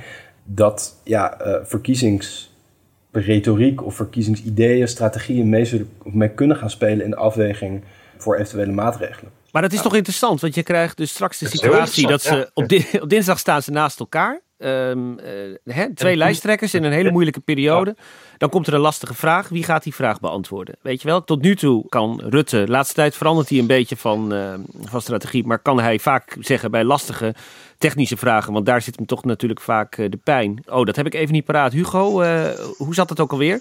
Dat 0.53 1.01
ja, 1.05 1.47
uh, 1.47 1.55
verkiezingsretoriek 1.63 3.85
of 3.85 3.95
verkiezingsideeën, 3.95 4.89
strategieën 4.89 5.49
mee, 5.49 5.65
zullen, 5.65 5.91
mee 6.03 6.31
kunnen 6.31 6.57
gaan 6.57 6.71
spelen 6.71 7.05
in 7.05 7.11
de 7.11 7.17
afweging 7.17 7.83
voor 8.17 8.37
eventuele 8.37 8.73
maatregelen. 8.73 9.33
Maar 9.53 9.63
dat 9.63 9.71
is 9.71 9.77
ja. 9.77 9.83
toch 9.83 9.95
interessant, 9.95 10.41
want 10.41 10.55
je 10.55 10.63
krijgt 10.63 10.97
dus 10.97 11.11
straks 11.11 11.39
de 11.39 11.49
situatie 11.49 12.07
dat 12.07 12.23
ze 12.23 12.35
ja. 12.35 12.51
op, 12.55 12.69
di 12.69 12.87
op 13.03 13.09
dinsdag 13.09 13.39
staan 13.39 13.63
ze 13.63 13.71
naast 13.71 14.01
elkaar. 14.01 14.41
Um, 14.65 15.19
uh, 15.19 15.27
hè, 15.65 15.95
twee 15.95 16.17
lijsttrekkers 16.17 16.75
in 16.75 16.85
een 16.85 16.93
hele 16.93 17.11
moeilijke 17.11 17.41
periode. 17.41 17.97
Dan 18.39 18.49
komt 18.49 18.67
er 18.67 18.75
een 18.75 18.81
lastige 18.81 19.15
vraag. 19.15 19.49
Wie 19.49 19.63
gaat 19.63 19.83
die 19.83 19.95
vraag 19.95 20.21
beantwoorden? 20.21 20.77
Weet 20.83 21.03
je 21.03 21.09
wel, 21.09 21.25
tot 21.25 21.43
nu 21.43 21.57
toe 21.57 21.89
kan 21.89 22.21
Rutte, 22.25 22.65
de 22.65 22.71
laatste 22.71 22.95
tijd 22.95 23.17
verandert 23.17 23.49
hij 23.49 23.59
een 23.59 23.67
beetje 23.67 23.97
van, 23.97 24.35
uh, 24.35 24.55
van 24.81 25.01
strategie. 25.01 25.47
Maar 25.47 25.59
kan 25.59 25.81
hij 25.81 25.99
vaak 25.99 26.37
zeggen 26.41 26.71
bij 26.71 26.85
lastige 26.85 27.35
technische 27.79 28.17
vragen. 28.17 28.53
Want 28.53 28.67
daar 28.67 28.83
zit 28.83 28.97
hem 28.97 29.07
toch 29.07 29.25
natuurlijk 29.25 29.61
vaak 29.61 29.97
uh, 29.97 30.11
de 30.11 30.17
pijn. 30.17 30.63
Oh, 30.67 30.85
dat 30.85 30.97
heb 30.97 31.07
ik 31.07 31.15
even 31.15 31.33
niet 31.33 31.45
paraat. 31.45 31.73
Hugo, 31.73 32.23
uh, 32.23 32.45
hoe 32.77 32.95
zat 32.95 33.09
het 33.09 33.21
ook 33.21 33.33
alweer? 33.33 33.61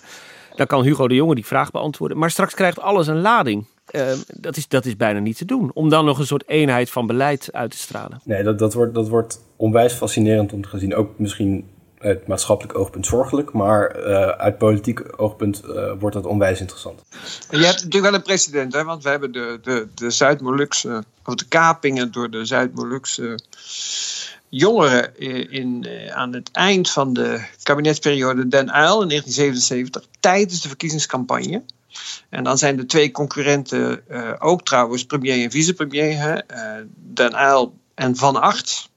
Dan 0.55 0.67
kan 0.67 0.83
Hugo 0.83 1.07
de 1.07 1.15
Jonge 1.15 1.35
die 1.35 1.45
vraag 1.45 1.71
beantwoorden. 1.71 2.17
Maar 2.17 2.31
straks 2.31 2.53
krijgt 2.53 2.79
alles 2.79 3.07
een 3.07 3.21
lading. 3.21 3.65
Uh, 3.91 4.11
dat, 4.27 4.57
is, 4.57 4.67
dat 4.67 4.85
is 4.85 4.95
bijna 4.95 5.19
niet 5.19 5.37
te 5.37 5.45
doen. 5.45 5.71
Om 5.73 5.89
dan 5.89 6.05
nog 6.05 6.19
een 6.19 6.25
soort 6.25 6.47
eenheid 6.47 6.89
van 6.89 7.07
beleid 7.07 7.49
uit 7.51 7.71
te 7.71 7.77
stralen. 7.77 8.21
Nee, 8.23 8.43
dat, 8.43 8.59
dat, 8.59 8.73
wordt, 8.73 8.93
dat 8.93 9.09
wordt 9.09 9.47
onwijs 9.59 9.93
fascinerend 9.93 10.53
om 10.53 10.61
te 10.61 10.79
zien. 10.79 10.95
Ook 10.95 11.19
misschien 11.19 11.69
uit 11.97 12.27
maatschappelijk 12.27 12.77
oogpunt 12.77 13.05
zorgelijk, 13.05 13.51
maar 13.51 13.99
uh, 13.99 14.27
uit 14.27 14.57
politiek 14.57 15.01
oogpunt 15.21 15.61
uh, 15.65 15.91
wordt 15.99 16.15
dat 16.15 16.25
onwijs 16.25 16.59
interessant. 16.59 17.03
je 17.49 17.57
hebt 17.57 17.83
natuurlijk 17.83 18.03
wel 18.03 18.13
een 18.13 18.21
precedent, 18.21 18.73
hè? 18.73 18.83
want 18.83 19.03
we 19.03 19.09
hebben 19.09 19.31
de, 19.31 19.59
de, 19.61 19.87
de 19.95 20.09
Zuid-Molukse, 20.09 21.03
of 21.25 21.35
de 21.35 21.45
kapingen 21.47 22.11
door 22.11 22.29
de 22.29 22.45
Zuid-Molukse 22.45 23.39
jongeren 24.49 25.17
in, 25.51 25.87
aan 26.13 26.33
het 26.33 26.49
eind 26.51 26.89
van 26.89 27.13
de 27.13 27.45
kabinetsperiode 27.63 28.47
Den 28.47 28.67
Uyl 28.67 29.01
in 29.01 29.07
1977, 29.07 30.05
tijdens 30.19 30.61
de 30.61 30.67
verkiezingscampagne. 30.67 31.63
En 32.29 32.43
dan 32.43 32.57
zijn 32.57 32.75
de 32.75 32.85
twee 32.85 33.11
concurrenten 33.11 34.03
ook 34.39 34.65
trouwens 34.65 35.05
premier 35.05 35.43
en 35.43 35.51
vicepremier, 35.51 36.43
uh, 36.51 36.71
Den 36.95 37.33
Uyl 37.33 37.73
en 37.95 38.15
Van 38.15 38.41
Acht. 38.41 38.88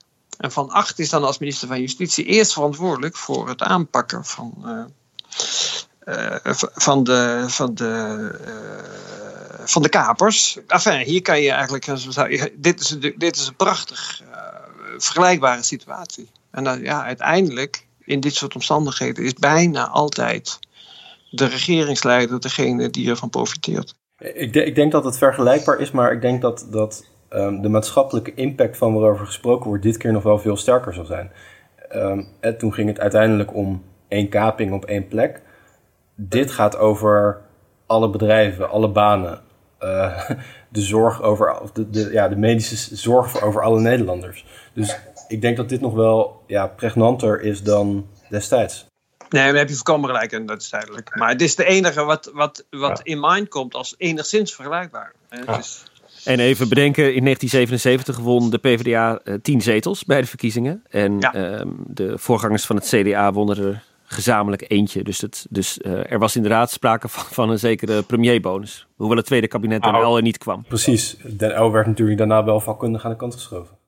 En 0.42 0.52
Van 0.52 0.70
Acht 0.70 0.98
is 0.98 1.10
dan 1.10 1.24
als 1.24 1.38
minister 1.38 1.68
van 1.68 1.80
Justitie 1.80 2.24
eerst 2.24 2.52
verantwoordelijk 2.52 3.16
voor 3.16 3.48
het 3.48 3.62
aanpakken 3.62 4.24
van, 4.24 4.54
uh, 4.64 4.84
van 6.74 7.04
de. 7.04 7.44
Van 7.48 7.74
de 7.74 9.10
van 9.64 9.82
de 9.82 9.88
kapers. 9.88 10.58
Enfin, 10.66 10.98
hier 10.98 11.22
kan 11.22 11.40
je 11.40 11.50
eigenlijk. 11.50 11.86
Dit 12.54 12.80
is, 12.80 12.96
dit 13.16 13.36
is 13.36 13.46
een 13.46 13.56
prachtig 13.56 14.22
vergelijkbare 14.96 15.62
situatie. 15.62 16.30
En 16.50 16.64
dan, 16.64 16.82
ja, 16.82 17.04
uiteindelijk, 17.04 17.86
in 18.04 18.20
dit 18.20 18.34
soort 18.34 18.54
omstandigheden, 18.54 19.24
is 19.24 19.34
bijna 19.34 19.88
altijd 19.88 20.58
de 21.30 21.46
regeringsleider 21.46 22.40
degene 22.40 22.90
die 22.90 23.10
ervan 23.10 23.30
profiteert. 23.30 23.94
Ik, 24.18 24.54
ik 24.54 24.74
denk 24.74 24.92
dat 24.92 25.04
het 25.04 25.18
vergelijkbaar 25.18 25.80
is, 25.80 25.90
maar 25.90 26.12
ik 26.12 26.20
denk 26.20 26.42
dat, 26.42 26.66
dat 26.70 27.04
um, 27.34 27.62
de 27.62 27.68
maatschappelijke 27.68 28.34
impact 28.34 28.76
van 28.76 28.94
waarover 28.94 29.26
gesproken 29.26 29.68
wordt 29.68 29.82
dit 29.82 29.96
keer 29.96 30.12
nog 30.12 30.22
wel 30.22 30.38
veel 30.38 30.56
sterker 30.56 30.94
zal 30.94 31.04
zijn. 31.04 31.32
Um, 31.94 32.28
en 32.40 32.58
toen 32.58 32.74
ging 32.74 32.88
het 32.88 33.00
uiteindelijk 33.00 33.54
om 33.54 33.84
één 34.08 34.28
kaping 34.28 34.72
op 34.72 34.84
één 34.84 35.08
plek. 35.08 35.42
Dit 36.14 36.50
gaat 36.50 36.76
over 36.76 37.40
alle 37.86 38.10
bedrijven, 38.10 38.70
alle 38.70 38.88
banen, 38.88 39.40
uh, 39.80 40.30
de 40.68 40.80
zorg 40.80 41.22
over 41.22 41.60
de, 41.72 41.90
de, 41.90 42.08
ja, 42.12 42.28
de 42.28 42.36
medische 42.36 42.96
zorg 42.96 43.42
over 43.42 43.62
alle 43.62 43.80
Nederlanders. 43.80 44.46
Dus 44.72 44.98
ik 45.28 45.40
denk 45.40 45.56
dat 45.56 45.68
dit 45.68 45.80
nog 45.80 45.94
wel 45.94 46.42
ja, 46.46 46.66
pregnanter 46.66 47.40
is 47.40 47.62
dan 47.62 48.06
destijds. 48.28 48.86
Nee, 49.28 49.46
daar 49.46 49.54
heb 49.54 49.68
je 49.68 49.74
voorkomen 49.74 50.08
gelijk 50.08 50.32
en 50.32 50.46
dat 50.46 50.62
is 50.62 50.70
duidelijk. 50.70 51.16
Maar 51.16 51.28
het 51.28 51.42
is 51.42 51.56
de 51.56 51.64
enige 51.64 52.04
wat, 52.04 52.30
wat, 52.34 52.66
wat 52.70 53.00
in 53.02 53.20
mind 53.20 53.48
komt 53.48 53.74
als 53.74 53.94
enigszins 53.98 54.54
vergelijkbaar. 54.54 55.12
En 56.24 56.40
even 56.40 56.68
bedenken, 56.68 57.14
in 57.14 57.24
1977 57.24 58.18
won 58.18 58.50
de 58.50 58.58
PvdA 58.58 59.20
uh, 59.24 59.34
tien 59.42 59.60
zetels 59.60 60.04
bij 60.04 60.20
de 60.20 60.26
verkiezingen. 60.26 60.82
En 60.90 61.16
ja. 61.20 61.34
uh, 61.34 61.60
de 61.86 62.18
voorgangers 62.18 62.66
van 62.66 62.76
het 62.76 62.84
CDA 62.84 63.32
wonnen 63.32 63.58
er 63.58 63.84
gezamenlijk 64.04 64.64
eentje. 64.68 65.02
Dus, 65.02 65.20
het, 65.20 65.46
dus 65.50 65.78
uh, 65.78 66.12
er 66.12 66.18
was 66.18 66.36
inderdaad 66.36 66.70
sprake 66.70 67.08
van, 67.08 67.24
van, 67.24 67.50
een 67.50 67.58
zekere 67.58 68.02
premierbonus. 68.02 68.86
Hoewel 68.96 69.16
het 69.16 69.26
tweede 69.26 69.48
kabinet 69.48 69.84
er 69.84 69.92
wel 69.92 70.18
niet 70.18 70.38
kwam. 70.38 70.64
Precies. 70.68 71.16
Den 71.36 71.62
L 71.62 71.70
werd 71.70 71.86
natuurlijk 71.86 72.18
daarna 72.18 72.44
wel 72.44 72.60
vakkundig 72.60 73.04
aan 73.04 73.10
de 73.10 73.16
kant 73.16 73.34
geschoven 73.34 73.80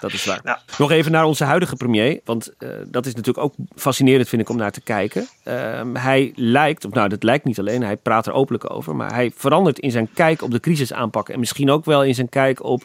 dat 0.00 0.12
is 0.12 0.24
waar. 0.24 0.40
Ja. 0.44 0.60
Nog 0.78 0.90
even 0.90 1.12
naar 1.12 1.24
onze 1.24 1.44
huidige 1.44 1.76
premier. 1.76 2.20
Want 2.24 2.50
uh, 2.58 2.68
dat 2.86 3.06
is 3.06 3.14
natuurlijk 3.14 3.44
ook 3.44 3.54
fascinerend, 3.74 4.28
vind 4.28 4.42
ik, 4.42 4.48
om 4.48 4.56
naar 4.56 4.70
te 4.70 4.80
kijken. 4.80 5.28
Uh, 5.44 5.80
hij 5.92 6.32
lijkt, 6.34 6.84
of 6.84 6.92
nou, 6.92 7.08
dat 7.08 7.22
lijkt 7.22 7.44
niet 7.44 7.58
alleen, 7.58 7.82
hij 7.82 7.96
praat 7.96 8.26
er 8.26 8.32
openlijk 8.32 8.70
over. 8.70 8.96
Maar 8.96 9.14
hij 9.14 9.32
verandert 9.34 9.78
in 9.78 9.90
zijn 9.90 10.08
kijk 10.14 10.42
op 10.42 10.50
de 10.50 10.60
crisis 10.60 10.92
aanpakken. 10.92 11.34
En 11.34 11.40
misschien 11.40 11.70
ook 11.70 11.84
wel 11.84 12.04
in 12.04 12.14
zijn 12.14 12.28
kijk 12.28 12.64
op, 12.64 12.82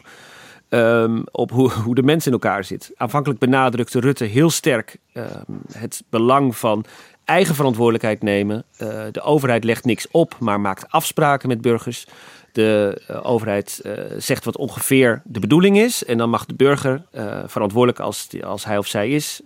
um, 0.68 1.24
op 1.30 1.50
hoe, 1.50 1.70
hoe 1.84 1.94
de 1.94 2.02
mens 2.02 2.26
in 2.26 2.32
elkaar 2.32 2.64
zit. 2.64 2.90
Aanvankelijk 2.96 3.40
benadrukte 3.40 4.00
Rutte 4.00 4.24
heel 4.24 4.50
sterk 4.50 4.96
um, 5.12 5.62
het 5.72 6.02
belang 6.10 6.56
van 6.56 6.84
eigen 7.24 7.54
verantwoordelijkheid 7.54 8.22
nemen. 8.22 8.64
Uh, 8.82 9.02
de 9.12 9.20
overheid 9.20 9.64
legt 9.64 9.84
niks 9.84 10.08
op, 10.10 10.36
maar 10.38 10.60
maakt 10.60 10.90
afspraken 10.90 11.48
met 11.48 11.60
burgers. 11.60 12.06
De 12.54 13.02
uh, 13.10 13.26
overheid 13.26 13.80
uh, 13.82 13.92
zegt 14.18 14.44
wat 14.44 14.56
ongeveer 14.56 15.22
de 15.24 15.40
bedoeling 15.40 15.78
is. 15.78 16.04
En 16.04 16.18
dan 16.18 16.30
mag 16.30 16.46
de 16.46 16.54
burger, 16.54 17.02
uh, 17.12 17.38
verantwoordelijk 17.46 18.00
als, 18.00 18.28
als 18.42 18.64
hij 18.64 18.78
of 18.78 18.86
zij 18.86 19.10
is, 19.10 19.40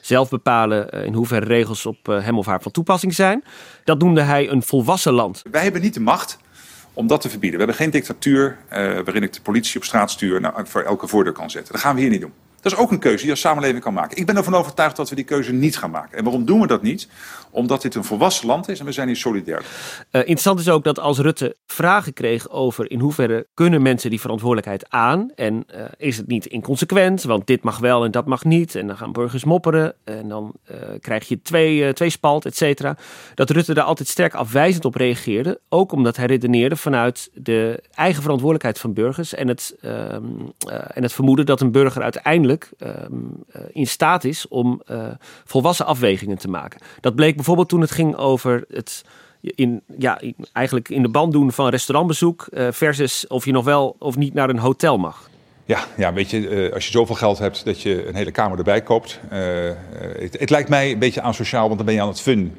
zelf 0.00 0.28
bepalen 0.28 0.88
in 0.90 1.12
hoeverre 1.12 1.46
regels 1.46 1.86
op 1.86 2.06
hem 2.06 2.38
of 2.38 2.46
haar 2.46 2.62
van 2.62 2.72
toepassing 2.72 3.14
zijn. 3.14 3.44
Dat 3.84 3.98
noemde 3.98 4.20
hij 4.20 4.50
een 4.50 4.62
volwassen 4.62 5.12
land. 5.12 5.42
Wij 5.50 5.62
hebben 5.62 5.80
niet 5.80 5.94
de 5.94 6.00
macht 6.00 6.38
om 6.92 7.06
dat 7.06 7.20
te 7.20 7.28
verbieden. 7.28 7.58
We 7.58 7.64
hebben 7.64 7.82
geen 7.82 7.92
dictatuur 7.92 8.58
waarin 8.70 9.22
ik 9.22 9.32
de 9.32 9.40
politie 9.40 9.76
op 9.76 9.84
straat 9.84 10.10
stuur 10.10 10.40
nou, 10.40 10.66
voor 10.66 10.82
elke 10.82 11.08
voordeur 11.08 11.32
kan 11.32 11.50
zetten. 11.50 11.72
Dat 11.72 11.82
gaan 11.82 11.94
we 11.94 12.00
hier 12.00 12.10
niet 12.10 12.20
doen. 12.20 12.32
Dat 12.66 12.74
is 12.74 12.80
ook 12.80 12.90
een 12.90 12.98
keuze 12.98 13.16
die 13.16 13.26
je 13.26 13.30
als 13.30 13.40
samenleving 13.40 13.82
kan 13.82 13.94
maken. 13.94 14.16
Ik 14.16 14.26
ben 14.26 14.36
ervan 14.36 14.54
overtuigd 14.54 14.96
dat 14.96 15.08
we 15.08 15.14
die 15.14 15.24
keuze 15.24 15.52
niet 15.52 15.78
gaan 15.78 15.90
maken. 15.90 16.18
En 16.18 16.24
waarom 16.24 16.44
doen 16.44 16.60
we 16.60 16.66
dat 16.66 16.82
niet? 16.82 17.08
Omdat 17.50 17.82
dit 17.82 17.94
een 17.94 18.04
volwassen 18.04 18.46
land 18.46 18.68
is 18.68 18.78
en 18.78 18.84
we 18.84 18.92
zijn 18.92 19.06
hier 19.06 19.16
solidair. 19.16 19.58
Uh, 19.58 20.20
interessant 20.20 20.60
is 20.60 20.68
ook 20.68 20.84
dat 20.84 20.98
als 20.98 21.18
Rutte 21.18 21.56
vragen 21.66 22.12
kreeg 22.12 22.50
over 22.50 22.90
in 22.90 23.00
hoeverre 23.00 23.46
kunnen 23.54 23.82
mensen 23.82 24.10
die 24.10 24.20
verantwoordelijkheid 24.20 24.90
aan 24.90 25.30
en 25.34 25.66
uh, 25.74 25.84
is 25.96 26.16
het 26.16 26.26
niet 26.26 26.46
inconsequent, 26.46 27.22
want 27.22 27.46
dit 27.46 27.62
mag 27.62 27.78
wel 27.78 28.04
en 28.04 28.10
dat 28.10 28.26
mag 28.26 28.44
niet 28.44 28.74
en 28.74 28.86
dan 28.86 28.96
gaan 28.96 29.12
burgers 29.12 29.44
mopperen 29.44 29.94
en 30.04 30.28
dan 30.28 30.52
uh, 30.70 30.76
krijg 31.00 31.28
je 31.28 31.42
twee, 31.42 31.92
twee 31.92 32.10
spalt, 32.10 32.44
et 32.44 32.56
cetera. 32.56 32.96
Dat 33.34 33.50
Rutte 33.50 33.74
daar 33.74 33.84
altijd 33.84 34.08
sterk 34.08 34.34
afwijzend 34.34 34.84
op 34.84 34.94
reageerde, 34.94 35.60
ook 35.68 35.92
omdat 35.92 36.16
hij 36.16 36.26
redeneerde 36.26 36.76
vanuit 36.76 37.30
de 37.34 37.82
eigen 37.94 38.22
verantwoordelijkheid 38.22 38.78
van 38.78 38.92
burgers 38.92 39.34
en 39.34 39.48
het, 39.48 39.76
ehm, 39.80 40.24
en 40.68 41.02
het 41.02 41.12
vermoeden 41.12 41.46
dat 41.46 41.60
een 41.60 41.72
burger 41.72 42.02
uiteindelijk 42.02 42.54
um, 42.78 43.44
in 43.72 43.86
staat 43.86 44.24
is 44.24 44.48
om 44.48 44.82
volwassen 45.44 45.86
afwegingen 45.86 46.38
te 46.38 46.48
maken. 46.48 46.80
Dat 47.00 47.14
bleek 47.14 47.34
bijvoorbeeld 47.34 47.68
toen 47.68 47.80
het 47.80 47.90
ging 47.90 48.16
over 48.16 48.64
het 48.68 49.04
in, 49.40 49.82
ja, 49.98 50.20
eigenlijk 50.52 50.88
in 50.88 51.02
de 51.02 51.08
band 51.08 51.32
doen 51.32 51.52
van 51.52 51.68
restaurantbezoek 51.68 52.48
uh, 52.50 52.68
versus 52.70 53.26
of 53.26 53.44
je 53.44 53.52
nog 53.52 53.64
wel 53.64 53.96
of 53.98 54.16
niet 54.16 54.34
naar 54.34 54.48
een 54.48 54.58
hotel 54.58 54.98
mag. 54.98 55.30
Ja, 55.64 55.84
ja, 55.96 56.12
weet 56.12 56.30
je, 56.30 56.70
als 56.74 56.84
je 56.84 56.90
zoveel 56.90 57.14
geld 57.14 57.38
hebt 57.38 57.64
dat 57.64 57.82
je 57.82 58.06
een 58.08 58.14
hele 58.14 58.30
kamer 58.30 58.58
erbij 58.58 58.82
koopt. 58.82 59.20
Het, 59.28 60.38
het, 60.38 60.50
lijkt 60.50 60.68
mij 60.68 60.92
een 60.92 60.98
beetje 60.98 61.20
asociaal, 61.20 61.64
want 61.64 61.76
dan 61.76 61.86
ben 61.86 61.94
je 61.94 62.00
aan 62.00 62.08
het 62.08 62.20
fun. 62.20 62.56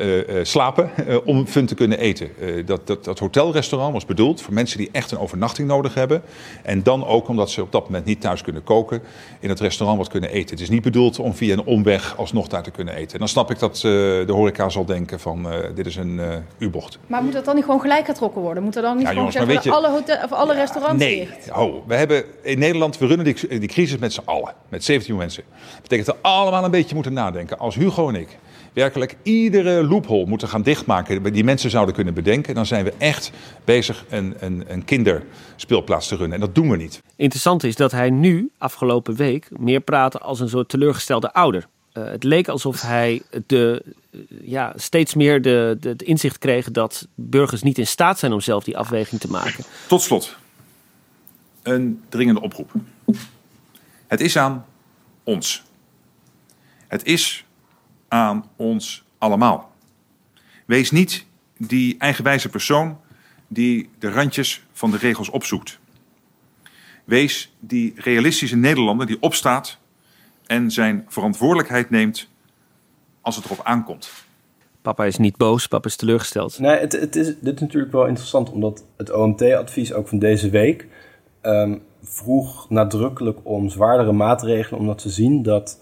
Uh, 0.00 0.28
uh, 0.28 0.44
slapen 0.44 0.90
uh, 1.08 1.16
om 1.24 1.46
fun 1.46 1.66
te 1.66 1.74
kunnen 1.74 1.98
eten. 1.98 2.30
dat, 2.66 2.86
dat, 2.86 3.04
dat 3.04 3.18
hotelrestaurant 3.18 3.92
was 3.92 4.04
bedoeld 4.04 4.42
voor 4.42 4.54
mensen 4.54 4.78
die 4.78 4.88
echt 4.92 5.10
een 5.10 5.18
overnachting 5.18 5.68
nodig 5.68 5.94
hebben. 5.94 6.22
En 6.62 6.82
dan 6.82 7.06
ook 7.06 7.28
omdat 7.28 7.50
ze 7.50 7.62
op 7.62 7.72
dat 7.72 7.84
moment 7.84 8.04
niet 8.04 8.20
thuis 8.20 8.42
kunnen 8.42 8.62
koken, 8.62 9.02
in 9.40 9.48
het 9.48 9.60
restaurant 9.60 9.98
wat 9.98 10.08
kunnen 10.08 10.30
eten. 10.30 10.50
Het 10.50 10.60
is 10.60 10.68
niet 10.68 10.82
bedoeld 10.82 11.18
om 11.18 11.34
via 11.34 11.52
een 11.52 11.64
omweg 11.64 12.16
alsnog 12.16 12.48
daar 12.48 12.62
te 12.62 12.70
kunnen 12.70 12.94
eten. 12.94 13.12
En 13.12 13.18
dan 13.18 13.28
snap 13.28 13.50
ik 13.50 13.58
dat 13.58 13.76
de 13.76 14.24
horeca 14.26 14.68
zal 14.68 14.84
denken 14.84 15.20
van 15.20 15.46
dit 15.74 15.86
is 15.86 15.96
een 15.96 16.20
U-bocht. 16.58 16.98
Maar 17.06 17.22
moet 17.22 17.32
dat 17.32 17.44
dan 17.44 17.54
niet 17.54 17.64
gewoon 17.64 17.80
gelijk 17.80 18.06
getrokken 18.06 18.40
worden? 18.40 18.62
Moet 18.62 18.76
er 18.76 18.82
dan 18.82 18.96
niet 18.96 19.06
ja, 19.06 19.12
gewoon 19.12 19.30
jongens, 19.30 19.52
zeggen, 19.52 19.72
alle, 19.72 19.88
hotel, 19.88 20.24
of 20.24 20.32
alle 20.32 20.52
ja, 20.52 20.58
restaurants 20.58 21.02
nee. 21.02 21.18
dicht? 21.18 21.50
Oh, 21.52 21.86
we 21.86 21.94
hebben 21.94 22.24
in 22.42 22.58
Nederland, 22.58 22.98
we 22.98 23.06
runnen 23.06 23.24
die, 23.24 23.58
die 23.58 23.68
crisis 23.68 23.98
met 23.98 24.12
z'n 24.12 24.22
allen. 24.24 24.54
Met 24.68 24.84
17 24.84 25.16
mensen. 25.16 25.42
Dat 25.72 25.82
betekent 25.82 26.06
dat 26.06 26.16
we 26.16 26.28
allemaal 26.28 26.64
een 26.64 26.70
beetje 26.70 26.94
moeten 26.94 27.12
nadenken. 27.12 27.58
Als 27.58 27.74
Hugo 27.74 28.08
en 28.08 28.14
ik 28.14 28.38
werkelijk 28.72 29.16
iedere 29.22 29.84
loophole 29.84 30.26
moeten 30.26 30.48
gaan 30.48 30.62
dichtmaken 30.62 31.32
die 31.32 31.44
mensen 31.44 31.70
zouden 31.70 31.94
kunnen 31.94 32.14
bedenken, 32.14 32.54
dan 32.54 32.66
zijn 32.66 32.84
we 32.84 32.92
echt 32.98 33.30
bezig 33.64 34.04
een, 34.08 34.34
een, 34.38 34.64
een 34.66 34.84
kinderspeelplaats 34.84 36.08
te 36.08 36.16
runnen. 36.16 36.34
En 36.34 36.46
dat 36.46 36.54
doen 36.54 36.70
we 36.70 36.76
niet. 36.76 37.02
Interessant 37.16 37.64
is 37.64 37.76
dat 37.76 37.92
hij 37.92 38.10
nu, 38.10 38.50
afgelopen 38.58 39.14
week, 39.14 39.48
meer 39.58 39.80
praatte 39.80 40.18
als 40.18 40.40
een 40.40 40.48
soort 40.48 40.68
teleurgestelde 40.68 41.32
ouder. 41.32 41.66
Uh, 41.92 42.04
het 42.04 42.24
leek 42.24 42.48
alsof 42.48 42.82
hij 42.82 43.22
de, 43.46 43.82
uh, 44.10 44.20
ja, 44.42 44.72
steeds 44.76 45.14
meer 45.14 45.42
de, 45.42 45.76
de, 45.80 45.96
de, 45.96 46.04
inzicht 46.04 46.38
kreeg 46.38 46.70
dat 46.70 47.06
burgers 47.14 47.62
niet 47.62 47.78
in 47.78 47.86
staat 47.86 48.18
zijn 48.18 48.32
om 48.32 48.40
zelf 48.40 48.64
die 48.64 48.78
afweging 48.78 49.20
te 49.20 49.30
maken. 49.30 49.64
Tot 49.86 50.02
slot, 50.02 50.36
een 51.62 52.02
dringende 52.08 52.40
oproep. 52.40 52.70
Het 54.06 54.20
is 54.20 54.36
aan 54.36 54.66
ons. 55.24 55.62
Het 56.88 57.04
is 57.04 57.44
aan 58.10 58.44
ons 58.56 59.04
allemaal. 59.18 59.72
Wees 60.66 60.90
niet 60.90 61.24
die 61.56 61.98
eigenwijze 61.98 62.48
persoon 62.48 62.98
die 63.48 63.90
de 63.98 64.10
randjes 64.10 64.62
van 64.72 64.90
de 64.90 64.96
regels 64.96 65.28
opzoekt. 65.28 65.78
Wees 67.04 67.52
die 67.58 67.92
realistische 67.96 68.56
Nederlander 68.56 69.06
die 69.06 69.20
opstaat 69.20 69.78
en 70.46 70.70
zijn 70.70 71.04
verantwoordelijkheid 71.08 71.90
neemt 71.90 72.28
als 73.20 73.36
het 73.36 73.44
erop 73.44 73.60
aankomt. 73.62 74.10
Papa 74.82 75.04
is 75.04 75.16
niet 75.16 75.36
boos, 75.36 75.66
papa 75.66 75.88
is 75.88 75.96
teleurgesteld. 75.96 76.58
Nee, 76.58 76.78
het, 76.78 76.92
het 76.92 77.16
is, 77.16 77.26
dit 77.26 77.54
is 77.54 77.60
natuurlijk 77.60 77.92
wel 77.92 78.06
interessant, 78.06 78.50
omdat 78.50 78.84
het 78.96 79.12
OMT-advies 79.12 79.92
ook 79.92 80.08
van 80.08 80.18
deze 80.18 80.50
week 80.50 80.86
um, 81.42 81.82
vroeg 82.02 82.70
nadrukkelijk 82.70 83.38
om 83.42 83.68
zwaardere 83.68 84.12
maatregelen, 84.12 84.80
omdat 84.80 85.00
ze 85.00 85.10
zien 85.10 85.42
dat 85.42 85.80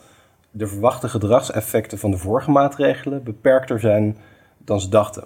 de 0.59 0.67
verwachte 0.67 1.09
gedragseffecten 1.09 1.99
van 1.99 2.11
de 2.11 2.19
vorige 2.19 2.51
maatregelen 2.51 3.23
beperkter 3.23 3.81
zijn 3.81 4.17
dan 4.59 4.81
ze 4.81 4.89
dachten. 4.89 5.25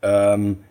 Um, 0.00 0.64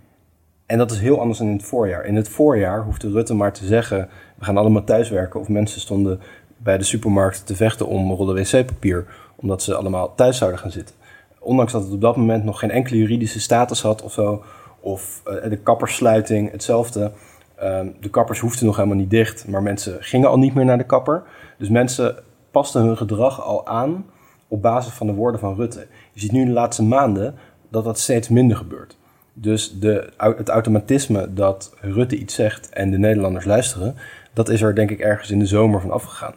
en 0.65 0.77
dat 0.77 0.91
is 0.91 0.99
heel 0.99 1.19
anders 1.19 1.39
dan 1.39 1.47
in 1.47 1.53
het 1.53 1.65
voorjaar. 1.65 2.05
In 2.05 2.15
het 2.15 2.29
voorjaar 2.29 2.83
hoefde 2.83 3.11
Rutte 3.11 3.33
maar 3.33 3.53
te 3.53 3.65
zeggen: 3.65 4.09
we 4.35 4.45
gaan 4.45 4.57
allemaal 4.57 4.83
thuiswerken. 4.83 5.39
Of 5.39 5.49
mensen 5.49 5.81
stonden 5.81 6.19
bij 6.57 6.77
de 6.77 6.83
supermarkt 6.83 7.45
te 7.45 7.55
vechten 7.55 7.87
om 7.87 8.11
rollen 8.11 8.35
wc-papier, 8.35 9.05
omdat 9.35 9.63
ze 9.63 9.75
allemaal 9.75 10.15
thuis 10.15 10.37
zouden 10.37 10.59
gaan 10.59 10.71
zitten. 10.71 10.95
Ondanks 11.39 11.71
dat 11.71 11.83
het 11.83 11.93
op 11.93 12.01
dat 12.01 12.15
moment 12.15 12.43
nog 12.43 12.59
geen 12.59 12.71
enkele 12.71 12.97
juridische 12.97 13.39
status 13.39 13.81
had 13.81 14.01
of 14.01 14.11
zo, 14.11 14.43
of 14.79 15.21
uh, 15.27 15.49
de 15.49 15.57
kapperssluiting 15.57 16.51
hetzelfde. 16.51 17.11
Ehm, 17.55 17.87
de 17.99 18.09
kappers 18.09 18.39
hoefden 18.39 18.65
nog 18.65 18.75
helemaal 18.75 18.97
niet 18.97 19.09
dicht, 19.09 19.47
maar 19.47 19.63
mensen 19.63 19.97
gingen 19.99 20.29
al 20.29 20.37
niet 20.37 20.53
meer 20.53 20.65
naar 20.65 20.77
de 20.77 20.85
kapper. 20.85 21.23
Dus 21.57 21.69
mensen 21.69 22.15
pasten 22.55 22.81
hun 22.81 22.97
gedrag 22.97 23.41
al 23.41 23.67
aan 23.67 24.05
op 24.47 24.61
basis 24.61 24.93
van 24.93 25.07
de 25.07 25.13
woorden 25.13 25.39
van 25.39 25.55
Rutte. 25.55 25.87
Je 26.11 26.19
ziet 26.19 26.31
nu 26.31 26.45
de 26.45 26.51
laatste 26.51 26.83
maanden 26.83 27.35
dat 27.69 27.83
dat 27.83 27.99
steeds 27.99 28.29
minder 28.29 28.57
gebeurt. 28.57 28.97
Dus 29.33 29.79
de, 29.79 30.09
het 30.17 30.49
automatisme 30.49 31.33
dat 31.33 31.75
Rutte 31.81 32.17
iets 32.17 32.33
zegt 32.33 32.69
en 32.69 32.91
de 32.91 32.97
Nederlanders 32.97 33.45
luisteren, 33.45 33.95
dat 34.33 34.49
is 34.49 34.61
er 34.61 34.75
denk 34.75 34.91
ik 34.91 34.99
ergens 34.99 35.31
in 35.31 35.39
de 35.39 35.45
zomer 35.45 35.81
van 35.81 35.91
afgegaan. 35.91 36.33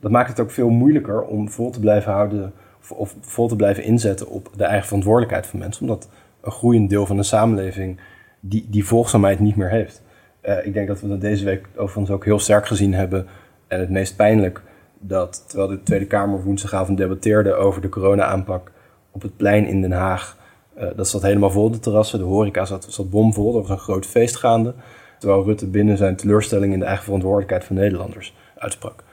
Dat 0.00 0.10
maakt 0.10 0.28
het 0.28 0.40
ook 0.40 0.50
veel 0.50 0.68
moeilijker 0.68 1.22
om 1.22 1.50
vol 1.50 1.70
te 1.70 1.80
blijven 1.80 2.12
houden 2.12 2.52
of 2.88 3.14
vol 3.20 3.48
te 3.48 3.56
blijven 3.56 3.84
inzetten 3.84 4.28
op 4.28 4.50
de 4.56 4.64
eigen 4.64 4.86
verantwoordelijkheid 4.86 5.46
van 5.46 5.58
mensen, 5.58 5.82
omdat 5.82 6.08
een 6.40 6.52
groeiend 6.52 6.90
deel 6.90 7.06
van 7.06 7.16
de 7.16 7.22
samenleving 7.22 8.00
die, 8.40 8.66
die 8.70 8.84
volgzaamheid 8.84 9.38
niet 9.40 9.56
meer 9.56 9.70
heeft. 9.70 10.02
Uh, 10.42 10.66
ik 10.66 10.72
denk 10.72 10.88
dat 10.88 11.00
we 11.00 11.08
dat 11.08 11.20
deze 11.20 11.44
week 11.44 11.68
overigens 11.76 12.10
ook 12.10 12.24
heel 12.24 12.38
sterk 12.38 12.66
gezien 12.66 12.94
hebben. 12.94 13.26
En 13.66 13.80
het 13.80 13.90
meest 13.90 14.16
pijnlijk 14.16 14.62
dat 14.98 15.44
terwijl 15.46 15.68
de 15.68 15.82
Tweede 15.82 16.06
Kamer 16.06 16.42
woensdagavond 16.42 16.98
debatteerde 16.98 17.54
over 17.54 17.80
de 17.80 17.88
corona-aanpak 17.88 18.70
op 19.10 19.22
het 19.22 19.36
plein 19.36 19.66
in 19.66 19.80
Den 19.80 19.92
Haag, 19.92 20.36
uh, 20.78 20.84
dat 20.96 21.08
zat 21.08 21.22
helemaal 21.22 21.50
vol 21.50 21.70
de 21.70 21.78
terrassen. 21.78 22.18
De 22.18 22.24
horeca 22.24 22.64
zat, 22.64 22.86
zat 22.88 23.10
bomvol, 23.10 23.54
er 23.54 23.60
was 23.60 23.70
een 23.70 23.78
groot 23.78 24.06
feest 24.06 24.36
gaande. 24.36 24.74
Terwijl 25.18 25.44
Rutte 25.44 25.66
binnen 25.66 25.96
zijn 25.96 26.16
teleurstelling 26.16 26.72
in 26.72 26.78
de 26.78 26.84
eigen 26.84 27.04
verantwoordelijkheid 27.04 27.64
van 27.64 27.76
Nederlanders 27.76 28.34
uitsprak. 28.58 29.04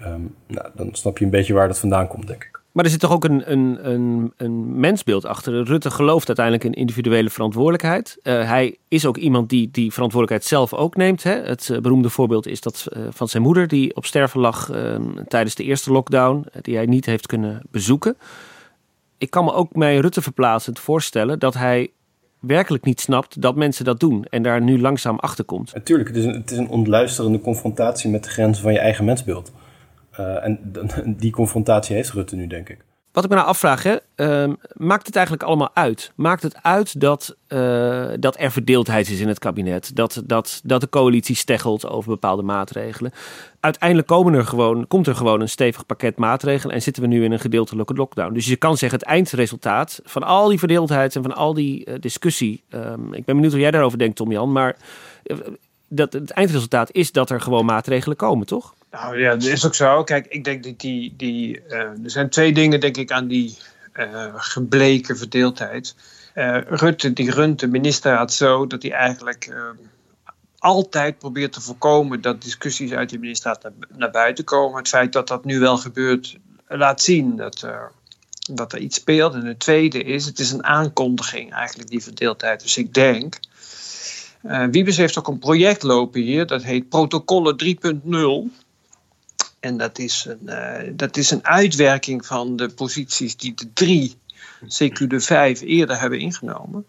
Um, 0.00 0.34
nou, 0.46 0.68
dan 0.74 0.88
snap 0.92 1.18
je 1.18 1.24
een 1.24 1.30
beetje 1.30 1.54
waar 1.54 1.68
dat 1.68 1.78
vandaan 1.78 2.08
komt, 2.08 2.26
denk 2.26 2.44
ik. 2.44 2.63
Maar 2.74 2.84
er 2.84 2.90
zit 2.90 3.00
toch 3.00 3.12
ook 3.12 3.24
een, 3.24 3.50
een, 3.52 3.90
een, 3.90 4.32
een 4.36 4.80
mensbeeld 4.80 5.26
achter. 5.26 5.64
Rutte 5.64 5.90
gelooft 5.90 6.26
uiteindelijk 6.26 6.66
in 6.66 6.72
individuele 6.72 7.30
verantwoordelijkheid. 7.30 8.18
Uh, 8.22 8.48
hij 8.48 8.76
is 8.88 9.06
ook 9.06 9.16
iemand 9.16 9.48
die 9.48 9.70
die 9.70 9.92
verantwoordelijkheid 9.92 10.44
zelf 10.44 10.74
ook 10.80 10.96
neemt. 10.96 11.22
Hè. 11.22 11.32
Het 11.32 11.68
uh, 11.68 11.78
beroemde 11.78 12.10
voorbeeld 12.10 12.46
is 12.46 12.60
dat 12.60 12.86
uh, 12.88 13.06
van 13.10 13.28
zijn 13.28 13.42
moeder, 13.42 13.68
die 13.68 13.96
op 13.96 14.06
sterven 14.06 14.40
lag 14.40 14.70
ehm, 14.70 15.24
tijdens 15.28 15.54
de 15.54 15.64
eerste 15.64 15.92
lockdown, 15.92 16.46
die 16.60 16.76
hij 16.76 16.86
niet 16.86 17.06
heeft 17.06 17.26
kunnen 17.26 17.62
bezoeken. 17.70 18.16
Ik 19.18 19.30
kan 19.30 19.44
me 19.44 19.52
ook 19.52 19.74
mij 19.74 19.98
Rutte 19.98 20.22
verplaatsend 20.22 20.78
voorstellen 20.78 21.38
dat 21.38 21.54
hij 21.54 21.90
werkelijk 22.40 22.84
niet 22.84 23.00
snapt 23.00 23.40
dat 23.40 23.56
mensen 23.56 23.84
dat 23.84 24.00
doen 24.00 24.24
en 24.24 24.42
daar 24.42 24.60
nu 24.60 24.80
langzaam 24.80 25.18
achter 25.18 25.44
komt. 25.44 25.74
Natuurlijk, 25.74 26.08
het 26.08 26.18
is 26.18 26.24
een, 26.24 26.34
het 26.34 26.50
is 26.50 26.58
een 26.58 26.68
ontluisterende 26.68 27.40
confrontatie 27.40 28.10
met 28.10 28.24
de 28.24 28.30
grenzen 28.30 28.62
van 28.62 28.72
je 28.72 28.78
eigen 28.78 29.04
mensbeeld. 29.04 29.52
Uh, 30.20 30.44
en 30.44 30.72
die 31.18 31.32
confrontatie 31.32 31.96
heeft 31.96 32.10
Rutte 32.10 32.36
nu, 32.36 32.46
denk 32.46 32.68
ik. 32.68 32.84
Wat 33.14 33.24
ik 33.24 33.30
me 33.30 33.36
nou 33.36 33.48
afvraag, 33.48 33.82
hè, 33.82 33.96
uh, 34.16 34.52
maakt 34.72 35.06
het 35.06 35.16
eigenlijk 35.16 35.46
allemaal 35.46 35.70
uit? 35.74 36.12
Maakt 36.14 36.42
het 36.42 36.62
uit 36.62 37.00
dat, 37.00 37.36
uh, 37.48 38.06
dat 38.20 38.36
er 38.38 38.52
verdeeldheid 38.52 39.08
is 39.08 39.20
in 39.20 39.28
het 39.28 39.38
kabinet? 39.38 39.96
Dat, 39.96 40.22
dat, 40.26 40.60
dat 40.64 40.80
de 40.80 40.88
coalitie 40.88 41.36
steggelt 41.36 41.88
over 41.88 42.10
bepaalde 42.10 42.42
maatregelen? 42.42 43.12
Uiteindelijk 43.60 44.08
komen 44.08 44.34
er 44.34 44.46
gewoon, 44.46 44.86
komt 44.86 45.06
er 45.06 45.14
gewoon 45.14 45.40
een 45.40 45.48
stevig 45.48 45.86
pakket 45.86 46.18
maatregelen 46.18 46.74
en 46.74 46.82
zitten 46.82 47.02
we 47.02 47.08
nu 47.08 47.24
in 47.24 47.32
een 47.32 47.40
gedeeltelijke 47.40 47.94
lockdown. 47.94 48.34
Dus 48.34 48.46
je 48.46 48.56
kan 48.56 48.76
zeggen, 48.76 48.98
het 48.98 49.08
eindresultaat 49.08 50.00
van 50.04 50.22
al 50.22 50.48
die 50.48 50.58
verdeeldheid 50.58 51.16
en 51.16 51.22
van 51.22 51.34
al 51.34 51.54
die 51.54 51.88
uh, 51.88 51.94
discussie. 52.00 52.64
Um, 52.70 53.14
ik 53.14 53.24
ben 53.24 53.34
benieuwd 53.34 53.52
hoe 53.52 53.60
jij 53.60 53.70
daarover 53.70 53.98
denkt, 53.98 54.16
Tom 54.16 54.32
Jan. 54.32 54.52
Maar 54.52 54.76
dat, 55.88 56.12
het 56.12 56.30
eindresultaat 56.30 56.92
is 56.92 57.12
dat 57.12 57.30
er 57.30 57.40
gewoon 57.40 57.64
maatregelen 57.64 58.16
komen, 58.16 58.46
toch? 58.46 58.74
Nou 58.94 59.18
ja, 59.18 59.30
dat 59.30 59.42
is 59.42 59.66
ook 59.66 59.74
zo. 59.74 60.04
Kijk, 60.04 60.26
ik 60.26 60.44
denk 60.44 60.64
dat 60.64 60.80
die. 60.80 61.14
die 61.16 61.60
uh, 61.68 61.78
er 61.78 61.98
zijn 62.10 62.28
twee 62.28 62.52
dingen, 62.52 62.80
denk 62.80 62.96
ik, 62.96 63.12
aan 63.12 63.26
die 63.26 63.58
uh, 63.94 64.34
gebleken 64.34 65.16
verdeeldheid. 65.16 65.94
Uh, 66.34 66.58
Rutte, 66.68 67.12
die 67.12 67.30
runt 67.30 67.60
de 67.60 67.66
ministerraad 67.66 68.32
zo 68.32 68.66
dat 68.66 68.82
hij 68.82 68.92
eigenlijk 68.92 69.54
altijd 70.58 71.18
probeert 71.18 71.52
te 71.52 71.60
voorkomen 71.60 72.20
dat 72.20 72.42
discussies 72.42 72.92
uit 72.92 73.08
die 73.08 73.18
ministerraad 73.18 73.70
naar, 73.96 74.10
buiten 74.10 74.44
komen. 74.44 74.78
Het 74.78 74.88
feit 74.88 75.12
dat 75.12 75.28
dat 75.28 75.44
nu 75.44 75.58
wel 75.58 75.76
gebeurt, 75.76 76.36
laat 76.68 77.02
zien 77.02 77.36
dat, 77.36 77.66
dat 78.52 78.72
er 78.72 78.78
iets 78.78 78.96
speelt. 78.96 79.34
En 79.34 79.46
het 79.46 79.58
tweede 79.58 80.02
is, 80.02 80.24
het 80.24 80.38
is 80.38 80.50
een 80.50 80.64
aankondiging, 80.64 81.52
eigenlijk, 81.52 81.88
die 81.90 82.02
verdeeldheid. 82.02 82.60
Dus 82.60 82.76
ik 82.76 82.94
denk. 82.94 83.38
Wiebes 84.70 84.96
heeft 84.96 85.18
ook 85.18 85.28
een 85.28 85.38
project 85.38 85.82
lopen 85.82 86.20
hier, 86.20 86.46
dat 86.46 86.62
heet 86.62 86.88
Protocollen 86.88 87.56
3.0. 88.52 88.63
En 89.64 89.76
dat 89.76 89.98
is, 89.98 90.26
een, 90.28 90.40
uh, 90.44 90.92
dat 90.92 91.16
is 91.16 91.30
een 91.30 91.46
uitwerking 91.46 92.26
van 92.26 92.56
de 92.56 92.68
posities 92.68 93.36
die 93.36 93.54
de 93.54 93.72
drie, 93.72 94.18
CQ 94.64 95.06
de 95.06 95.20
vijf, 95.20 95.60
eerder 95.60 96.00
hebben 96.00 96.18
ingenomen. 96.18 96.86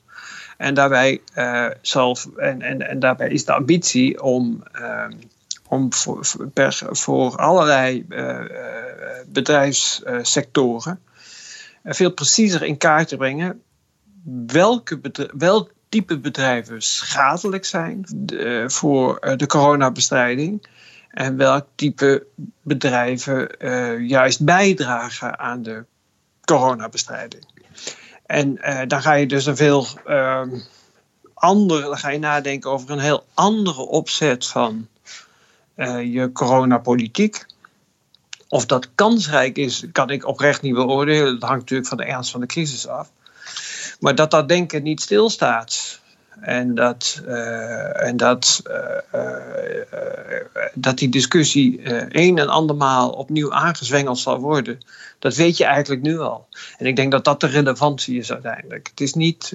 En 0.58 0.74
daarbij, 0.74 1.22
uh, 1.36 1.68
zal, 1.82 2.18
en, 2.38 2.62
en, 2.62 2.82
en 2.82 3.00
daarbij 3.00 3.30
is 3.30 3.46
de 3.46 3.54
ambitie 3.54 4.22
om, 4.24 4.64
uh, 4.80 5.06
om 5.68 5.94
voor, 5.94 6.28
per, 6.54 6.80
voor 6.90 7.36
allerlei 7.36 8.06
bedrijfssectoren 9.28 11.00
veel 11.84 12.12
preciezer 12.12 12.64
in 12.64 12.78
kaart 12.78 13.08
te 13.08 13.18
brengen 13.18 13.62
welke 14.48 15.00
welk 15.38 15.72
type 15.90 16.20
bedrijven 16.20 16.82
schadelijk 16.82 17.66
zijn 17.66 18.06
voor 18.68 19.36
de 19.38 19.46
coronabestrijding 19.46 20.68
en 21.16 21.38
welk 21.38 21.66
type 21.76 22.26
bedrijven 22.62 23.50
uh, 23.60 24.08
juist 24.08 24.46
bijdragen 24.46 25.40
aan 25.40 25.64
de 25.64 25.86
coronabestrijding. 26.42 27.46
En 28.26 28.58
uh, 28.62 28.82
dan 28.88 29.02
ga 29.02 29.14
je 29.14 29.28
dus 29.28 29.46
een 29.46 29.56
veel 29.56 29.88
uh, 30.08 30.42
andere, 31.34 31.82
dan 31.82 31.98
ga 31.98 32.10
je 32.10 32.20
nadenken 32.20 32.70
over 32.72 32.92
een 32.92 33.00
heel 33.00 33.26
andere 33.34 33.82
opzet 33.82 34.48
van 34.48 34.88
uh, 35.76 36.14
je 36.14 36.32
coronapolitiek. 36.32 37.46
Of 38.48 38.66
dat 38.66 38.90
kansrijk 38.96 39.58
is, 39.58 39.86
kan 39.92 40.10
ik 40.10 40.28
oprecht 40.28 40.62
niet 40.62 40.74
beoordelen. 40.74 41.40
Dat 41.40 41.50
hangt 41.50 41.62
natuurlijk 41.62 41.90
van 41.90 41.98
de 41.98 42.06
ernst 42.06 42.32
van 42.32 42.40
de 42.40 42.48
crisis 42.48 42.88
af. 42.88 43.10
Maar 44.00 44.16
dat 44.16 44.32
dat 44.32 44.48
denken 44.48 44.84
niet 44.84 45.02
stilstaat. 45.02 46.00
En 46.42 46.76
dat, 46.76 47.22
uh, 47.28 48.04
en 48.04 48.18
dat, 48.18 48.62
uh, 48.68 49.22
uh, 49.22 50.62
dat 50.74 50.98
die 50.98 51.10
discussie 51.10 51.82
een 52.18 52.38
en 52.38 52.50
andermaal 52.50 53.10
opnieuw 53.10 53.54
aangezwengeld 53.54 54.20
zal 54.20 54.40
worden, 54.40 54.80
dat 55.20 55.36
weet 55.36 55.58
je 55.58 55.66
eigenlijk 55.66 56.02
nu 56.02 56.20
al. 56.20 56.48
En 56.78 56.86
ik 56.86 56.96
denk 56.96 57.12
dat 57.12 57.24
dat 57.24 57.40
de 57.40 57.48
relevantie 57.48 58.18
is 58.18 58.32
uiteindelijk. 58.32 58.88
Het 58.88 59.02
is 59.02 59.14
niet. 59.14 59.54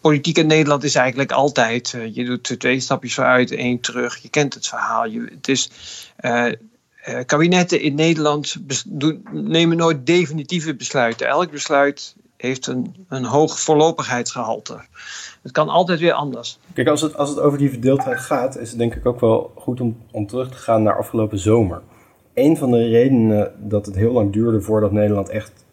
politiek 0.00 0.38
in 0.38 0.46
Nederland 0.46 0.84
is 0.84 0.94
eigenlijk 0.94 1.32
altijd. 1.32 1.96
je 2.12 2.24
doet 2.24 2.60
twee 2.60 2.80
stapjes 2.80 3.14
vooruit, 3.14 3.50
één 3.50 3.80
terug. 3.80 4.16
Je 4.16 4.28
kent 4.28 4.54
het 4.54 4.66
verhaal. 4.66 5.06
Je, 5.06 5.28
het 5.34 5.48
is. 5.48 5.70
kabinetten 7.26 7.80
in 7.80 7.94
Nederland 7.94 8.56
nemen 9.32 9.76
nooit 9.76 10.06
definitieve 10.06 10.74
besluiten. 10.74 11.26
Elk 11.26 11.50
besluit 11.50 12.14
heeft 12.38 12.66
een, 12.66 13.06
een 13.08 13.24
hoog 13.24 13.60
voorlopigheidsgehalte. 13.60 14.80
Het 15.42 15.52
kan 15.52 15.68
altijd 15.68 16.00
weer 16.00 16.12
anders. 16.12 16.58
Kijk, 16.74 16.88
als 16.88 17.00
het, 17.00 17.16
als 17.16 17.28
het 17.28 17.38
over 17.38 17.58
die 17.58 17.70
verdeeldheid 17.70 18.18
gaat, 18.18 18.58
is 18.58 18.68
het 18.68 18.78
denk 18.78 18.94
ik 18.94 19.06
ook 19.06 19.20
wel 19.20 19.52
goed 19.54 19.80
om, 19.80 19.96
om 20.10 20.26
terug 20.26 20.50
te 20.50 20.56
gaan 20.56 20.82
naar 20.82 20.98
afgelopen 20.98 21.38
zomer. 21.38 21.82
Een 22.34 22.56
van 22.56 22.70
de 22.70 22.88
redenen 22.88 23.52
dat 23.58 23.86
het 23.86 23.94
heel 23.94 24.12
lang 24.12 24.32
duurde 24.32 24.60
voordat 24.60 24.92
Nederland 24.92 25.28
echt 25.28 25.64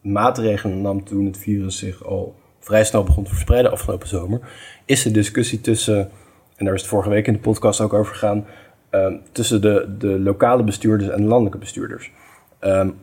maatregelen 0.00 0.80
nam 0.80 1.04
toen 1.04 1.26
het 1.26 1.38
virus 1.38 1.78
zich 1.78 2.04
al 2.04 2.34
vrij 2.60 2.84
snel 2.84 3.04
begon 3.04 3.24
te 3.24 3.30
verspreiden 3.30 3.72
afgelopen 3.72 4.08
zomer, 4.08 4.40
is 4.84 5.02
de 5.02 5.10
discussie 5.10 5.60
tussen, 5.60 6.10
en 6.56 6.64
daar 6.64 6.74
is 6.74 6.80
het 6.80 6.90
vorige 6.90 7.08
week 7.08 7.26
in 7.26 7.32
de 7.32 7.38
podcast 7.38 7.80
ook 7.80 7.92
over 7.92 8.12
gegaan, 8.12 8.46
uh, 8.90 9.14
tussen 9.32 9.60
de, 9.60 9.96
de 9.98 10.18
lokale 10.20 10.62
bestuurders 10.62 11.10
en 11.10 11.22
de 11.22 11.28
landelijke 11.28 11.58
bestuurders. 11.58 12.10
Um, 12.60 12.94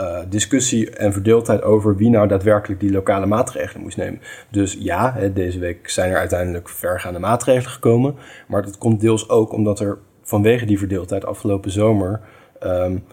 uh, 0.00 0.18
discussie 0.28 0.90
en 0.90 1.12
verdeeldheid 1.12 1.62
over 1.62 1.96
wie 1.96 2.10
nou 2.10 2.28
daadwerkelijk 2.28 2.80
die 2.80 2.90
lokale 2.90 3.26
maatregelen 3.26 3.82
moest 3.82 3.96
nemen. 3.96 4.20
Dus 4.50 4.76
ja, 4.78 5.12
hè, 5.12 5.32
deze 5.32 5.58
week 5.58 5.88
zijn 5.88 6.10
er 6.10 6.18
uiteindelijk 6.18 6.68
vergaande 6.68 7.18
maatregelen 7.18 7.70
gekomen. 7.70 8.14
Maar 8.48 8.62
dat 8.62 8.78
komt 8.78 9.00
deels 9.00 9.28
ook 9.28 9.52
omdat 9.52 9.80
er 9.80 9.98
vanwege 10.22 10.66
die 10.66 10.78
verdeeldheid 10.78 11.24
afgelopen 11.24 11.70
zomer 11.70 12.20
um, 12.62 13.04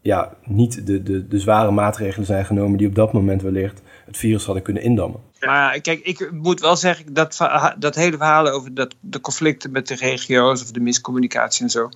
ja, 0.00 0.32
niet 0.44 0.86
de, 0.86 1.02
de, 1.02 1.28
de 1.28 1.38
zware 1.38 1.70
maatregelen 1.70 2.26
zijn 2.26 2.44
genomen 2.44 2.78
die 2.78 2.88
op 2.88 2.94
dat 2.94 3.12
moment 3.12 3.42
wellicht 3.42 3.82
het 4.06 4.16
virus 4.16 4.44
hadden 4.44 4.62
kunnen 4.62 4.82
indammen. 4.82 5.20
Maar 5.40 5.80
kijk, 5.80 6.00
ik 6.00 6.30
moet 6.32 6.60
wel 6.60 6.76
zeggen 6.76 7.14
dat 7.14 7.36
dat 7.78 7.94
hele 7.94 8.16
verhaal 8.16 8.48
over 8.48 8.74
dat, 8.74 8.94
de 9.00 9.20
conflicten 9.20 9.70
met 9.70 9.88
de 9.88 9.94
regio's 9.94 10.62
of 10.62 10.70
de 10.70 10.80
miscommunicatie 10.80 11.62
en 11.64 11.70
zo. 11.70 11.88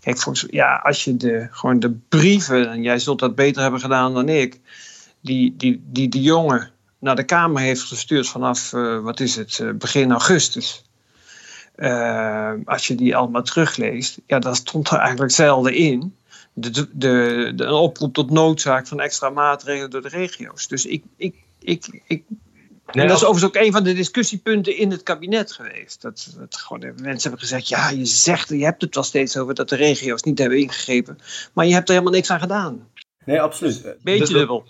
Kijk, 0.00 0.18
volgens, 0.18 0.46
ja, 0.50 0.76
als 0.76 1.04
je 1.04 1.16
de, 1.16 1.48
gewoon 1.50 1.80
de 1.80 1.90
brieven, 2.08 2.70
en 2.70 2.82
jij 2.82 2.98
zult 2.98 3.18
dat 3.18 3.34
beter 3.34 3.62
hebben 3.62 3.80
gedaan 3.80 4.14
dan 4.14 4.28
ik, 4.28 4.60
die, 5.20 5.56
die, 5.56 5.82
die 5.84 6.08
de 6.08 6.20
jongen 6.20 6.70
naar 6.98 7.16
de 7.16 7.24
Kamer 7.24 7.62
heeft 7.62 7.82
gestuurd 7.82 8.28
vanaf, 8.28 8.72
uh, 8.72 9.00
wat 9.00 9.20
is 9.20 9.36
het, 9.36 9.58
uh, 9.58 9.72
begin 9.72 10.10
augustus. 10.10 10.84
uh, 11.76 12.52
als 12.64 12.86
je 12.86 12.94
die 12.94 13.16
allemaal 13.16 13.42
terugleest, 13.42 14.20
ja, 14.26 14.38
dan 14.38 14.56
stond 14.56 14.90
er 14.90 14.98
eigenlijk 14.98 15.32
zelden 15.32 15.74
in. 15.74 16.16
De, 16.52 16.70
de, 16.70 17.52
de, 17.54 17.64
een 17.64 17.72
oproep 17.72 18.14
tot 18.14 18.30
noodzaak 18.30 18.86
van 18.86 19.00
extra 19.00 19.30
maatregelen 19.30 19.90
door 19.90 20.02
de 20.02 20.08
regio's. 20.08 20.68
Dus 20.68 20.86
ik, 20.86 21.04
ik, 21.16 21.34
ik, 21.58 22.02
ik 22.06 22.24
en 22.86 23.06
dat 23.06 23.16
is 23.16 23.24
overigens 23.24 23.56
ook 23.56 23.64
een 23.64 23.72
van 23.72 23.84
de 23.84 23.92
discussiepunten 23.92 24.76
in 24.76 24.90
het 24.90 25.02
kabinet 25.02 25.52
geweest. 25.52 26.02
Dat, 26.02 26.34
dat 26.38 26.56
gewoon, 26.56 26.80
mensen 26.80 27.22
hebben 27.30 27.38
gezegd: 27.38 27.68
ja, 27.68 27.90
je 27.90 28.04
zegt, 28.04 28.48
je 28.48 28.64
hebt 28.64 28.82
het 28.82 28.94
wel 28.94 29.04
steeds 29.04 29.36
over 29.36 29.54
dat 29.54 29.68
de 29.68 29.76
regio's 29.76 30.22
niet 30.22 30.38
hebben 30.38 30.58
ingegrepen. 30.58 31.18
Maar 31.52 31.66
je 31.66 31.72
hebt 31.72 31.88
er 31.88 31.94
helemaal 31.94 32.14
niks 32.14 32.30
aan 32.30 32.40
gedaan. 32.40 32.88
Nee, 33.24 33.40
absoluut. 33.40 33.96
Beetje 34.02 34.34
dubbel. 34.34 34.64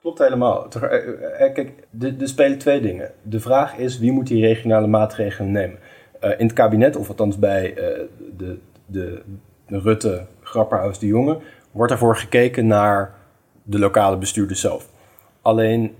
Klopt 0.00 0.18
helemaal. 0.18 0.68
Eh, 0.68 1.46
eh, 1.46 1.54
kijk, 1.54 1.72
er 2.00 2.28
spelen 2.28 2.58
twee 2.58 2.80
dingen. 2.80 3.12
De 3.22 3.40
vraag 3.40 3.76
is: 3.76 3.98
wie 3.98 4.12
moet 4.12 4.26
die 4.26 4.46
regionale 4.46 4.86
maatregelen 4.86 5.52
nemen? 5.52 5.78
Uh, 6.22 6.30
in 6.30 6.46
het 6.46 6.54
kabinet, 6.54 6.96
of 6.96 7.08
althans 7.08 7.38
bij 7.38 7.70
uh, 7.70 7.76
de, 8.36 8.58
de, 8.86 9.22
de, 9.66 9.78
Rutte, 9.78 10.26
Grapperhaus, 10.54 10.98
de 10.98 11.06
Jonge, 11.06 11.38
wordt 11.70 11.92
ervoor 11.92 12.16
gekeken 12.16 12.66
naar 12.66 13.14
de 13.62 13.78
lokale 13.78 14.16
bestuurders 14.16 14.60
zelf. 14.60 14.88
Alleen 15.42 15.94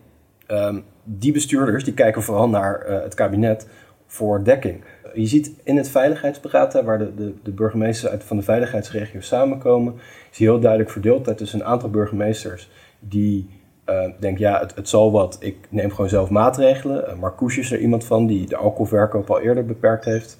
um, 0.49 0.85
die 1.05 1.33
bestuurders 1.33 1.85
die 1.85 1.95
kijken 1.95 2.23
vooral 2.23 2.49
naar 2.49 2.87
uh, 2.89 3.03
het 3.03 3.15
kabinet 3.15 3.69
voor 4.07 4.45
dekking. 4.45 4.85
Je 5.15 5.27
ziet 5.27 5.53
in 5.63 5.77
het 5.77 5.89
veiligheidsberaad, 5.89 6.83
waar 6.83 6.99
de, 6.99 7.15
de, 7.15 7.35
de 7.43 7.51
burgemeesters 7.51 8.13
uit 8.13 8.25
van 8.25 8.37
de 8.37 8.43
veiligheidsregio 8.43 9.21
samenkomen, 9.21 9.95
is 10.31 10.39
heel 10.39 10.61
duidelijk 10.61 10.91
verdeeldheid 10.91 11.39
tussen 11.39 11.61
een 11.61 11.67
aantal 11.67 11.91
burgemeesters 11.91 12.71
die 12.99 13.49
uh, 13.87 14.07
denken, 14.21 14.41
ja, 14.41 14.61
het, 14.61 14.75
het 14.75 14.89
zal 14.89 15.13
wat, 15.13 15.37
ik 15.41 15.57
neem 15.69 15.91
gewoon 15.91 16.09
zelf 16.09 16.31
maatregelen. 16.31 17.19
Uh, 17.23 17.59
is 17.59 17.73
er 17.73 17.79
iemand 17.79 18.05
van 18.05 18.27
die 18.27 18.47
de 18.47 18.57
alcoholverkoop 18.57 19.31
al 19.31 19.41
eerder 19.41 19.67
beperkt 19.67 20.05
heeft. 20.05 20.39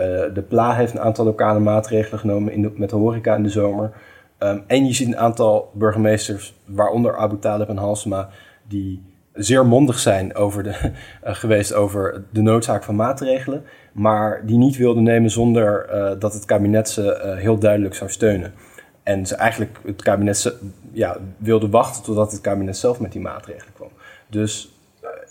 Uh, 0.00 0.34
de 0.34 0.44
PLA 0.48 0.74
heeft 0.74 0.92
een 0.92 1.00
aantal 1.00 1.24
lokale 1.24 1.60
maatregelen 1.60 2.18
genomen 2.18 2.52
in 2.52 2.72
met 2.76 2.90
de 2.90 2.96
horeca 2.96 3.34
in 3.34 3.42
de 3.42 3.48
zomer. 3.48 3.92
Um, 4.38 4.64
en 4.66 4.86
je 4.86 4.92
ziet 4.92 5.06
een 5.06 5.16
aantal 5.16 5.70
burgemeesters, 5.74 6.54
waaronder 6.64 7.16
Abu 7.16 7.38
Talib 7.38 7.68
en 7.68 7.76
Halsema, 7.76 8.28
die 8.68 9.02
zeer 9.32 9.66
mondig 9.66 9.98
zijn 9.98 10.34
over 10.34 10.62
de, 10.62 10.68
uh, 10.70 10.90
geweest 11.42 11.74
over 11.74 12.24
de 12.30 12.42
noodzaak 12.42 12.84
van 12.84 12.96
maatregelen, 12.96 13.64
maar 13.92 14.46
die 14.46 14.56
niet 14.56 14.76
wilden 14.76 15.02
nemen 15.02 15.30
zonder 15.30 15.88
uh, 15.94 16.20
dat 16.20 16.34
het 16.34 16.44
kabinet 16.44 16.88
ze 16.88 17.34
heel 17.38 17.58
duidelijk 17.58 17.94
zou 17.94 18.10
steunen. 18.10 18.52
En 19.02 19.26
ze 19.26 19.34
eigenlijk 19.34 19.78
het 19.84 20.02
kabinet 20.02 20.54
ja, 20.92 21.16
wilde 21.36 21.68
wachten 21.68 22.02
totdat 22.02 22.32
het 22.32 22.40
kabinet 22.40 22.76
zelf 22.76 23.00
met 23.00 23.12
die 23.12 23.20
maatregelen 23.20 23.72
kwam. 23.74 23.90
Dus 24.28 24.73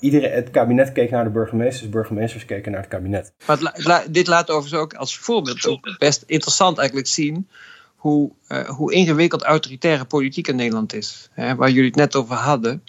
iedereen, 0.03 0.31
het 0.31 0.51
kabinet 0.51 0.91
keek 0.91 1.11
naar 1.11 1.23
de 1.23 1.29
burgemeesters, 1.29 1.89
burgemeesters 1.89 2.45
keken 2.45 2.71
naar 2.71 2.81
het 2.81 2.89
kabinet. 2.89 3.33
Maar 3.45 4.05
dit 4.09 4.27
laat 4.27 4.49
overigens 4.49 4.81
ook 4.81 4.93
als 4.93 5.17
voorbeeld 5.17 5.67
ook 5.67 5.95
best 5.97 6.23
interessant 6.25 6.77
eigenlijk 6.77 7.07
zien 7.07 7.47
hoe, 7.95 8.31
uh, 8.47 8.69
hoe 8.69 8.93
ingewikkeld 8.93 9.41
autoritaire 9.41 10.05
politiek 10.05 10.47
in 10.47 10.55
Nederland 10.55 10.93
is. 10.93 11.29
Hè, 11.31 11.55
waar 11.55 11.69
jullie 11.69 11.87
het 11.87 11.95
net 11.95 12.15
over 12.15 12.35
hadden. 12.35 12.83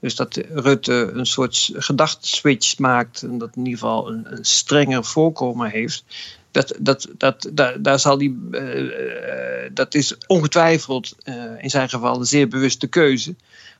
Dus 0.00 0.16
dat 0.16 0.36
Rutte 0.36 1.10
een 1.14 1.26
soort 1.26 1.70
gedachteswitch 1.74 2.78
maakt. 2.78 3.22
En 3.22 3.38
dat 3.38 3.56
in 3.56 3.64
ieder 3.64 3.78
geval 3.78 4.08
een, 4.08 4.32
een 4.32 4.44
strenger 4.44 5.04
voorkomen 5.04 5.70
heeft. 5.70 6.04
Dat, 6.50 6.74
dat, 6.78 7.08
dat, 7.16 7.50
daar, 7.52 7.82
daar 7.82 7.98
zal 7.98 8.18
die, 8.18 8.38
uh, 8.50 9.70
dat 9.72 9.94
is 9.94 10.16
ongetwijfeld 10.26 11.16
uh, 11.24 11.34
in 11.58 11.70
zijn 11.70 11.88
geval 11.88 12.18
een 12.18 12.24
zeer 12.24 12.48
bewuste 12.48 12.86
keuze. 12.86 13.34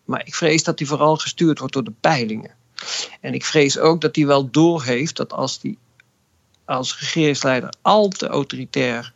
Maar 0.04 0.26
ik 0.26 0.34
vrees 0.34 0.64
dat 0.64 0.78
hij 0.78 0.88
vooral 0.88 1.16
gestuurd 1.16 1.58
wordt 1.58 1.74
door 1.74 1.84
de 1.84 1.94
peilingen. 2.00 2.58
En 3.20 3.34
ik 3.34 3.44
vrees 3.44 3.78
ook 3.78 4.00
dat 4.00 4.16
hij 4.16 4.26
wel 4.26 4.50
doorheeft 4.50 5.16
dat 5.16 5.32
als 5.32 5.58
hij 5.62 5.76
als 6.64 6.98
regeringsleider 7.00 7.72
al 7.82 8.08
te 8.08 8.26
autoritair 8.26 9.12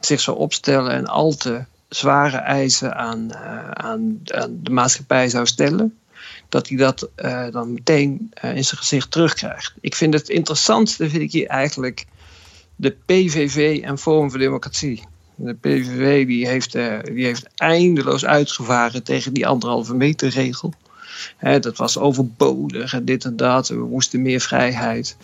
zich 0.00 0.20
zou 0.20 0.36
opstellen 0.36 0.92
en 0.92 1.06
al 1.06 1.34
te 1.34 1.64
zware 1.88 2.36
eisen 2.36 2.96
aan, 2.96 3.28
uh, 3.30 3.70
aan, 3.70 4.20
de 4.50 4.70
maatschappij 4.70 5.28
zou 5.28 5.46
stellen, 5.46 5.98
dat 6.48 6.68
hij 6.68 6.76
dat 6.76 7.08
uh, 7.16 7.50
dan 7.50 7.72
meteen 7.72 8.32
uh, 8.44 8.56
in 8.56 8.64
zijn 8.64 8.80
gezicht 8.80 9.10
terugkrijgt. 9.10 9.74
Ik 9.80 9.94
vind 9.94 10.14
het 10.14 10.28
interessantste, 10.28 11.10
vind 11.10 11.22
ik 11.22 11.32
hier 11.32 11.46
eigenlijk 11.46 12.06
de 12.76 12.96
PVV 13.06 13.80
en 13.82 13.98
Forum 13.98 14.30
voor 14.30 14.38
Democratie. 14.38 15.04
De 15.34 15.54
PVV 15.54 16.26
die 16.26 16.48
heeft, 16.48 16.72
die 16.72 17.24
heeft 17.24 17.48
eindeloos 17.56 18.24
uitgevaren 18.24 19.02
tegen 19.02 19.32
die 19.32 19.46
anderhalve 19.46 19.94
meter 19.94 20.28
regel. 20.28 20.74
Hè, 21.36 21.58
dat 21.58 21.76
was 21.76 21.98
overbodig 21.98 22.92
en 22.92 23.04
dit 23.04 23.24
en 23.24 23.36
dat. 23.36 23.68
We 23.68 23.74
moesten 23.74 24.22
meer 24.22 24.40
vrijheid. 24.40 25.16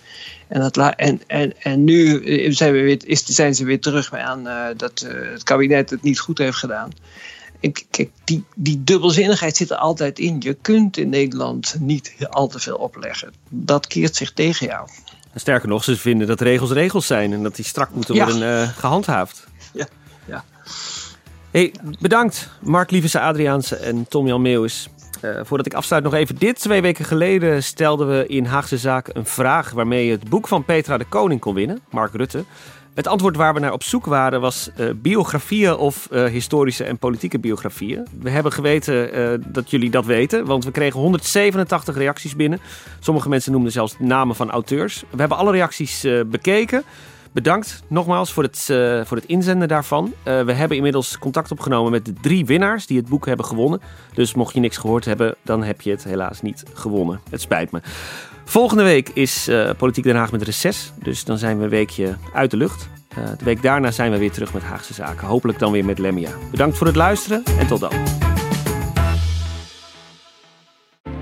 En, 0.49 0.61
dat 0.61 0.77
en, 0.77 1.21
en, 1.27 1.63
en 1.63 1.85
nu 1.85 2.23
zijn, 2.53 2.73
we 2.73 2.81
weer, 2.81 3.07
is, 3.07 3.25
zijn 3.25 3.55
ze 3.55 3.65
weer 3.65 3.81
terug 3.81 4.15
aan 4.15 4.47
uh, 4.47 4.67
dat 4.77 5.07
uh, 5.07 5.33
het 5.33 5.43
kabinet 5.43 5.91
het 5.91 6.03
niet 6.03 6.19
goed 6.19 6.39
heeft 6.39 6.57
gedaan. 6.57 6.91
En 7.61 7.73
kijk, 7.91 8.11
die, 8.25 8.45
die 8.55 8.85
dubbelzinnigheid 8.85 9.57
zit 9.57 9.71
er 9.71 9.77
altijd 9.77 10.19
in. 10.19 10.37
Je 10.41 10.55
kunt 10.55 10.97
in 10.97 11.09
Nederland 11.09 11.77
niet 11.81 12.15
al 12.31 12.49
te 12.49 12.59
veel 12.59 12.77
opleggen. 12.77 13.33
Dat 13.49 13.87
keert 13.87 14.17
zich 14.17 14.33
tegen 14.33 14.67
jou. 14.67 14.89
En 15.33 15.41
sterker 15.41 15.69
nog, 15.69 15.85
ze 15.85 15.97
vinden 15.97 16.27
dat 16.27 16.41
regels 16.41 16.71
regels 16.71 17.07
zijn 17.07 17.33
en 17.33 17.43
dat 17.43 17.57
die 17.57 17.65
strak 17.65 17.91
moeten 17.91 18.15
ja. 18.15 18.25
worden 18.25 18.43
uh, 18.43 18.69
gehandhaafd. 18.69 19.47
Ja, 19.73 19.87
ja. 20.27 20.45
Hey, 21.51 21.75
bedankt 21.99 22.49
Mark 22.63 22.91
Lievese 22.91 23.21
Adriaanse 23.21 23.77
en 23.77 24.09
Tom 24.09 24.27
Jan 24.27 24.43
Meeuwis. 24.43 24.89
Uh, 25.23 25.41
voordat 25.43 25.67
ik 25.67 25.75
afsluit 25.75 26.05
nog 26.05 26.15
even 26.15 26.37
dit. 26.37 26.61
Twee 26.61 26.83
weken 26.83 27.05
geleden 27.05 27.63
stelden 27.63 28.09
we 28.09 28.27
in 28.27 28.45
Haagse 28.45 28.79
Zaken 28.79 29.17
een 29.17 29.27
vraag 29.27 29.71
waarmee 29.71 30.07
je 30.07 30.11
het 30.11 30.29
boek 30.29 30.49
van 30.49 30.65
Petra 30.65 30.99
de 30.99 31.05
Koning 31.05 31.41
kon 31.41 31.55
winnen, 31.55 31.81
Mark 31.91 32.15
Rutte. 32.15 32.45
Het 32.95 33.07
antwoord 33.07 33.37
waar 33.37 33.55
we 33.55 33.61
naar 33.61 33.73
op 33.73 33.83
zoek 33.83 34.07
waren 34.07 34.41
was 34.41 34.71
uh, 34.77 34.91
biografieën 34.97 35.77
of 35.77 36.09
uh, 36.11 36.25
historische 36.25 36.85
en 36.85 36.99
politieke 36.99 37.39
biografieën. 37.39 38.07
We 38.21 38.31
hebben 38.31 38.53
geweten 38.53 39.43
dat 39.53 39.71
jullie 39.71 39.91
dat 39.91 40.05
weten, 40.05 40.45
want 40.45 40.65
we 40.65 40.71
kregen 40.71 41.01
187 41.01 41.97
reacties 41.97 42.37
binnen. 42.37 42.61
Sommige 43.01 43.29
mensen 43.29 43.53
noemden 43.53 43.73
zelfs 43.73 43.97
namen 43.99 44.37
van 44.37 44.51
auteurs. 44.51 45.05
We 45.11 45.19
hebben 45.19 45.39
alle 45.39 45.53
reacties 45.53 46.07
bekeken. 46.27 46.85
Bedankt 47.37 47.83
nogmaals 47.89 48.33
voor 48.33 48.43
het, 48.43 48.69
uh, 48.71 49.05
voor 49.05 49.17
het 49.17 49.27
inzenden 49.27 49.69
daarvan. 49.69 50.05
Uh, 50.05 50.43
we 50.43 50.53
hebben 50.53 50.77
inmiddels 50.77 51.19
contact 51.19 51.51
opgenomen 51.51 51.91
met 51.91 52.05
de 52.05 52.13
drie 52.13 52.47
winnaars 52.47 52.87
die 52.87 52.97
het 52.97 53.09
boek 53.09 53.27
hebben 53.27 53.47
gewonnen. 53.47 53.81
Dus 54.15 54.35
mocht 54.35 54.55
je 54.55 54.61
niks 54.61 54.77
gehoord 54.77 55.05
hebben, 55.05 55.35
dan 55.43 55.63
heb 55.63 55.81
je 55.81 55.91
het 55.91 56.05
helaas 56.05 56.43
niet 56.43 56.63
gewonnen. 56.73 57.21
Het 57.31 57.41
spijt 57.41 57.71
me. 57.71 57.81
Volgende 58.45 58.83
week 58.83 59.09
is 59.09 59.49
uh, 59.49 59.71
Politiek 59.77 60.05
Den 60.05 60.17
Haag 60.17 60.33
met 60.33 60.43
reces. 60.43 60.93
Dus 61.03 61.25
dan 61.25 61.39
zijn 61.39 61.59
we 61.59 61.65
een 61.65 61.71
weekje 61.71 62.17
uit 62.33 62.51
de 62.51 62.57
lucht. 62.57 62.89
de 63.39 63.45
week 63.45 63.63
daarna 63.63 63.91
zijn 63.91 64.11
we 64.11 64.19
weer 64.19 64.33
terug 64.33 64.53
met 64.53 64.63
Haagse 64.63 64.95
Zaken. 64.95 65.27
Hopelijk 65.27 65.59
dan 65.59 65.73
weer 65.73 65.85
met 65.85 65.99
Lemmia. 65.99 66.31
Bedankt 66.51 66.77
voor 66.77 66.87
het 66.87 66.97
luisteren 66.97 67.43
en 67.59 67.67
tot 67.67 67.81
dan. 67.81 67.93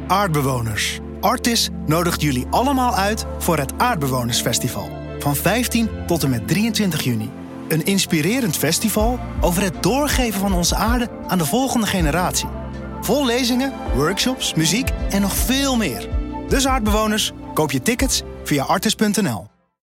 Aardbewoners. 0.07 0.99
Artis 1.21 1.69
nodigt 1.87 2.21
jullie 2.21 2.47
allemaal 2.51 2.95
uit 2.95 3.27
voor 3.39 3.59
het 3.59 3.73
Aardbewonersfestival 3.77 5.04
van 5.25 5.37
15 5.37 5.89
tot 6.07 6.23
en 6.23 6.31
met 6.31 6.49
23 6.49 7.03
juni. 7.03 7.31
Een 7.69 7.85
inspirerend 7.85 8.57
festival 8.57 9.19
over 9.41 9.63
het 9.63 9.83
doorgeven 9.83 10.41
van 10.41 10.53
onze 10.53 10.75
aarde 10.75 11.09
aan 11.27 11.39
de 11.39 11.45
volgende 11.45 11.87
generatie. 11.87 12.49
Vol 13.01 13.27
lezingen, 13.27 13.73
workshops, 13.95 14.55
muziek 14.55 14.91
en 15.11 15.21
nog 15.21 15.35
veel 15.35 15.77
meer. 15.77 16.09
Dus 16.49 16.67
aardbewoners, 16.67 17.33
koop 17.55 17.71
je 17.71 17.83
tickets 17.83 18.23
via 18.43 18.65
artis.nl. 18.65 19.54